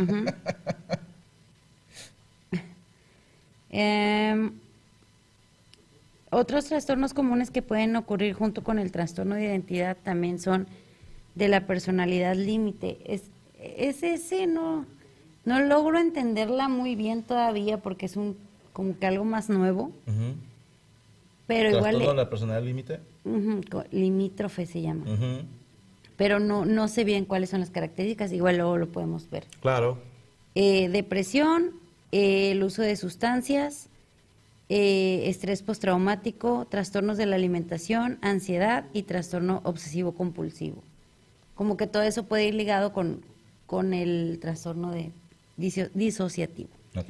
Em, 3.78 4.53
otros 6.30 6.63
trastornos 6.63 7.13
comunes 7.13 7.51
que 7.51 7.61
pueden 7.61 7.97
ocurrir 7.97 8.34
junto 8.34 8.63
con 8.63 8.80
el 8.80 8.89
trastorno 8.93 9.36
de 9.36 9.43
identidad 9.43 9.97
también 10.01 10.39
son 10.39 10.68
de 11.34 11.49
la 11.49 11.68
personalidad 11.68 12.36
límite. 12.36 12.97
Es, 13.03 13.24
es 13.59 14.01
ese 14.01 14.47
no, 14.47 14.86
no 15.43 15.59
logro 15.59 15.99
entenderla 15.99 16.70
muy 16.70 16.95
bien 16.95 17.22
todavía 17.24 17.82
porque 17.82 18.05
es 18.05 18.16
un 18.16 18.38
como 18.72 18.97
que 18.97 19.07
algo 19.07 19.26
más 19.26 19.49
nuevo, 19.49 19.91
Ujú. 20.07 20.36
Pero 21.48 21.70
igual 21.70 21.84
¿Trastorno 21.84 22.10
de 22.12 22.16
la 22.16 22.30
personalidad 22.30 22.64
límite? 22.66 23.00
co- 23.70 23.84
limítrofe 23.91 24.66
se 24.66 24.82
llama. 24.82 25.06
Pero 26.18 26.39
no, 26.39 26.66
no 26.66 26.88
sé 26.88 27.04
bien 27.04 27.26
cuáles 27.26 27.50
son 27.50 27.60
las 27.60 27.70
características, 27.72 28.32
igual 28.32 28.58
luego 28.58 28.78
lo 28.78 28.88
podemos 28.88 29.30
ver. 29.30 29.46
Claro. 29.62 29.98
Eh, 30.56 30.88
depresión, 30.89 31.72
eh, 32.14 32.52
el 32.52 32.64
uso 32.64 32.82
de 32.82 32.96
sustancias, 32.96 33.89
eh, 34.70 35.24
estrés 35.26 35.62
postraumático, 35.62 36.66
trastornos 36.70 37.18
de 37.18 37.26
la 37.26 37.36
alimentación, 37.36 38.18
ansiedad 38.22 38.86
y 38.93 39.04
trastorno 39.04 39.62
obsesivo 39.66 40.14
compulsivo. 40.14 40.82
Como 41.54 41.78
que 41.78 41.86
todo 41.88 42.04
eso 42.04 42.24
puede 42.24 42.48
ir 42.48 42.56
ligado 42.56 42.93
con, 42.93 43.22
con 43.68 43.93
el 43.93 44.39
trastorno 44.41 44.91
de 44.91 45.12
diso- 45.58 45.89
disociativo. 45.93 46.70
Ok. 46.96 47.10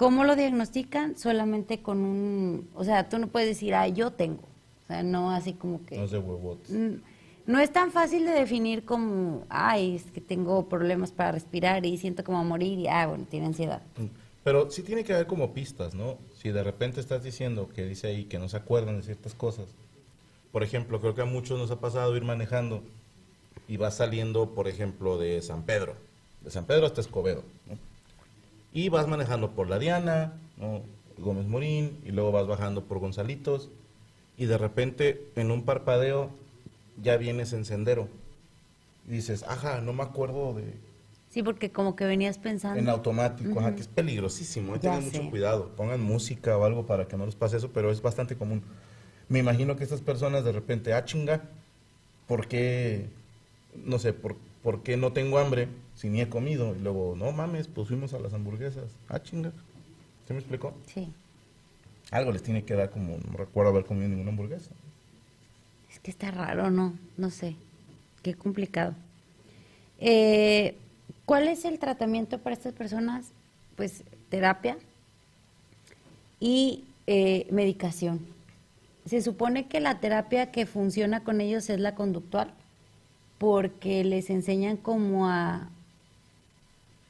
¿Cómo 0.00 0.24
lo 0.24 0.34
diagnostican? 0.34 1.18
Solamente 1.18 1.82
con 1.82 1.98
un, 1.98 2.70
o 2.74 2.84
sea, 2.84 3.10
tú 3.10 3.18
no 3.18 3.26
puedes 3.26 3.50
decir, 3.50 3.74
ah, 3.74 3.86
yo 3.86 4.10
tengo. 4.12 4.44
O 4.84 4.86
sea, 4.86 5.02
no 5.02 5.30
así 5.30 5.52
como 5.52 5.84
que... 5.84 5.98
No 5.98 6.04
es 6.04 6.10
de 6.10 6.18
huevotes. 6.18 6.70
Mm, 6.70 7.02
No 7.44 7.60
es 7.60 7.70
tan 7.70 7.92
fácil 7.92 8.24
de 8.24 8.30
definir 8.30 8.86
como, 8.86 9.44
ay, 9.50 9.96
es 9.96 10.04
que 10.04 10.22
tengo 10.22 10.70
problemas 10.70 11.12
para 11.12 11.32
respirar 11.32 11.84
y 11.84 11.98
siento 11.98 12.24
como 12.24 12.42
morir 12.44 12.78
y, 12.78 12.88
ah, 12.88 13.08
bueno, 13.08 13.26
tiene 13.28 13.44
ansiedad. 13.44 13.82
Pero 14.42 14.70
sí 14.70 14.82
tiene 14.82 15.04
que 15.04 15.12
haber 15.12 15.26
como 15.26 15.52
pistas, 15.52 15.94
¿no? 15.94 16.16
Si 16.34 16.48
de 16.48 16.64
repente 16.64 16.98
estás 16.98 17.22
diciendo 17.22 17.68
que 17.68 17.84
dice 17.84 18.06
ahí 18.06 18.24
que 18.24 18.38
no 18.38 18.48
se 18.48 18.56
acuerdan 18.56 18.96
de 18.96 19.02
ciertas 19.02 19.34
cosas. 19.34 19.66
Por 20.50 20.62
ejemplo, 20.62 21.02
creo 21.02 21.14
que 21.14 21.20
a 21.20 21.26
muchos 21.26 21.58
nos 21.58 21.70
ha 21.72 21.78
pasado 21.78 22.16
ir 22.16 22.24
manejando 22.24 22.82
y 23.68 23.76
vas 23.76 23.96
saliendo, 23.98 24.54
por 24.54 24.66
ejemplo, 24.66 25.18
de 25.18 25.42
San 25.42 25.64
Pedro. 25.64 25.94
De 26.40 26.50
San 26.50 26.64
Pedro 26.64 26.86
hasta 26.86 27.02
Escobedo. 27.02 27.44
¿no? 27.68 27.89
Y 28.72 28.88
vas 28.88 29.08
manejando 29.08 29.50
por 29.52 29.68
La 29.68 29.78
Diana, 29.78 30.32
¿no? 30.56 30.82
Gómez 31.18 31.46
Morín, 31.46 31.98
y 32.04 32.12
luego 32.12 32.32
vas 32.32 32.46
bajando 32.46 32.84
por 32.84 32.98
Gonzalitos. 32.98 33.68
Y 34.36 34.46
de 34.46 34.56
repente, 34.58 35.26
en 35.36 35.50
un 35.50 35.64
parpadeo, 35.64 36.30
ya 37.02 37.16
vienes 37.16 37.52
en 37.52 37.64
sendero. 37.64 38.08
Y 39.08 39.12
dices, 39.12 39.44
ajá, 39.48 39.80
no 39.80 39.92
me 39.92 40.02
acuerdo 40.02 40.54
de, 40.54 40.74
Sí, 41.30 41.44
porque 41.44 41.70
como 41.70 41.94
que 41.94 42.06
venías 42.06 42.38
pensando. 42.38 42.78
en 42.80 42.88
automático, 42.88 43.60
ajá, 43.60 43.74
que 43.76 43.82
es 43.82 43.86
peligrosísimo. 43.88 44.72
Hay 44.74 44.80
que 44.80 44.86
Ya 44.86 44.94
tener 44.94 45.04
mucho 45.12 45.22
sé. 45.22 45.30
cuidado. 45.30 45.68
Pongan 45.76 46.00
música 46.00 46.56
o 46.56 46.64
algo 46.64 46.86
para 46.86 47.06
que 47.06 47.16
no 47.16 47.24
les 47.26 47.36
pase 47.36 47.56
eso, 47.58 47.70
pero 47.72 47.90
es 47.92 48.02
bastante 48.02 48.36
común. 48.36 48.62
Me 49.28 49.38
imagino 49.38 49.76
que 49.76 49.84
estas 49.84 50.00
personas 50.00 50.42
de 50.44 50.50
repente, 50.50 50.92
ah, 50.92 51.04
chinga, 51.04 51.42
¿por 52.26 52.48
qué? 52.48 53.06
No 53.84 54.00
sé, 54.00 54.12
¿por, 54.12 54.36
por 54.64 54.82
qué 54.82 54.96
no 54.96 55.12
tengo 55.12 55.38
hambre 55.38 55.68
si 56.00 56.08
ni 56.08 56.22
he 56.22 56.28
comido? 56.30 56.74
Y 56.74 56.78
luego, 56.78 57.14
no 57.14 57.30
mames, 57.30 57.68
pues 57.68 57.88
fuimos 57.88 58.14
a 58.14 58.18
las 58.18 58.32
hamburguesas. 58.32 58.90
Ah, 59.08 59.22
chinga. 59.22 59.52
¿Se 60.26 60.32
me 60.32 60.38
explicó? 60.38 60.72
Sí. 60.86 61.12
Algo 62.10 62.32
les 62.32 62.42
tiene 62.42 62.64
que 62.64 62.74
dar 62.74 62.88
como, 62.88 63.18
no 63.18 63.36
recuerdo 63.36 63.70
haber 63.70 63.84
comido 63.84 64.08
ninguna 64.08 64.30
hamburguesa. 64.30 64.70
Es 65.92 65.98
que 65.98 66.10
está 66.10 66.30
raro, 66.30 66.70
¿no? 66.70 66.94
No 67.18 67.30
sé. 67.30 67.54
Qué 68.22 68.32
complicado. 68.32 68.94
Eh, 69.98 70.74
¿Cuál 71.26 71.48
es 71.48 71.66
el 71.66 71.78
tratamiento 71.78 72.38
para 72.38 72.56
estas 72.56 72.72
personas? 72.72 73.26
Pues 73.76 74.02
terapia 74.30 74.78
y 76.40 76.84
eh, 77.06 77.46
medicación. 77.50 78.20
Se 79.04 79.20
supone 79.20 79.66
que 79.66 79.80
la 79.80 80.00
terapia 80.00 80.50
que 80.50 80.64
funciona 80.64 81.24
con 81.24 81.42
ellos 81.42 81.68
es 81.68 81.78
la 81.78 81.94
conductual, 81.94 82.54
porque 83.36 84.02
les 84.02 84.30
enseñan 84.30 84.78
como 84.78 85.28
a, 85.28 85.68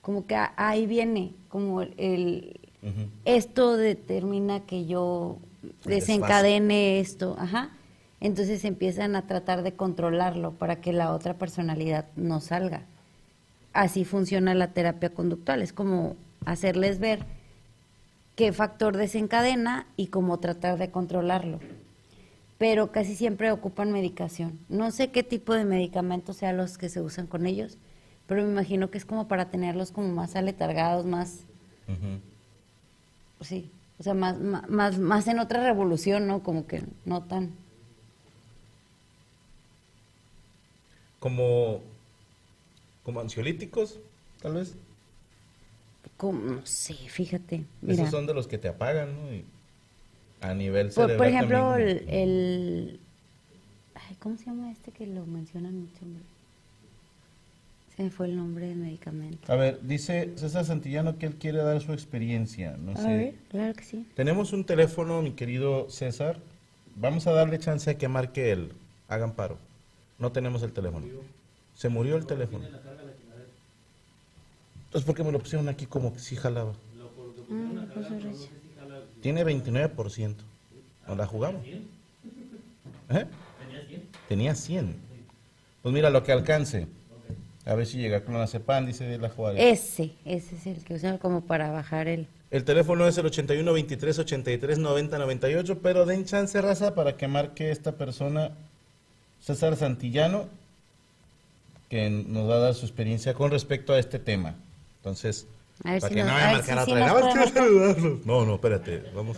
como 0.00 0.26
que 0.26 0.36
ahí 0.56 0.86
viene, 0.86 1.34
como 1.48 1.82
el, 1.82 2.60
esto 3.24 3.76
determina 3.76 4.60
que 4.60 4.86
yo 4.86 5.38
desencadene 5.84 7.00
esto, 7.00 7.36
ajá. 7.38 7.70
Entonces 8.20 8.64
empiezan 8.64 9.16
a 9.16 9.26
tratar 9.26 9.62
de 9.62 9.72
controlarlo 9.72 10.52
para 10.52 10.80
que 10.80 10.92
la 10.92 11.12
otra 11.12 11.34
personalidad 11.34 12.06
no 12.16 12.40
salga. 12.40 12.82
Así 13.72 14.04
funciona 14.04 14.54
la 14.54 14.72
terapia 14.72 15.10
conductual, 15.10 15.62
es 15.62 15.72
como 15.72 16.16
hacerles 16.44 16.98
ver 16.98 17.24
qué 18.36 18.52
factor 18.52 18.96
desencadena 18.96 19.86
y 19.96 20.08
cómo 20.08 20.38
tratar 20.38 20.78
de 20.78 20.90
controlarlo. 20.90 21.60
Pero 22.58 22.92
casi 22.92 23.14
siempre 23.14 23.52
ocupan 23.52 23.92
medicación. 23.92 24.58
No 24.68 24.90
sé 24.90 25.10
qué 25.10 25.22
tipo 25.22 25.54
de 25.54 25.64
medicamentos 25.64 26.36
sean 26.36 26.56
los 26.56 26.76
que 26.76 26.88
se 26.88 27.00
usan 27.00 27.26
con 27.26 27.46
ellos, 27.46 27.78
pero 28.30 28.44
me 28.44 28.52
imagino 28.52 28.92
que 28.92 28.98
es 28.98 29.04
como 29.04 29.26
para 29.26 29.50
tenerlos 29.50 29.90
como 29.90 30.06
más 30.06 30.36
aletargados, 30.36 31.04
más, 31.04 31.40
sí, 33.40 33.68
o 33.98 34.04
sea, 34.04 34.14
más, 34.14 34.38
más, 34.38 35.00
más 35.00 35.26
en 35.26 35.40
otra 35.40 35.64
revolución, 35.64 36.28
¿no? 36.28 36.40
Como 36.44 36.68
que 36.68 36.84
no 37.04 37.24
tan... 37.24 37.50
Como, 41.18 41.80
como 43.02 43.18
ansiolíticos, 43.18 43.98
tal 44.40 44.54
vez. 44.54 44.76
Como, 46.16 46.40
no 46.40 46.66
sé, 46.66 46.94
fíjate. 46.94 47.64
Mira. 47.82 47.94
Esos 47.94 48.10
son 48.12 48.28
de 48.28 48.34
los 48.34 48.46
que 48.46 48.58
te 48.58 48.68
apagan, 48.68 49.12
¿no? 49.16 49.34
Y 49.34 49.44
a 50.40 50.54
nivel 50.54 50.86
Por, 50.86 51.08
cerebral 51.08 51.16
por 51.18 51.26
ejemplo, 51.26 51.58
también 51.58 51.88
el, 51.88 51.98
como- 51.98 52.16
el- 52.16 53.00
ay, 53.96 54.16
¿Cómo 54.20 54.36
se 54.36 54.44
llama 54.44 54.70
este 54.70 54.92
que 54.92 55.08
lo 55.08 55.26
mencionan 55.26 55.80
mucho? 55.80 55.98
hombre? 56.04 56.22
Me 58.00 58.08
fue 58.10 58.28
el 58.28 58.36
nombre 58.36 58.66
del 58.66 58.78
medicamento. 58.78 59.52
A 59.52 59.56
ver, 59.56 59.78
dice 59.82 60.30
César 60.36 60.64
Santillano 60.64 61.18
que 61.18 61.26
él 61.26 61.34
quiere 61.34 61.58
dar 61.58 61.82
su 61.82 61.92
experiencia. 61.92 62.74
No 62.78 62.92
A 62.92 62.96
sé. 62.96 63.06
ver, 63.08 63.34
claro 63.50 63.74
que 63.74 63.84
sí. 63.84 64.06
Tenemos 64.14 64.54
un 64.54 64.64
teléfono, 64.64 65.20
mi 65.20 65.32
querido 65.32 65.90
César. 65.90 66.38
Vamos 66.96 67.26
a 67.26 67.32
darle 67.32 67.58
chance 67.58 67.90
a 67.90 67.98
que 67.98 68.08
marque 68.08 68.52
él. 68.52 68.72
Hagan 69.08 69.32
paro. 69.32 69.58
No 70.18 70.32
tenemos 70.32 70.62
el 70.62 70.72
teléfono. 70.72 71.04
Se 71.74 71.90
murió 71.90 72.16
el 72.16 72.24
teléfono. 72.24 72.64
Entonces, 74.86 75.04
¿por 75.06 75.14
qué 75.14 75.22
me 75.22 75.30
lo 75.30 75.38
pusieron 75.38 75.68
aquí 75.68 75.84
como 75.84 76.14
que 76.14 76.20
sí 76.20 76.36
jalaba? 76.36 76.72
Ah, 76.72 77.86
pues. 77.92 78.48
Tiene 79.20 79.44
29%. 79.44 80.36
¿Nos 81.06 81.16
la 81.18 81.26
jugamos? 81.26 81.66
¿Eh? 81.66 83.26
Tenía 84.26 84.54
100. 84.54 84.94
Pues 85.82 85.94
mira, 85.94 86.08
lo 86.08 86.22
que 86.22 86.32
alcance. 86.32 86.86
A 87.66 87.74
ver 87.74 87.86
si 87.86 87.98
llega 87.98 88.24
con 88.24 88.38
la 88.38 88.46
CEPAN, 88.46 88.86
dice 88.86 89.18
la 89.18 89.28
Juárez. 89.28 89.60
Ese, 89.62 90.12
ese 90.24 90.56
es 90.56 90.66
el 90.66 90.84
que 90.84 90.94
usan 90.94 91.18
como 91.18 91.42
para 91.42 91.70
bajar 91.70 92.08
el... 92.08 92.26
El 92.50 92.64
teléfono 92.64 93.06
es 93.06 93.16
el 93.18 93.26
81 93.26 93.72
23 93.72 94.18
83 94.18 94.78
90 94.78 95.18
98, 95.18 95.78
pero 95.82 96.04
den 96.06 96.24
chance, 96.24 96.60
raza, 96.60 96.94
para 96.96 97.16
que 97.16 97.28
marque 97.28 97.70
esta 97.70 97.92
persona, 97.92 98.50
César 99.40 99.76
Santillano, 99.76 100.46
que 101.88 102.10
nos 102.10 102.48
va 102.48 102.54
a 102.54 102.58
dar 102.58 102.74
su 102.74 102.86
experiencia 102.86 103.34
con 103.34 103.50
respecto 103.50 103.92
a 103.92 103.98
este 103.98 104.18
tema. 104.18 104.54
Entonces, 104.96 105.46
A 105.84 105.92
ver 105.92 106.00
para 106.00 106.08
si 106.08 106.14
que 106.16 106.20
nos- 106.24 106.28
no 106.32 106.34
vaya 106.34 106.46
a 106.46 106.50
si 106.50 106.56
marcar 106.72 106.84
sí 106.86 106.90
otra 106.92 107.04
vez. 107.04 107.04
"Ah, 107.04 107.12
podemos- 107.20 107.34
quiero 107.34 107.66
saludarlos". 107.66 108.26
No, 108.26 108.46
no, 108.46 108.54
espérate. 108.54 109.02
Vamos, 109.14 109.36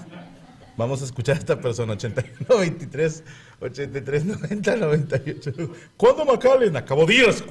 vamos 0.77 1.03
a 1.03 1.05
escuchar 1.05 1.37
a 1.37 1.39
esta 1.39 1.61
persona, 1.61 1.93
81 1.95 2.59
23 2.61 3.25
83 3.63 4.25
90 4.25 4.77
98. 4.77 5.53
¿Cuándo 5.97 6.25
Macallen? 6.25 6.77
Acabó 6.77 7.07
días. 7.07 7.45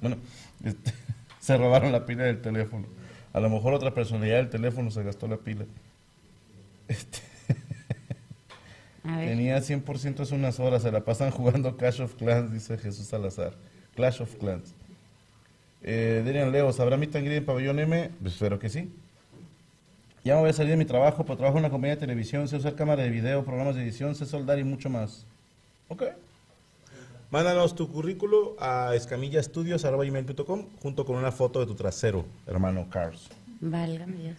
Bueno, 0.00 0.16
este, 0.64 0.92
se 1.40 1.56
robaron 1.56 1.92
la 1.92 2.06
pila 2.06 2.24
del 2.24 2.40
teléfono. 2.40 2.86
A 3.32 3.40
lo 3.40 3.50
mejor 3.50 3.74
otra 3.74 3.92
personalidad 3.92 4.36
del 4.36 4.50
teléfono 4.50 4.90
se 4.90 5.02
gastó 5.02 5.28
la 5.28 5.36
pila. 5.36 5.66
Este, 6.88 7.18
tenía 9.02 9.58
100% 9.58 10.20
hace 10.20 10.34
unas 10.34 10.58
horas, 10.60 10.82
se 10.82 10.92
la 10.92 11.04
pasan 11.04 11.30
jugando 11.30 11.76
Clash 11.76 12.00
of 12.00 12.14
Clans, 12.14 12.52
dice 12.52 12.78
Jesús 12.78 13.06
Salazar. 13.06 13.54
Clash 13.94 14.22
of 14.22 14.34
Clans. 14.36 14.74
Eh, 15.82 16.22
Leo, 16.24 16.72
¿sabrá 16.72 16.96
mi 16.96 17.06
tangri 17.06 17.34
en 17.34 17.44
pabellón 17.44 17.78
M? 17.78 18.10
Pues 18.20 18.34
espero 18.34 18.58
que 18.58 18.68
sí. 18.68 18.90
Ya 20.26 20.34
me 20.34 20.40
voy 20.40 20.50
a 20.50 20.52
salir 20.52 20.72
de 20.72 20.76
mi 20.76 20.84
trabajo, 20.84 21.24
pero 21.24 21.36
trabajo 21.36 21.56
en 21.58 21.66
una 21.66 21.70
compañía 21.70 21.94
de 21.94 22.00
televisión, 22.00 22.48
sé 22.48 22.56
usar 22.56 22.74
cámara 22.74 23.04
de 23.04 23.10
video, 23.10 23.44
programas 23.44 23.76
de 23.76 23.82
edición, 23.84 24.16
sé 24.16 24.26
soldar 24.26 24.58
y 24.58 24.64
mucho 24.64 24.90
más. 24.90 25.24
Ok. 25.86 26.02
Mándanos 27.30 27.76
tu 27.76 27.88
currículo 27.88 28.56
a 28.58 28.92
escamillastudios.com 28.96 30.66
junto 30.82 31.04
con 31.04 31.14
una 31.14 31.30
foto 31.30 31.60
de 31.60 31.66
tu 31.66 31.76
trasero, 31.76 32.26
hermano 32.44 32.90
Cars. 32.90 33.28
Válgame 33.60 34.16
Dios. 34.16 34.38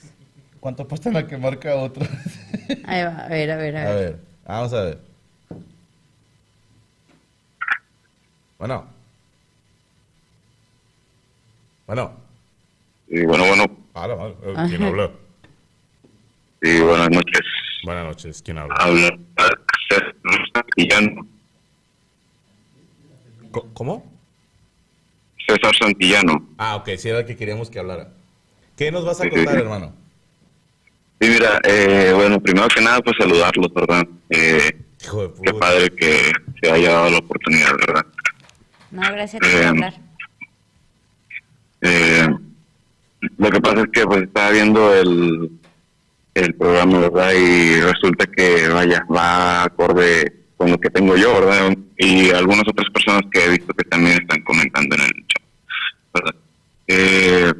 ¿Cuánto 0.59 0.83
apuestan 0.83 1.15
a 1.15 1.25
que 1.25 1.38
marca 1.38 1.73
otro? 1.77 2.05
Ahí 2.83 3.03
va, 3.05 3.19
a 3.19 3.29
ver, 3.29 3.49
a 3.49 3.55
ver, 3.55 3.77
a 3.77 3.83
ver. 3.85 3.88
A 3.88 3.95
ver, 3.95 4.19
vamos 4.45 4.73
a 4.73 4.81
ver. 4.81 4.99
Bueno. 8.59 8.88
Bueno. 11.85 12.11
Sí, 13.07 13.25
bueno, 13.25 13.45
bueno. 13.47 13.63
Hola, 13.93 14.33
eh, 14.43 14.67
¿Quién 14.67 14.83
habla? 14.83 15.11
Sí, 16.62 16.80
buenas 16.82 17.10
noches. 17.10 17.41
Buenas 17.84 18.05
noches. 18.05 18.41
¿Quién 18.43 18.58
habla? 18.58 18.76
Habla 18.80 19.18
César 19.89 20.16
Santillano. 20.53 21.28
¿Cómo? 23.74 24.12
César 25.47 25.76
Santillano. 25.80 26.49
Ah, 26.58 26.76
ok, 26.78 26.89
sí 26.97 27.10
era 27.10 27.20
el 27.20 27.26
que 27.26 27.36
queríamos 27.36 27.70
que 27.70 27.80
hablara. 27.80 28.10
¿Qué 28.76 28.91
nos 28.91 29.05
vas 29.05 29.20
a 29.22 29.24
sí, 29.24 29.30
contar, 29.30 29.55
sí. 29.55 29.62
hermano? 29.62 29.93
Sí, 31.20 31.30
mira, 31.30 31.60
eh, 31.64 32.12
bueno, 32.14 32.39
primero 32.39 32.68
que 32.68 32.82
nada, 32.82 32.99
pues 33.01 33.16
saludarlos, 33.20 33.74
¿verdad? 33.74 34.05
Eh, 34.30 34.84
Hijo 35.03 35.28
de 35.28 35.34
qué 35.34 35.51
puta. 35.53 35.60
padre 35.60 35.89
que 35.95 36.32
se 36.62 36.72
haya 36.72 36.91
dado 36.91 37.10
la 37.12 37.18
oportunidad, 37.20 37.72
¿verdad? 37.88 38.05
No, 38.91 39.01
gracias 39.01 39.39
por 39.41 39.49
Eh, 39.49 39.66
hablar. 39.66 39.93
Eh, 41.82 42.28
lo 43.38 43.49
que 43.49 43.62
pasa 43.62 43.82
es 43.82 43.88
que 43.93 44.05
pues 44.05 44.24
estaba 44.24 44.51
viendo 44.51 44.93
el, 44.93 45.51
el 46.43 46.55
programa, 46.55 46.99
¿verdad? 46.99 47.31
Y 47.33 47.81
resulta 47.81 48.25
que, 48.27 48.67
vaya, 48.69 49.05
va 49.13 49.63
acorde 49.63 50.33
con 50.55 50.71
lo 50.71 50.79
que 50.79 50.89
tengo 50.89 51.15
yo, 51.15 51.33
¿verdad? 51.39 51.75
Y 51.97 52.29
algunas 52.31 52.67
otras 52.67 52.89
personas 52.91 53.23
que 53.31 53.43
he 53.43 53.49
visto 53.49 53.73
que 53.73 53.83
también 53.85 54.21
están 54.21 54.41
comentando 54.43 54.95
en 54.95 55.01
el 55.01 55.27
chat, 55.27 55.43
¿verdad? 56.13 56.35
Eh, 56.88 57.53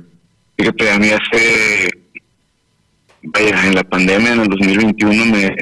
fíjate, 0.58 0.92
a 0.92 1.00
mí 1.00 1.10
hace, 1.10 1.90
vaya, 3.24 3.68
en 3.68 3.76
la 3.76 3.84
pandemia, 3.84 4.34
en 4.34 4.42
el 4.42 4.48
2021, 4.48 5.26
me, 5.26 5.56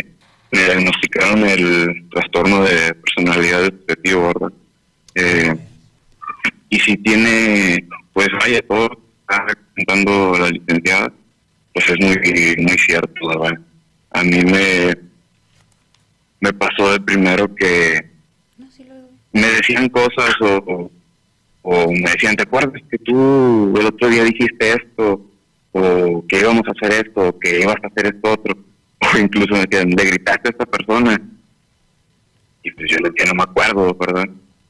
me 0.52 0.64
diagnosticaron 0.64 1.46
el 1.46 2.06
trastorno 2.12 2.64
de 2.64 2.94
personalidad 2.96 3.72
disociativo, 3.72 4.28
¿verdad? 4.28 4.54
Eh, 5.16 5.56
y 6.70 6.80
si 6.80 6.98
tiene, 6.98 7.88
pues 8.14 8.28
vaya, 8.42 8.62
todo 8.68 8.90
está 9.22 9.46
contando 9.76 10.38
la 10.38 10.50
licenciada, 10.50 11.12
pues 11.76 11.90
es 11.90 12.00
muy, 12.00 12.56
muy 12.66 12.78
cierto, 12.78 13.28
verdad. 13.28 13.60
A 14.12 14.24
mí 14.24 14.40
me, 14.46 14.96
me 16.40 16.54
pasó 16.54 16.94
de 16.94 17.02
primero 17.02 17.54
que 17.54 18.00
No, 18.58 18.66
sí 18.72 18.86
lo 18.86 18.96
me 19.34 19.46
decían 19.48 19.90
cosas 19.90 20.34
o, 20.40 20.90
o, 21.64 21.92
me 21.92 22.12
decían, 22.12 22.38
¿te 22.38 22.44
acuerdas 22.44 22.82
que 22.90 22.98
tú 23.00 23.74
el 23.78 23.88
otro 23.88 24.08
día 24.08 24.24
dijiste 24.24 24.72
esto? 24.72 25.22
O 25.74 26.24
que 26.30 26.40
íbamos 26.40 26.64
a 26.66 26.72
hacer 26.72 27.06
esto, 27.06 27.28
o 27.28 27.38
que 27.40 27.60
ibas 27.60 27.76
a 27.84 27.88
hacer 27.88 28.06
esto 28.16 28.32
otro. 28.32 28.56
O 29.14 29.18
incluso 29.18 29.54
me 29.56 29.66
decían, 29.66 29.90
le 29.90 30.06
gritaste 30.06 30.48
a 30.48 30.52
esta 30.52 30.66
persona. 30.66 31.22
Y 32.64 32.72
pues 32.72 32.90
yo 32.90 32.98
le 33.00 33.10
decía, 33.10 33.26
no 33.28 33.36
me 33.36 33.44
acuerdo, 33.44 33.94
¿verdad? 33.96 34.24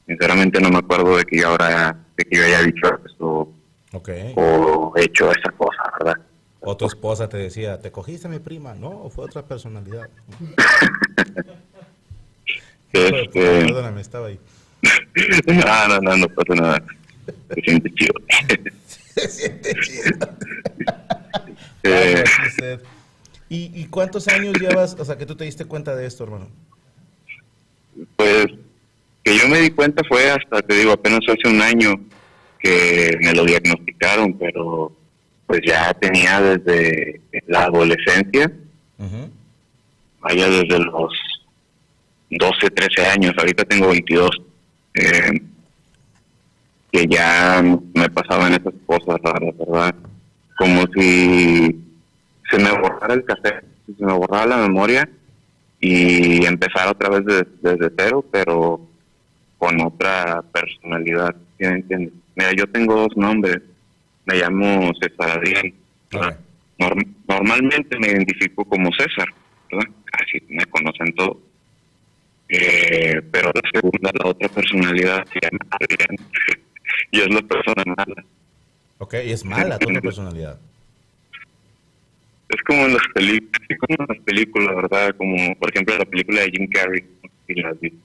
Sinceramente 0.08 0.60
no 0.60 0.70
me 0.70 0.78
acuerdo 0.78 1.16
de 1.16 1.24
que 1.24 1.38
yo, 1.38 1.48
ahora, 1.50 1.96
de 2.16 2.24
que 2.24 2.36
yo 2.36 2.44
haya 2.44 2.62
dicho 2.62 2.98
eso 3.06 3.52
Ok. 3.92 4.10
o 4.34 4.92
hecho 4.96 5.30
esa 5.30 5.52
cosa, 5.52 5.82
¿verdad? 6.00 6.20
O 6.68 6.76
tu 6.76 6.84
esposa 6.84 7.28
te 7.28 7.36
decía, 7.36 7.80
¿te 7.80 7.92
cogiste 7.92 8.26
a 8.26 8.30
mi 8.30 8.40
prima? 8.40 8.74
No, 8.74 8.88
o 8.88 9.08
fue 9.08 9.24
otra 9.24 9.42
personalidad. 9.42 10.08
Este, 12.92 13.28
Perdóname, 13.40 14.00
estaba 14.00 14.28
ahí. 14.28 14.40
no, 15.46 15.88
no, 15.88 15.98
no, 16.00 16.16
no 16.16 16.28
pasa 16.28 16.54
nada. 16.54 16.82
Se 17.54 17.60
siente 17.60 17.92
chido. 17.92 18.14
Se 19.14 19.28
siente 19.28 19.74
chido. 19.82 20.28
Eh, 21.82 22.24
Ay. 22.62 22.78
¿Y, 23.50 23.82
¿Y 23.82 23.86
cuántos 23.86 24.28
años 24.28 24.58
llevas, 24.58 24.96
o 24.98 25.04
sea, 25.04 25.18
que 25.18 25.26
tú 25.26 25.36
te 25.36 25.44
diste 25.44 25.66
cuenta 25.66 25.94
de 25.94 26.06
esto, 26.06 26.24
hermano? 26.24 26.48
Pues 28.16 28.46
que 29.22 29.36
yo 29.36 29.46
me 29.48 29.60
di 29.60 29.70
cuenta 29.72 30.02
fue 30.08 30.30
hasta, 30.30 30.62
te 30.62 30.74
digo, 30.74 30.92
apenas 30.92 31.20
hace 31.28 31.48
un 31.48 31.60
año 31.60 32.00
que 32.58 33.18
me 33.20 33.34
lo 33.34 33.44
diagnosticaron, 33.44 34.38
pero 34.38 34.96
pues 35.46 35.60
ya 35.66 35.92
tenía 35.94 36.40
desde 36.40 37.20
la 37.46 37.64
adolescencia, 37.64 38.50
Ujú. 38.98 39.30
vaya 40.20 40.48
desde 40.48 40.78
los 40.80 41.12
12, 42.30 42.70
13 42.70 43.06
años, 43.06 43.32
ahorita 43.38 43.64
tengo 43.64 43.88
22, 43.88 44.30
eh, 44.94 45.40
que 46.90 47.06
ya 47.08 47.62
me 47.94 48.08
pasaban 48.10 48.52
esas 48.54 48.74
cosas 48.86 49.20
raras, 49.22 49.54
¿verdad? 49.58 49.94
Como 50.58 50.82
si 50.94 51.80
se 52.50 52.58
me 52.58 52.70
borrara 52.78 53.14
el 53.14 53.24
café, 53.24 53.60
se 53.86 54.04
me 54.04 54.12
borrara 54.14 54.46
la 54.46 54.56
memoria 54.56 55.08
y 55.80 56.44
empezar 56.46 56.88
otra 56.88 57.10
vez 57.10 57.24
de- 57.26 57.46
desde 57.70 57.92
cero, 57.96 58.24
pero 58.32 58.80
con 59.58 59.80
otra 59.82 60.42
personalidad, 60.52 61.34
¿sí 61.58 61.64
me 61.66 61.74
entiendes? 61.74 62.12
Mira, 62.34 62.52
yo 62.56 62.66
tengo 62.66 62.94
dos 62.96 63.16
nombres, 63.16 63.58
me 64.26 64.34
llamo 64.34 64.92
César 65.00 65.38
Adrián, 65.38 65.72
normalmente 67.28 67.98
me 67.98 68.08
identifico 68.08 68.64
como 68.64 68.90
César, 68.92 69.28
¿verdad? 69.70 69.88
Así 70.12 70.42
me 70.48 70.64
conocen 70.66 71.12
todos. 71.14 71.38
Eh, 72.48 73.20
pero 73.32 73.50
la 73.52 73.70
segunda, 73.72 74.10
la 74.22 74.30
otra 74.30 74.48
personalidad 74.48 75.26
se 75.32 75.40
llama 75.40 75.58
Adrián. 75.70 76.16
y 77.10 77.20
es 77.20 77.34
la 77.34 77.42
persona 77.42 77.82
mala. 77.86 78.24
Ok, 78.98 79.14
y 79.24 79.32
es 79.32 79.44
mala 79.44 79.78
tu 79.78 79.88
personalidad. 80.00 80.58
Es 82.48 82.62
como 82.62 82.86
en 82.86 82.94
las 82.94 83.02
películas, 83.12 83.60
como 83.80 83.96
en 83.98 84.06
las 84.08 84.24
películas, 84.24 84.76
¿verdad? 84.76 85.16
Como, 85.16 85.54
por 85.56 85.70
ejemplo, 85.70 85.98
la 85.98 86.04
película 86.04 86.42
de 86.42 86.50
Jim 86.50 86.68
Carrey, 86.68 87.04
no 87.22 87.28
sé 87.28 87.34
si 87.46 87.54
la 87.60 87.70
has 87.70 87.80
visto. 87.80 87.98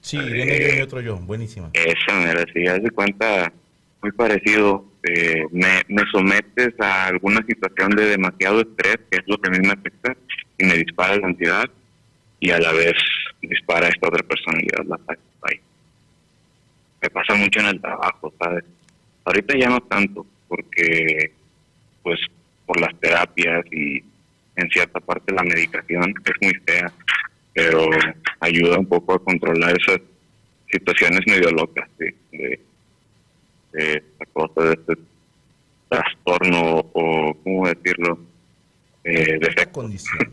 Sí, 0.00 0.18
viene 0.18 0.60
yo 0.60 0.76
y 0.76 0.80
otro 0.82 1.00
yo, 1.00 1.16
buenísima. 1.18 1.70
Esa 1.72 2.12
manera, 2.12 2.44
si 2.52 2.64
haz 2.68 2.80
de 2.80 2.90
cuenta, 2.90 3.52
muy 4.00 4.12
parecido. 4.12 4.84
Eh, 5.08 5.46
me, 5.52 5.82
me 5.88 6.02
sometes 6.10 6.74
a 6.80 7.06
alguna 7.06 7.44
situación 7.46 7.90
de 7.90 8.06
demasiado 8.06 8.60
estrés, 8.60 8.98
que 9.10 9.18
es 9.18 9.24
lo 9.26 9.38
que 9.38 9.48
a 9.48 9.52
mí 9.52 9.58
me 9.60 9.72
afecta, 9.72 10.16
y 10.58 10.64
me 10.64 10.74
dispara 10.74 11.16
la 11.16 11.28
ansiedad, 11.28 11.70
y 12.40 12.50
a 12.50 12.58
la 12.58 12.72
vez 12.72 12.94
dispara 13.40 13.88
esta 13.88 14.08
otra 14.08 14.22
personalidad, 14.22 14.84
la 14.86 14.98
ahí. 15.42 15.60
Me 17.02 17.10
pasa 17.10 17.34
mucho 17.34 17.60
en 17.60 17.66
el 17.66 17.80
trabajo, 17.80 18.32
¿sabes? 18.38 18.64
Ahorita 19.24 19.54
ya 19.58 19.68
no 19.68 19.80
tanto, 19.80 20.26
porque, 20.48 21.32
pues, 22.02 22.20
por 22.64 22.80
las 22.80 22.98
terapias 23.00 23.64
y 23.70 24.02
en 24.56 24.70
cierta 24.70 25.00
parte 25.00 25.32
la 25.32 25.42
medicación 25.42 26.14
es 26.24 26.34
muy 26.40 26.54
fea, 26.66 26.92
pero 27.52 27.88
ayuda 28.40 28.78
un 28.78 28.86
poco 28.86 29.14
a 29.14 29.22
controlar 29.22 29.76
esas 29.80 30.00
situaciones 30.70 31.20
medio 31.26 31.50
locas 31.50 31.88
¿sí? 31.98 32.06
de, 32.32 32.60
de 33.72 33.94
esta 33.94 34.26
cosa, 34.32 34.62
de 34.62 34.72
este 34.74 34.94
trastorno 35.88 36.84
o, 36.92 37.34
¿cómo 37.44 37.68
decirlo? 37.68 38.18
Eh, 39.04 39.34
Esta 39.34 39.48
defecto, 39.48 39.72
condición. 39.80 40.18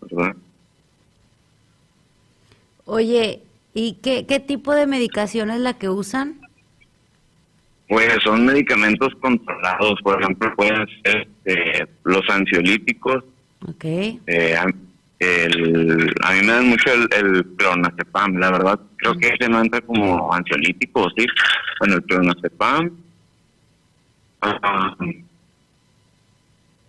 ¿verdad? 0.00 0.36
Oye, 2.86 3.40
¿y 3.72 3.94
qué, 4.02 4.26
qué 4.26 4.40
tipo 4.40 4.74
de 4.74 4.86
medicación 4.86 5.50
es 5.50 5.60
la 5.60 5.74
que 5.78 5.88
usan? 5.88 6.40
Pues 7.88 8.08
son 8.22 8.44
medicamentos 8.46 9.14
controlados, 9.20 10.00
por 10.02 10.20
ejemplo, 10.20 10.52
pueden 10.56 10.86
ser 11.04 11.28
eh, 11.44 11.86
los 12.04 12.22
ansiolíticos, 12.28 13.24
Ok. 13.66 13.84
eh, 13.84 14.56
a, 14.56 14.66
el, 15.24 16.14
a 16.22 16.32
mí 16.32 16.40
me 16.40 16.52
dan 16.52 16.68
mucho 16.68 16.92
el, 16.92 17.08
el 17.12 17.44
clonazepam, 17.56 18.36
la 18.36 18.50
verdad, 18.50 18.80
creo 18.96 19.16
que 19.16 19.28
ese 19.28 19.48
no 19.48 19.60
entra 19.60 19.80
como 19.80 20.32
ansiolítico, 20.32 21.08
¿sí? 21.16 21.26
Bueno, 21.80 21.96
el 21.96 22.02
clonazepam, 22.04 22.90
ah, 24.42 24.96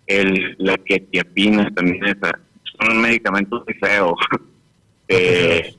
el, 0.06 0.56
la 0.58 0.76
quetiapina 0.78 1.70
también, 1.74 2.04
esa, 2.04 2.38
son 2.78 3.00
medicamentos 3.00 3.64
muy 3.66 3.74
feos. 3.74 4.18
eh, 5.08 5.74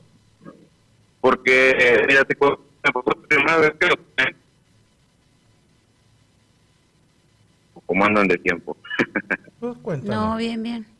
porque, 1.22 1.72
eh, 1.72 2.06
mira, 2.08 2.24
te 2.24 2.36
cuento, 2.36 2.64
me 2.84 2.92
pasó 2.92 3.10
la 3.10 3.28
primera 3.28 3.58
vez 3.58 3.74
que 3.80 3.88
lo. 3.88 3.96
¿Cómo 7.86 8.06
andan 8.06 8.28
de 8.28 8.38
tiempo? 8.38 8.78
Pues. 9.84 10.04
No, 10.04 10.38
bien, 10.38 10.62
bien. 10.62 10.97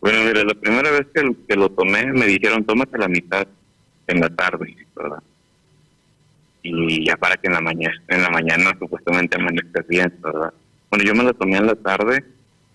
Bueno, 0.00 0.20
mira, 0.24 0.44
la 0.44 0.54
primera 0.54 0.90
vez 0.90 1.06
que, 1.12 1.34
que 1.48 1.56
lo 1.56 1.70
tomé 1.70 2.06
me 2.12 2.26
dijeron, 2.26 2.64
tómate 2.64 2.98
la 2.98 3.08
mitad 3.08 3.46
en 4.06 4.20
la 4.20 4.28
tarde, 4.30 4.76
¿verdad? 4.94 5.22
Y 6.62 7.06
ya 7.06 7.16
para 7.16 7.36
que 7.36 7.46
en 7.46 7.54
la 7.54 7.60
mañana, 7.60 8.02
en 8.08 8.22
la 8.22 8.30
mañana 8.30 8.76
supuestamente 8.78 9.36
amanezcas 9.36 9.86
bien, 9.86 10.12
¿verdad? 10.22 10.52
Bueno, 10.90 11.04
yo 11.04 11.14
me 11.14 11.24
lo 11.24 11.34
tomé 11.34 11.56
en 11.56 11.66
la 11.66 11.74
tarde 11.74 12.24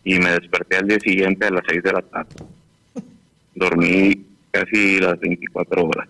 y 0.04 0.20
me 0.20 0.32
desperté 0.32 0.78
al 0.78 0.88
día 0.88 1.00
siguiente 1.00 1.48
a 1.48 1.52
las 1.52 1.64
6 1.68 1.84
de 1.84 1.94
la 1.94 2.02
tarde. 2.02 2.36
Dormí 3.56 4.26
casi 4.52 5.00
las 5.00 5.20
24 5.20 5.84
horas. 5.84 6.08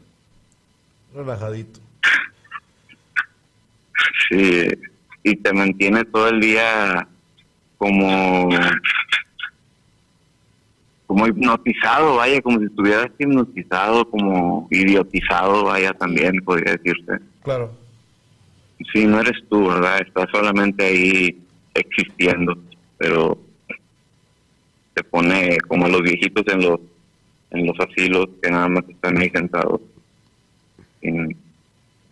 Relajadito. 1.13 1.79
Sí, 4.29 4.67
y 5.23 5.35
te 5.35 5.53
mantiene 5.53 6.05
todo 6.05 6.29
el 6.29 6.41
día 6.41 7.07
como 7.77 8.49
como 11.07 11.27
hipnotizado, 11.27 12.15
vaya, 12.15 12.41
como 12.41 12.59
si 12.59 12.65
estuvieras 12.65 13.11
hipnotizado, 13.19 14.09
como 14.09 14.67
idiotizado, 14.71 15.65
vaya, 15.65 15.93
también 15.93 16.37
podría 16.43 16.73
decirse. 16.73 17.19
Claro. 17.43 17.71
sí, 18.93 19.05
no 19.05 19.19
eres 19.19 19.43
tú, 19.49 19.67
¿verdad? 19.67 20.01
Estás 20.01 20.27
solamente 20.31 20.85
ahí 20.85 21.41
existiendo, 21.73 22.57
pero 22.97 23.37
te 24.93 25.03
pone 25.03 25.57
como 25.67 25.85
a 25.85 25.89
los 25.89 26.01
viejitos 26.01 26.43
en 26.53 26.61
los 26.61 26.79
en 27.51 27.67
los 27.67 27.79
asilos 27.79 28.27
que 28.41 28.49
nada 28.49 28.67
más 28.67 28.83
están 28.89 29.15
ahí 29.19 29.29
sentados 29.29 29.79
sin, 31.01 31.37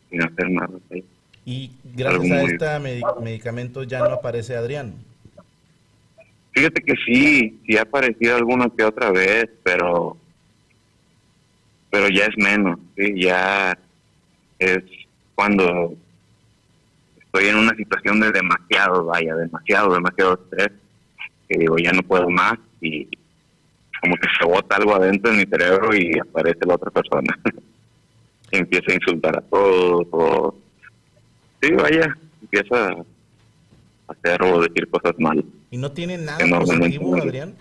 sin 0.09 0.21
hacer 0.21 0.49
nada. 0.51 0.69
¿sí? 0.91 1.03
Y 1.45 1.71
gracias 1.95 2.21
Algo 2.31 2.35
a 2.35 2.41
este 2.43 2.65
medi- 2.79 3.21
medicamento 3.23 3.81
ya 3.83 3.99
no 3.99 4.05
aparece 4.13 4.55
Adrián. 4.55 4.93
Fíjate 6.51 6.81
que 6.81 6.93
sí, 7.05 7.61
sí 7.65 7.77
ha 7.77 7.83
aparecido 7.83 8.35
alguna 8.35 8.69
que 8.69 8.83
otra 8.83 9.11
vez, 9.11 9.49
pero 9.63 10.17
pero 11.89 12.07
ya 12.07 12.25
es 12.25 12.37
menos, 12.37 12.79
sí, 12.95 13.21
ya 13.21 13.77
es 14.57 14.83
cuando 15.35 15.93
estoy 17.19 17.47
en 17.47 17.57
una 17.57 17.75
situación 17.75 18.21
de 18.21 18.31
demasiado, 18.31 19.05
vaya, 19.05 19.35
demasiado, 19.35 19.93
demasiado 19.93 20.33
estrés, 20.35 20.71
que 21.49 21.59
digo, 21.59 21.77
ya 21.77 21.91
no 21.91 22.01
puedo 22.01 22.29
más 22.29 22.57
y 22.79 23.07
como 24.01 24.15
que 24.15 24.27
se 24.39 24.45
bota 24.45 24.77
algo 24.77 24.95
adentro 24.95 25.31
de 25.31 25.37
mi 25.37 25.45
cerebro 25.45 25.95
y 25.95 26.17
aparece 26.17 26.65
la 26.65 26.75
otra 26.75 26.91
persona. 26.91 27.37
Empieza 28.51 28.91
a 28.91 28.95
insultar 28.95 29.37
a 29.37 29.41
todos, 29.41 30.07
o 30.11 30.55
sí, 31.61 31.71
vaya, 31.73 32.17
empieza 32.41 32.89
a 32.89 33.05
hacer 34.07 34.43
o 34.43 34.61
decir 34.61 34.89
cosas 34.89 35.13
malas. 35.19 35.45
¿Y 35.71 35.77
no 35.77 35.91
tiene 35.91 36.17
nada 36.17 36.37
positivo. 36.59 37.15
Adrián? 37.15 37.55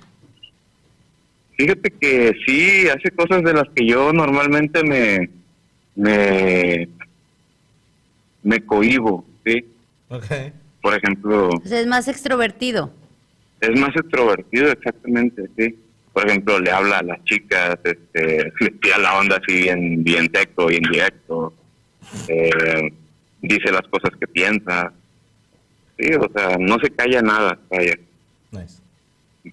Fíjate 1.57 1.91
que 1.91 2.33
sí, 2.47 2.89
hace 2.89 3.11
cosas 3.13 3.43
de 3.45 3.55
las 3.55 3.69
que 3.75 3.87
yo 3.87 4.13
normalmente 4.13 4.83
me 4.83 5.31
me, 5.95 6.89
me 8.43 8.61
cohibo, 8.65 9.25
¿sí? 9.45 9.65
Ok. 10.09 10.25
Por 10.81 10.95
ejemplo, 10.95 11.49
O 11.51 11.63
sea, 11.69 11.81
es 11.81 11.87
más 11.87 12.09
extrovertido. 12.09 12.91
es 13.61 13.79
más 13.79 13.95
extrovertido, 13.95 14.73
exactamente, 14.73 15.45
sí. 15.57 15.79
Por 16.13 16.27
ejemplo, 16.27 16.59
le 16.59 16.71
habla 16.71 16.99
a 16.99 17.03
las 17.03 17.23
chicas, 17.25 17.79
este, 17.85 18.53
le 18.61 18.71
tira 18.83 18.99
la 18.99 19.19
onda 19.19 19.37
así 19.37 19.63
bien, 19.63 20.03
bien 20.03 20.31
seco, 20.35 20.67
bien 20.67 20.83
directo, 20.91 21.53
eh, 22.29 22.93
dice 23.43 23.71
las 23.71 23.87
cosas 23.89 24.11
que 24.19 24.27
piensa, 24.27 24.93
sí, 26.01 26.15
o 26.15 26.29
sea, 26.33 26.57
no 26.59 26.79
se 26.79 26.91
calla 26.91 27.23
nada, 27.23 27.59
vaya. 27.71 27.95
Nice. 28.53 28.83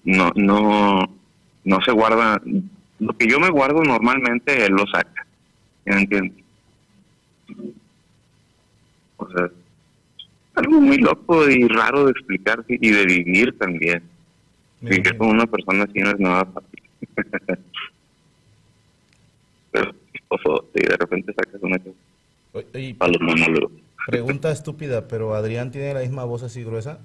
no 0.04 0.30
no 0.34 1.08
no 1.64 1.80
se 1.84 1.92
guarda 1.92 2.40
lo 2.98 3.16
que 3.16 3.28
yo 3.28 3.38
me 3.38 3.48
guardo 3.48 3.82
normalmente 3.84 4.64
él 4.66 4.72
lo 4.72 4.84
saca 4.86 5.24
¿sí 5.84 5.90
me 5.90 6.00
entiendes? 6.00 6.44
o 9.18 9.30
sea 9.30 9.50
algo 10.54 10.80
muy 10.80 10.98
loco 10.98 11.48
y 11.48 11.68
raro 11.68 12.06
de 12.06 12.10
explicar 12.10 12.64
y 12.68 12.90
de 12.90 13.04
vivir 13.04 13.56
también 13.56 14.02
vivir 14.80 15.16
con 15.16 15.28
una 15.28 15.46
persona 15.46 15.84
así 15.84 16.00
no 16.00 16.10
es 16.10 16.18
nada 16.18 16.44
fácil 16.46 16.82
pero 19.70 19.94
chistoso, 20.12 20.64
sí, 20.74 20.80
de 20.80 20.96
repente 20.96 21.32
sacas 21.34 21.62
una 21.62 21.78
cosa 21.78 21.96
oye, 22.52 22.94
para 22.94 23.12
los 23.12 23.20
monólogos 23.20 23.72
pregunta 24.12 24.50
estúpida, 24.50 25.06
pero 25.06 25.34
Adrián 25.34 25.70
tiene 25.70 25.92
la 25.92 26.00
misma 26.00 26.24
voz 26.24 26.42
así 26.42 26.64
gruesa. 26.64 26.98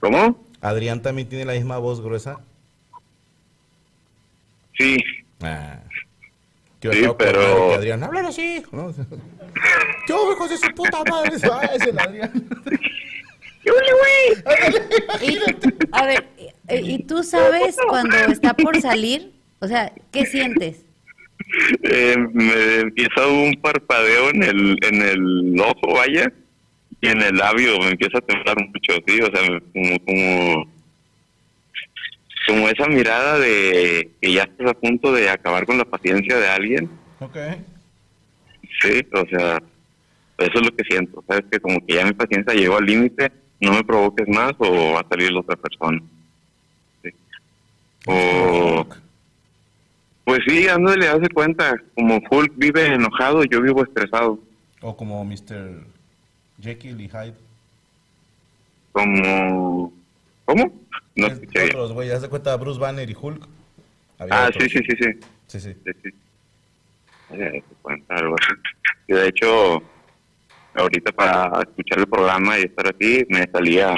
¿cómo? 0.00 0.42
Adrián 0.62 1.02
también 1.02 1.28
tiene 1.28 1.44
la 1.44 1.52
misma 1.52 1.76
voz 1.78 2.00
gruesa. 2.00 2.40
sí 4.78 4.96
Ah. 5.42 5.80
Yo 6.80 6.92
Sí, 6.92 7.04
pero- 7.18 7.74
Adrián, 7.74 8.02
hablan 8.02 8.24
así. 8.26 8.62
¿no? 8.72 8.90
Yo, 10.08 10.32
hijos 10.32 10.48
de 10.50 10.56
su 10.56 10.70
puta 10.74 11.02
madre. 11.10 11.32
Ah, 11.52 11.64
es 11.74 11.82
el 11.82 11.98
Adrián. 11.98 12.32
Y, 15.20 15.38
a 15.92 16.06
ver, 16.06 16.28
¿y 16.70 17.02
tú 17.02 17.22
sabes 17.22 17.76
cuando 17.88 18.16
está 18.16 18.54
por 18.54 18.80
salir? 18.80 19.32
O 19.60 19.66
sea, 19.66 19.92
¿qué 20.12 20.24
sientes? 20.26 20.85
Eh, 21.82 22.16
me 22.32 22.80
empieza 22.80 23.26
un 23.28 23.54
parpadeo 23.60 24.30
en 24.30 24.42
el, 24.42 24.78
en 24.82 25.02
el 25.02 25.60
ojo, 25.60 25.94
vaya, 25.94 26.32
y 27.00 27.08
en 27.08 27.22
el 27.22 27.36
labio 27.36 27.78
me 27.78 27.90
empieza 27.90 28.18
a 28.18 28.22
temblar 28.22 28.56
mucho, 28.58 28.94
sí, 29.06 29.20
o 29.20 29.26
sea, 29.26 29.60
como, 29.72 29.98
como, 30.00 30.72
como 32.46 32.68
esa 32.68 32.86
mirada 32.88 33.38
de 33.38 34.10
que 34.20 34.32
ya 34.32 34.42
estás 34.44 34.70
a 34.70 34.74
punto 34.74 35.12
de 35.12 35.28
acabar 35.28 35.66
con 35.66 35.78
la 35.78 35.84
paciencia 35.84 36.36
de 36.38 36.48
alguien, 36.48 36.90
Ok. 37.20 37.36
sí, 38.82 39.06
o 39.12 39.26
sea, 39.28 39.62
eso 40.38 40.52
es 40.58 40.66
lo 40.66 40.74
que 40.76 40.84
siento, 40.84 41.22
sabes 41.28 41.44
que 41.50 41.60
como 41.60 41.84
que 41.86 41.94
ya 41.94 42.04
mi 42.04 42.12
paciencia 42.12 42.54
llegó 42.54 42.76
al 42.76 42.86
límite, 42.86 43.30
no 43.60 43.72
me 43.72 43.84
provoques 43.84 44.26
más 44.28 44.52
o 44.58 44.92
va 44.94 45.00
a 45.00 45.08
salir 45.08 45.32
la 45.32 45.40
otra 45.40 45.56
persona. 45.56 46.02
Sí. 47.02 47.10
O, 48.06 48.86
pues 50.26 50.40
sí, 50.46 50.68
Ando 50.68 50.94
le 50.96 51.08
hace 51.08 51.28
cuenta, 51.30 51.80
como 51.94 52.20
Hulk 52.30 52.52
vive 52.56 52.84
enojado, 52.86 53.44
yo 53.44 53.62
vivo 53.62 53.82
estresado. 53.82 54.38
O 54.82 54.94
como 54.96 55.24
Mr. 55.24 55.84
Jekyll 56.60 57.00
y 57.00 57.08
Hyde. 57.08 57.34
Como... 58.92 59.92
¿Cómo? 60.44 60.72
No 61.14 61.26
escuché 61.28 61.50
bien. 61.60 61.66
otros, 61.70 61.92
güey, 61.92 62.10
haz 62.10 62.22
de 62.22 62.28
cuenta 62.28 62.56
Bruce 62.56 62.78
Banner 62.80 63.08
y 63.08 63.16
Hulk. 63.18 63.46
Había 64.18 64.44
Ah, 64.44 64.48
otros. 64.48 64.64
sí, 64.64 64.68
sí, 64.70 64.78
sí, 64.88 64.96
sí. 65.00 65.20
Sí, 65.46 65.60
sí. 65.60 65.74
sí, 65.84 65.92
sí. 66.02 67.62
Cuenta, 67.82 68.14
algo. 68.16 68.36
Y 69.08 69.12
de 69.14 69.28
hecho, 69.28 69.82
ahorita 70.74 71.12
para 71.12 71.60
escuchar 71.62 71.98
el 72.00 72.06
programa 72.08 72.58
y 72.58 72.62
estar 72.62 72.86
aquí, 72.88 73.24
me 73.28 73.46
salía 73.50 73.94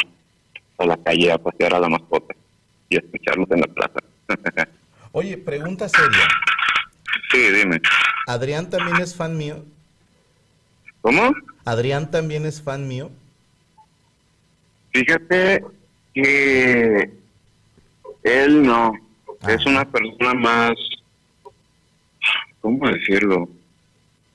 a 0.79 0.87
la 0.87 0.97
calle 0.99 1.33
a 1.33 1.39
pasear 1.39 1.75
a 1.75 1.81
la 1.81 1.89
mascota 1.89 2.35
y 2.91 2.97
a 2.97 3.01
escucharlos 3.01 3.51
en 3.51 3.61
la 3.61 3.67
plaza. 3.67 3.99
Oye, 5.19 5.37
pregunta 5.37 5.89
seria. 5.89 6.29
sí, 7.33 7.39
dime. 7.51 7.81
¿Adrián 8.29 8.71
también 8.71 8.99
es 9.03 9.17
fan 9.17 9.37
mío? 9.37 9.65
¿Cómo? 11.01 11.35
¿Adrián 11.65 12.09
también 12.13 12.47
es 12.47 12.63
fan 12.63 12.87
mío? 12.87 13.11
Fíjate 14.93 15.65
que 16.15 17.11
él 18.23 18.63
no, 18.63 18.93
es 19.49 19.61
Ah. 19.67 19.71
una 19.71 19.85
persona 19.91 20.35
más, 20.35 20.75
¿cómo 22.61 22.89
decirlo? 22.89 23.49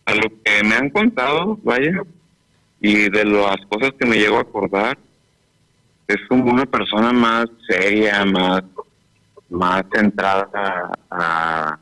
A 0.03 0.15
lo 0.15 0.23
que 0.43 0.63
me 0.65 0.75
han 0.75 0.89
contado, 0.89 1.57
vaya, 1.63 2.01
y 2.81 3.09
de 3.09 3.23
las 3.23 3.55
cosas 3.69 3.91
que 3.97 4.05
me 4.05 4.17
llego 4.17 4.37
a 4.37 4.41
acordar, 4.41 4.97
es 6.09 6.17
como 6.27 6.51
una 6.51 6.65
persona 6.65 7.13
más 7.13 7.45
seria, 7.69 8.25
más, 8.25 8.63
más 9.53 9.83
centrada 9.93 10.91
a, 11.09 11.77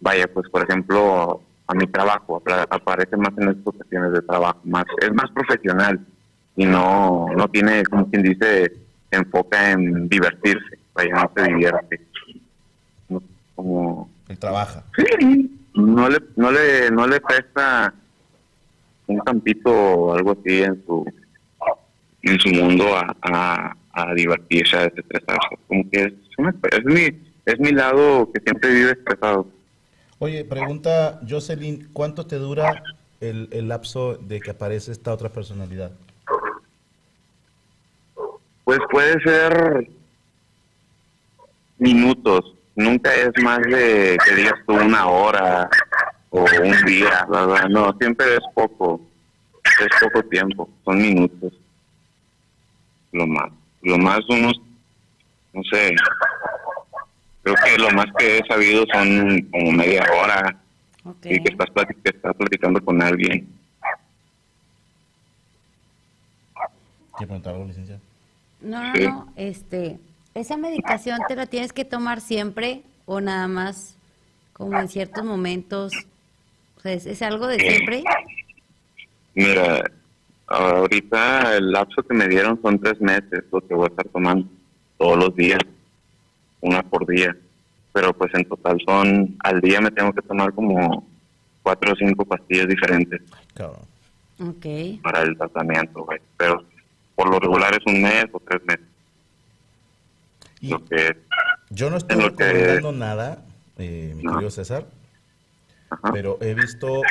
vaya, 0.00 0.26
pues 0.32 0.48
por 0.48 0.62
ejemplo, 0.62 1.42
a 1.66 1.74
mi 1.74 1.86
trabajo, 1.86 2.42
aparece 2.70 3.16
más 3.16 3.32
en 3.36 3.46
las 3.46 3.56
ocasiones 3.64 4.12
de 4.12 4.22
trabajo, 4.22 4.58
más, 4.64 4.84
es 5.00 5.12
más 5.12 5.30
profesional 5.30 6.00
y 6.56 6.64
no, 6.64 7.26
no 7.36 7.48
tiene, 7.48 7.84
como 7.84 8.10
quien 8.10 8.22
dice, 8.22 8.72
se 9.10 9.16
enfoca 9.16 9.70
en 9.70 10.08
divertirse, 10.08 10.78
vaya, 10.94 11.14
no 11.14 11.30
se 11.36 11.42
divierte. 11.48 12.00
No, 13.08 13.22
como, 13.54 14.10
Él 14.28 14.38
trabaja. 14.38 14.82
sí, 14.96 15.58
no 15.74 16.08
le, 16.08 16.18
no 16.36 16.50
le, 16.50 16.90
no 16.90 17.06
le 17.06 17.20
presta 17.20 17.94
un 19.06 19.18
campito 19.20 19.70
o 19.70 20.14
algo 20.14 20.32
así 20.32 20.62
en 20.62 20.82
su, 20.84 21.04
en 22.22 22.40
su 22.40 22.48
mundo 22.50 22.96
a, 22.96 23.16
a, 23.22 23.76
a 23.92 24.14
divertirse, 24.14 24.76
a 24.76 24.82
desestresarse. 24.88 25.56
Como 25.68 25.88
que 25.90 26.04
es, 26.04 26.12
una- 26.38 26.54
es 26.70 26.84
mi, 26.84 27.20
es 27.46 27.58
mi 27.58 27.70
lado 27.72 28.30
que 28.32 28.40
siempre 28.40 28.70
vive 28.72 28.90
estresado. 28.92 29.46
Oye, 30.18 30.44
pregunta 30.44 31.20
Jocelyn, 31.28 31.88
¿cuánto 31.92 32.26
te 32.26 32.36
dura 32.36 32.82
el, 33.20 33.48
el 33.52 33.68
lapso 33.68 34.14
de 34.16 34.40
que 34.40 34.50
aparece 34.52 34.92
esta 34.92 35.12
otra 35.12 35.28
personalidad? 35.28 35.90
Pues 38.64 38.78
puede 38.90 39.20
ser 39.22 39.88
minutos, 41.78 42.54
nunca 42.76 43.12
es 43.14 43.30
más 43.42 43.60
de 43.62 44.16
que 44.24 44.34
digas 44.36 44.54
tú 44.66 44.74
una 44.74 45.06
hora 45.08 45.68
o 46.30 46.40
un 46.62 46.84
día, 46.86 47.26
¿verdad? 47.28 47.68
No, 47.68 47.92
siempre 47.98 48.34
es 48.34 48.40
poco, 48.54 49.00
es 49.64 49.88
poco 50.00 50.22
tiempo, 50.28 50.68
son 50.84 50.98
minutos, 50.98 51.52
lo 53.10 53.26
más, 53.26 53.50
lo 53.82 53.98
más 53.98 54.20
unos, 54.28 54.60
no 55.52 55.62
sé, 55.64 55.94
creo 57.42 57.56
que 57.64 57.78
lo 57.78 57.90
más 57.90 58.06
que 58.18 58.38
he 58.38 58.46
sabido 58.46 58.84
son 58.92 59.42
como 59.50 59.72
media 59.72 60.04
hora 60.12 60.60
Ok. 61.04 61.26
y 61.26 61.42
que 61.42 61.50
estás, 61.50 61.66
plati- 61.68 61.96
que 62.02 62.10
estás 62.10 62.34
platicando 62.36 62.82
con 62.84 63.02
alguien. 63.02 63.48
¿Quiere 67.16 67.26
preguntar 67.26 67.54
algo, 67.54 67.66
licenciado? 67.66 68.00
No, 68.60 68.82
no, 68.82 68.94
Sí. 68.94 69.02
no. 69.04 69.26
Este, 69.36 69.98
¿esa 70.34 70.56
medicación 70.56 71.20
te 71.28 71.36
la 71.36 71.46
tienes 71.46 71.72
que 71.72 71.84
tomar 71.84 72.20
siempre 72.20 72.82
o 73.06 73.20
nada 73.20 73.48
más 73.48 73.96
como 74.52 74.78
en 74.80 74.88
ciertos 74.88 75.24
momentos? 75.24 76.06
O 76.76 76.80
sea, 76.80 76.92
¿es, 76.92 77.06
es 77.06 77.20
algo 77.22 77.46
de 77.48 77.58
siempre? 77.58 78.04
Mira, 79.34 79.82
ahorita 80.52 81.56
el 81.56 81.72
lapso 81.72 82.02
que 82.02 82.14
me 82.14 82.28
dieron 82.28 82.60
son 82.62 82.78
tres 82.80 83.00
meses, 83.00 83.44
lo 83.50 83.60
que 83.66 83.74
voy 83.74 83.84
a 83.86 83.88
estar 83.90 84.06
tomando 84.08 84.46
todos 84.98 85.18
los 85.18 85.34
días, 85.34 85.58
una 86.60 86.82
por 86.82 87.06
día. 87.06 87.36
Pero 87.92 88.12
pues 88.14 88.32
en 88.34 88.44
total 88.46 88.78
son, 88.86 89.36
al 89.44 89.60
día 89.60 89.80
me 89.80 89.90
tengo 89.90 90.12
que 90.12 90.22
tomar 90.22 90.52
como 90.54 91.06
cuatro 91.62 91.92
o 91.92 91.96
cinco 91.96 92.24
pastillas 92.24 92.66
diferentes 92.68 93.20
Cabrón. 93.54 93.80
Para 95.02 95.22
el 95.22 95.36
tratamiento, 95.36 96.04
güey. 96.04 96.18
Pero 96.36 96.64
por 97.14 97.30
lo 97.30 97.38
regular 97.38 97.72
es 97.74 97.80
un 97.86 98.02
mes 98.02 98.26
o 98.32 98.40
tres 98.40 98.62
meses. 98.64 98.86
Y 100.60 100.68
Lo 100.70 100.84
que 100.84 101.16
yo 101.70 101.90
no 101.90 101.96
estoy 101.98 102.16
que- 102.18 102.24
recomendando 102.52 102.92
nada, 102.92 103.44
eh, 103.78 104.14
mi 104.16 104.22
No. 104.22 104.32
querido 104.32 104.50
César, 104.50 104.86
ajá. 105.90 106.12
pero 106.12 106.38
he 106.40 106.54
visto 106.54 107.02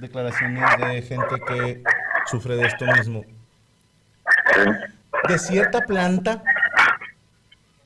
declaraciones 0.00 0.64
de 0.78 1.02
gente 1.02 1.34
que 1.46 1.82
sufre 2.26 2.56
de 2.56 2.66
esto 2.66 2.84
mismo. 2.86 3.24
De 5.28 5.38
cierta 5.38 5.80
planta. 5.82 6.42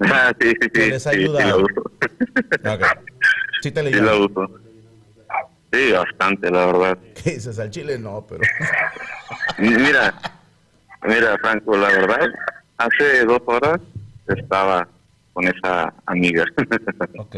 Ah, 0.00 0.32
sí, 0.40 0.48
sí, 0.50 0.56
sí. 0.62 0.70
Que 0.70 0.86
les 0.88 1.02
sí, 1.02 1.10
sí, 1.10 1.16
ayuda. 1.16 1.46
la 1.46 1.56
uso. 1.56 1.80
Ok. 2.74 2.84
Sí 3.62 3.70
te 3.72 3.82
Sí, 3.82 3.90
leí. 3.90 4.00
la 4.00 4.16
uso. 4.16 4.50
Sí, 5.72 5.92
bastante, 5.92 6.50
la 6.50 6.66
verdad. 6.66 6.98
¿Qué 7.22 7.32
dices? 7.32 7.58
Al 7.58 7.70
chile 7.70 7.98
no, 7.98 8.24
pero... 8.26 8.40
Mira, 9.58 10.14
mira, 11.02 11.36
Franco, 11.38 11.76
la 11.76 11.88
verdad, 11.88 12.26
hace 12.78 13.24
dos 13.26 13.40
horas 13.46 13.78
estaba 14.28 14.88
con 15.32 15.46
esa 15.46 15.92
amiga. 16.06 16.44
Ok. 17.18 17.36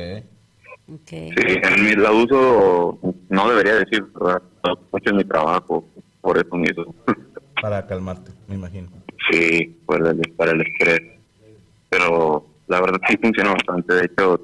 Ok. 0.92 1.08
Sí, 1.08 1.32
en 1.36 1.84
mi, 1.84 1.94
la 1.94 2.10
uso, 2.12 2.98
no 3.28 3.48
debería 3.48 3.74
decir, 3.76 4.04
¿verdad? 4.14 4.42
No, 4.64 4.74
mucho 4.92 5.10
en 5.10 5.16
mi 5.16 5.24
trabajo, 5.24 5.88
por 6.20 6.38
eso 6.38 6.56
mismo. 6.56 6.94
Para 7.60 7.86
calmarte, 7.86 8.30
me 8.48 8.54
imagino. 8.54 8.88
Sí, 9.30 9.78
por 9.86 10.06
el, 10.06 10.20
para 10.36 10.52
el 10.52 10.62
estrés. 10.62 11.00
Pero 11.88 12.46
la 12.68 12.80
verdad 12.80 13.00
sí 13.08 13.16
funciona 13.16 13.52
bastante. 13.52 13.94
De 13.94 14.06
hecho, 14.06 14.40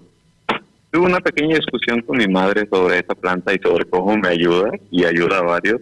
tuve 0.91 1.07
una 1.07 1.20
pequeña 1.20 1.57
discusión 1.57 2.03
con 2.03 2.18
mi 2.18 2.29
madre 2.29 2.68
sobre 2.68 2.99
esa 2.99 3.14
planta 3.14 3.55
y 3.55 3.59
sobre 3.59 3.85
cómo 3.87 4.16
me 4.16 4.29
ayuda 4.29 4.70
y 4.91 5.05
ayuda 5.05 5.39
a 5.39 5.43
varios. 5.43 5.81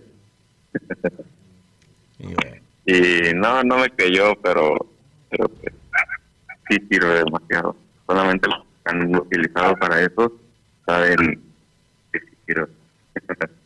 Y 2.19 2.27
bueno, 2.27 2.57
Y 2.87 3.35
no, 3.35 3.63
no 3.65 3.79
me 3.79 3.91
creyó, 3.91 4.35
pero, 4.43 4.77
pero 5.31 5.49
pues, 5.49 5.75
sí 6.69 6.77
sirve 6.89 7.25
demasiado. 7.25 7.77
Solamente 8.07 8.49
los 8.49 8.59
que 8.59 8.91
han 8.91 9.17
utilizado 9.17 9.75
para 9.77 10.03
eso 10.03 10.33
saben 10.87 11.43
que 12.13 12.21
sí 12.21 12.37
sirve. 12.47 12.69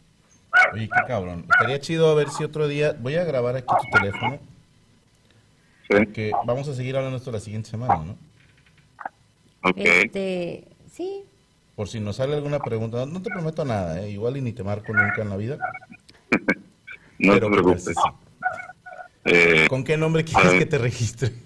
oye, 0.72 0.88
qué 0.88 1.00
cabrón. 1.06 1.46
Estaría 1.50 1.80
chido 1.80 2.10
a 2.10 2.14
ver 2.14 2.30
si 2.30 2.44
otro 2.44 2.68
día... 2.68 2.96
Voy 2.98 3.16
a 3.16 3.24
grabar 3.24 3.56
aquí 3.56 3.74
tu 3.80 3.98
teléfono. 3.98 4.38
¿Sí? 5.88 5.94
Porque 5.96 6.32
vamos 6.44 6.68
a 6.68 6.74
seguir 6.74 6.96
hablando 6.96 7.16
esto 7.16 7.32
la 7.32 7.40
siguiente 7.40 7.70
semana, 7.70 7.96
¿no? 7.96 8.18
Ok. 9.62 9.76
Este, 9.76 10.64
sí. 10.92 11.24
Por 11.74 11.88
si 11.88 12.00
nos 12.00 12.16
sale 12.16 12.34
alguna 12.34 12.58
pregunta. 12.58 12.98
No, 12.98 13.06
no 13.06 13.22
te 13.22 13.30
prometo 13.30 13.64
nada, 13.64 14.00
¿eh? 14.02 14.10
Igual 14.10 14.36
y 14.36 14.42
ni 14.42 14.52
te 14.52 14.62
marco 14.62 14.92
nunca 14.92 15.22
en 15.22 15.30
la 15.30 15.36
vida. 15.36 15.58
No 17.20 17.34
te 17.34 17.40
preocupes. 17.40 17.82
pues, 17.82 17.96
sí. 17.96 18.28
Eh, 19.24 19.66
¿Con 19.68 19.82
qué 19.82 19.96
nombre 19.96 20.24
quieres 20.24 20.52
que 20.52 20.66
te 20.66 20.78
registre? 20.78 21.32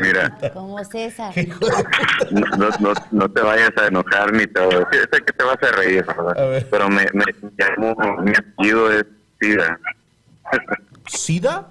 mira, 0.00 0.38
Como 0.52 0.82
César. 0.84 1.34
No, 2.30 2.46
no, 2.56 2.68
no, 2.80 2.92
no 3.10 3.30
te 3.30 3.40
vayas 3.40 3.72
a 3.76 3.86
enojar 3.86 4.32
ni 4.32 4.46
te 4.46 4.60
sí, 4.60 4.98
sé 5.12 5.22
que 5.24 5.32
te 5.32 5.44
vas 5.44 5.62
a 5.62 5.72
reír, 5.72 6.04
¿verdad? 6.04 6.38
A 6.38 6.46
ver. 6.46 6.68
Pero 6.70 6.88
me, 6.88 7.06
me 7.12 7.24
llamo, 7.56 7.94
mi 8.22 8.32
apellido 8.32 8.90
es 8.92 9.04
Sida. 9.40 9.78
¿Sida? 11.06 11.68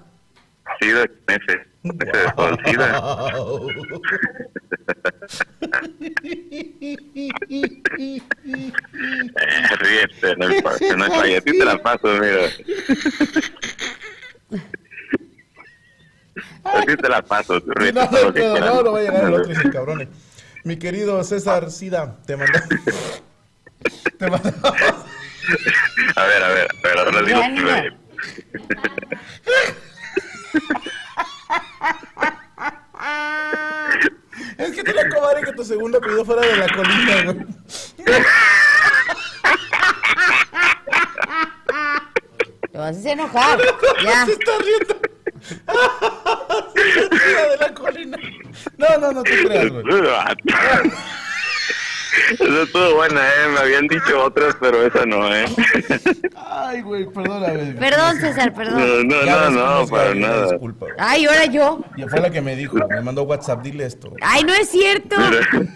Sida 0.80 1.04
de 1.82 2.32
sol, 2.36 2.58
Sida. 2.64 3.00
Wow. 3.00 3.70
Eh, 8.04 9.76
ríete, 9.80 10.36
no 10.36 10.48
no 10.48 11.04
hay 11.04 11.10
falla. 11.10 11.38
A 11.38 11.40
ti 11.40 11.58
te 11.58 11.64
la 11.64 11.82
paso, 11.82 12.08
mira. 12.20 12.48
A 16.64 16.80
ti 16.82 16.96
te 16.96 17.08
la 17.08 17.22
paso, 17.22 17.60
tú 17.62 17.72
No, 17.92 18.10
no, 18.10 18.22
lo 18.22 18.32
que 18.32 18.40
no, 18.40 18.58
no, 18.58 18.82
no 18.82 18.92
va 18.92 18.98
a 18.98 19.02
llegar 19.02 19.24
el 19.24 19.34
otro 19.34 19.54
cabrones. 19.72 20.08
Mi 20.64 20.76
querido 20.78 21.22
César 21.24 21.70
Sida, 21.70 22.16
te 22.26 22.36
mandamos. 22.36 22.68
Te 24.18 24.30
mandamos. 24.30 24.64
A 26.14 26.24
ver, 26.24 26.42
a 26.44 26.48
ver, 26.50 26.68
a 26.70 26.88
ver, 26.88 26.98
ahora 26.98 27.22
digo 27.22 27.40
niña. 27.48 27.98
Es 34.58 34.70
que 34.70 34.84
te 34.84 34.94
la 34.94 35.08
comadre 35.08 35.42
que 35.42 35.52
tu 35.52 35.64
segundo 35.64 35.98
apellido 35.98 36.24
fuera 36.24 36.42
de 36.42 36.56
la 36.56 36.68
colina, 36.68 37.22
güey. 37.24 37.46
Te 42.70 42.78
vas 42.78 42.96
a 42.96 42.98
hacer 42.98 43.12
enojar. 43.12 43.58
Ya. 44.04 44.26
Se 44.26 44.32
está 44.32 44.52
riendo. 44.58 45.11
Sida 45.42 47.42
de 47.50 47.56
la 47.60 47.74
colina. 47.74 48.18
No, 48.76 48.98
no, 48.98 49.12
no 49.12 49.22
te 49.22 49.44
creas, 49.44 49.70
güey. 49.70 49.84
Esa 52.32 52.62
estuvo 52.62 52.94
buena, 52.96 53.20
¿eh? 53.20 53.48
Me 53.54 53.58
habían 53.60 53.86
dicho 53.88 54.22
otras, 54.24 54.54
pero 54.60 54.86
esa 54.86 55.06
no, 55.06 55.34
¿eh? 55.34 55.44
Ay, 56.36 56.82
güey, 56.82 57.06
perdóname. 57.06 57.72
Perdón, 57.78 58.16
César, 58.20 58.52
perdón. 58.54 59.08
No, 59.08 59.16
no, 59.16 59.24
Ya 59.24 59.50
no, 59.50 59.80
no, 59.80 59.86
para 59.86 60.14
nada. 60.14 60.50
Disculpa. 60.50 60.86
güey. 60.86 60.96
Ay, 60.98 61.24
ahora 61.26 61.44
yo. 61.46 61.80
Y 61.96 62.02
fue 62.04 62.20
la 62.20 62.30
que 62.30 62.40
me 62.42 62.54
dijo, 62.56 62.76
me 62.88 63.00
mandó 63.00 63.22
WhatsApp, 63.22 63.62
dile 63.62 63.86
esto. 63.86 64.12
Ay, 64.20 64.42
no 64.44 64.52
es 64.54 64.68
cierto. 64.68 65.16
Mira, 65.18 65.66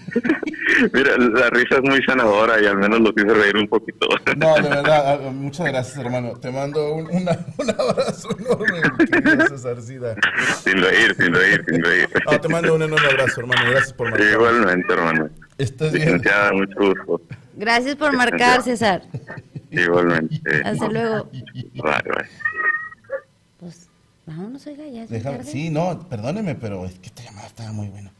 mira, 0.93 1.17
la 1.19 1.51
risa 1.51 1.77
es 1.77 1.83
muy 1.83 2.03
sanadora 2.05 2.61
y 2.61 2.67
al 2.67 2.77
menos 2.79 3.01
los 3.01 3.13
hice 3.17 3.33
reír 3.35 3.57
un 3.57 3.69
poquito. 3.69 4.07
No, 4.37 4.55
de 4.57 4.63
verdad, 4.69 5.21
ah, 5.27 5.31
muchas 5.31 5.67
gracias, 5.67 5.97
hermano. 5.99 6.35
Te 6.41 6.51
mando 6.51 6.93
un, 6.95 7.07
una- 7.11 7.39
un 7.59 7.71
abrazo 7.71 8.29
enorme, 8.39 8.83
querido 9.11 9.47
César 9.49 9.81
Sida. 9.81 10.15
Sin 10.63 10.83
reír, 10.83 11.15
sin 11.19 11.33
reír, 11.35 11.65
sin 11.69 11.83
reír. 11.83 12.09
No, 12.31 12.41
te 12.41 12.49
mando 12.49 12.75
un 12.75 12.83
enorme 12.83 13.07
abrazo, 13.07 13.41
hermano. 13.41 13.61
Gracias 13.71 13.93
por 13.93 14.11
marcar. 14.11 14.29
Igualmente, 14.31 14.93
hermano. 14.93 15.31
Estás 15.59 15.93
bien. 15.93 16.07
Licenciada, 16.07 16.53
mucho 16.53 16.75
gusto. 17.07 17.21
Gracias 17.55 17.97
por 17.97 18.15
marcar, 18.17 18.63
César. 18.63 19.03
Igualmente. 19.71 20.39
Hasta 20.65 20.89
luego. 20.89 21.25
Bye, 21.33 21.73
bye. 21.75 22.29
Pues, 23.59 23.89
vámonos, 24.27 24.67
oiga, 24.67 24.87
ya 24.87 25.07
tarde. 25.23 25.45
sí, 25.45 25.71
no, 25.71 26.07
perdóneme, 26.09 26.55
pero 26.55 26.85
es 26.85 26.99
que 26.99 27.07
esta 27.07 27.23
llamada 27.23 27.47
estaba 27.47 27.73
muy 27.73 27.89
buena. 27.89 28.11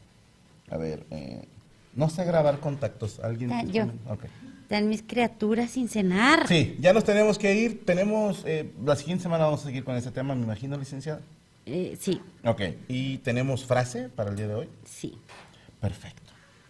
A 0.71 0.77
ver, 0.77 1.05
eh, 1.11 1.45
no 1.95 2.09
sé 2.09 2.25
grabar 2.25 2.59
contactos. 2.59 3.19
¿Alguien? 3.19 3.51
Ah, 3.51 3.63
yo. 3.63 3.83
Ok. 4.09 4.25
Están 4.63 4.89
mis 4.89 5.01
criaturas 5.01 5.71
sin 5.71 5.87
cenar. 5.87 6.47
Sí, 6.47 6.75
ya 6.79 6.91
nos 6.91 7.03
tenemos 7.05 7.37
que 7.37 7.55
ir. 7.55 7.85
Tenemos, 7.85 8.43
eh, 8.45 8.71
la 8.83 8.95
siguiente 8.95 9.23
semana 9.23 9.45
vamos 9.45 9.61
a 9.61 9.65
seguir 9.65 9.83
con 9.85 9.95
ese 9.95 10.11
tema, 10.11 10.35
me 10.35 10.43
imagino, 10.43 10.75
licenciada. 10.77 11.21
Eh, 11.65 11.97
sí, 11.99 12.21
Ok, 12.45 12.61
y 12.87 13.17
tenemos 13.19 13.65
frase 13.65 14.09
para 14.09 14.29
el 14.31 14.35
día 14.35 14.47
de 14.47 14.55
hoy. 14.55 14.69
sí. 14.85 15.17
Perfecto. 15.79 16.26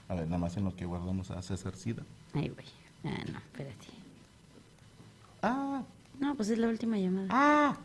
A 0.10 0.16
ver, 0.16 0.26
nada 0.26 0.38
más 0.38 0.56
en 0.58 0.64
lo 0.64 0.76
que 0.76 0.86
guardamos 0.86 1.32
a 1.32 1.42
César 1.42 1.76
Sida. 1.76 2.04
Ahí 2.34 2.50
voy. 2.50 2.66
Ah, 3.04 3.24
no, 3.32 3.38
espérate. 3.40 3.88
Ah, 5.42 5.82
No, 6.20 6.36
pues 6.36 6.50
es 6.50 6.58
la 6.58 6.68
última 6.68 6.98
llamada. 6.98 7.28
ah. 7.32 7.78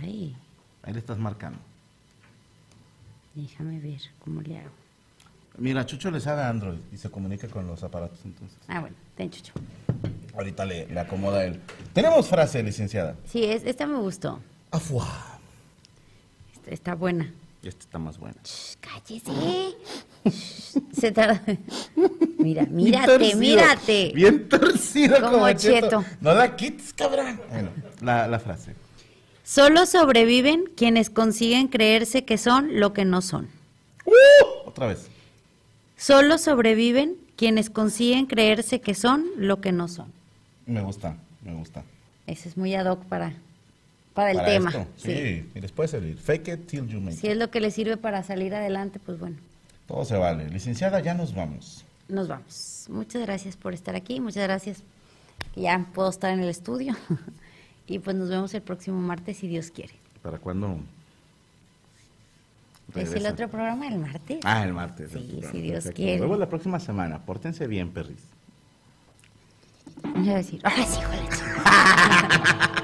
Ay, 0.00 0.36
Ahí 0.82 0.92
le 0.92 0.98
estás 1.00 1.18
marcando. 1.18 1.58
déjame 3.34 3.80
ver 3.80 4.00
cómo 4.20 4.40
le 4.42 4.58
hago. 4.58 4.70
Mira, 5.58 5.86
Chucho 5.86 6.10
le 6.10 6.20
sabe 6.20 6.42
Android 6.42 6.78
y 6.92 6.96
se 6.96 7.10
comunica 7.10 7.48
con 7.48 7.66
los 7.66 7.82
aparatos 7.82 8.18
entonces. 8.24 8.58
Ah, 8.68 8.80
bueno, 8.80 8.96
ten 9.16 9.30
chucho. 9.30 9.52
Ahorita 10.36 10.64
le, 10.64 10.86
le 10.86 11.00
acomoda 11.00 11.44
él. 11.44 11.60
Tenemos 11.92 12.28
frase, 12.28 12.62
licenciada. 12.62 13.16
Sí, 13.26 13.44
es, 13.44 13.64
esta 13.64 13.86
me 13.86 13.98
gustó. 13.98 14.40
Afuá. 14.72 15.38
Esta 16.54 16.70
está 16.72 16.94
buena. 16.96 17.32
Y 17.62 17.68
esta 17.68 17.84
está 17.84 17.98
más 18.00 18.18
buena. 18.18 18.36
Shh, 18.44 18.76
cállese. 18.80 19.30
Se 20.98 21.12
tarda. 21.12 21.40
Mira, 22.38 22.64
Bien 22.64 22.74
mírate, 22.74 23.06
torcido, 23.06 23.38
mírate. 23.38 24.12
Bien 24.14 24.48
torcido 24.48 25.16
Como 25.20 25.32
como, 25.32 25.52
cheto. 25.52 25.80
cheto. 25.88 26.04
No 26.20 26.34
la 26.34 26.56
quites, 26.56 26.92
cabrón. 26.92 27.40
Bueno, 27.50 27.70
la, 28.02 28.28
la 28.28 28.38
frase. 28.38 28.74
Solo 29.44 29.86
sobreviven 29.86 30.64
quienes 30.76 31.10
consiguen 31.10 31.68
creerse 31.68 32.24
que 32.24 32.38
son 32.38 32.80
lo 32.80 32.92
que 32.92 33.04
no 33.04 33.20
son. 33.22 33.48
Otra 34.64 34.86
vez. 34.88 35.08
Solo 35.96 36.38
sobreviven 36.38 37.16
quienes 37.36 37.70
consiguen 37.70 38.26
creerse 38.26 38.80
que 38.80 38.94
son 38.94 39.26
lo 39.36 39.60
que 39.60 39.72
no 39.72 39.88
son. 39.88 40.06
Me 40.66 40.80
gusta, 40.80 41.16
me 41.42 41.52
gusta. 41.54 41.82
Ese 42.26 42.48
es 42.48 42.56
muy 42.56 42.74
ad 42.74 42.86
hoc 42.86 43.04
para, 43.04 43.34
para 44.14 44.30
el 44.30 44.36
Para 44.38 44.48
tema. 44.48 44.70
esto, 44.70 44.86
Sí, 44.96 45.44
y 45.54 45.60
les 45.60 45.72
puede 45.72 45.88
servir. 45.88 46.16
Fake 46.18 46.48
it 46.48 46.66
till 46.66 46.86
you 46.88 47.00
make 47.00 47.16
Si 47.16 47.26
it. 47.26 47.32
es 47.32 47.38
lo 47.38 47.50
que 47.50 47.60
le 47.60 47.70
sirve 47.70 47.96
para 47.96 48.22
salir 48.22 48.54
adelante, 48.54 48.98
pues 49.04 49.18
bueno, 49.18 49.36
Todo 49.86 50.04
se 50.04 50.16
vale. 50.16 50.48
Licenciada, 50.48 51.00
ya 51.00 51.14
nos 51.14 51.34
vamos. 51.34 51.84
nos 52.08 52.28
vamos. 52.28 52.86
Muchas 52.88 53.22
gracias 53.22 53.56
por 53.56 53.74
estar 53.74 53.94
aquí, 53.96 54.20
muchas 54.20 54.44
gracias 54.44 54.82
ya 55.56 55.86
puedo 55.94 56.08
estar 56.10 56.32
en 56.32 56.40
el 56.40 56.48
estudio. 56.48 56.94
y 57.86 57.98
pues 57.98 58.16
nos 58.16 58.28
vemos 58.28 58.52
el 58.54 58.62
próximo 58.62 59.00
martes 59.00 59.36
si 59.38 59.48
Dios 59.48 59.70
quiere. 59.70 59.94
¿Para 60.22 60.38
cuándo? 60.38 60.78
Es 62.90 62.96
el 62.96 63.04
regresan? 63.06 63.32
otro 63.32 63.48
programa 63.50 63.88
el 63.88 63.98
martes. 63.98 64.38
Ah, 64.44 64.64
el 64.64 64.72
martes. 64.72 65.10
Sí, 65.10 65.40
el 65.42 65.50
si 65.50 65.60
Dios 65.60 65.74
perfecto. 65.84 65.96
quiere. 65.96 66.12
Nos 66.12 66.20
vemos 66.22 66.38
la 66.38 66.48
próxima 66.48 66.80
semana. 66.80 67.18
Pórtense 67.24 67.66
bien, 67.66 67.90
perris. 67.90 68.22
Voy 70.14 70.28
a 70.30 70.36
decir, 70.36 70.60
¡ay, 70.64 70.84
sí, 70.86 70.98
hijo 71.00 71.10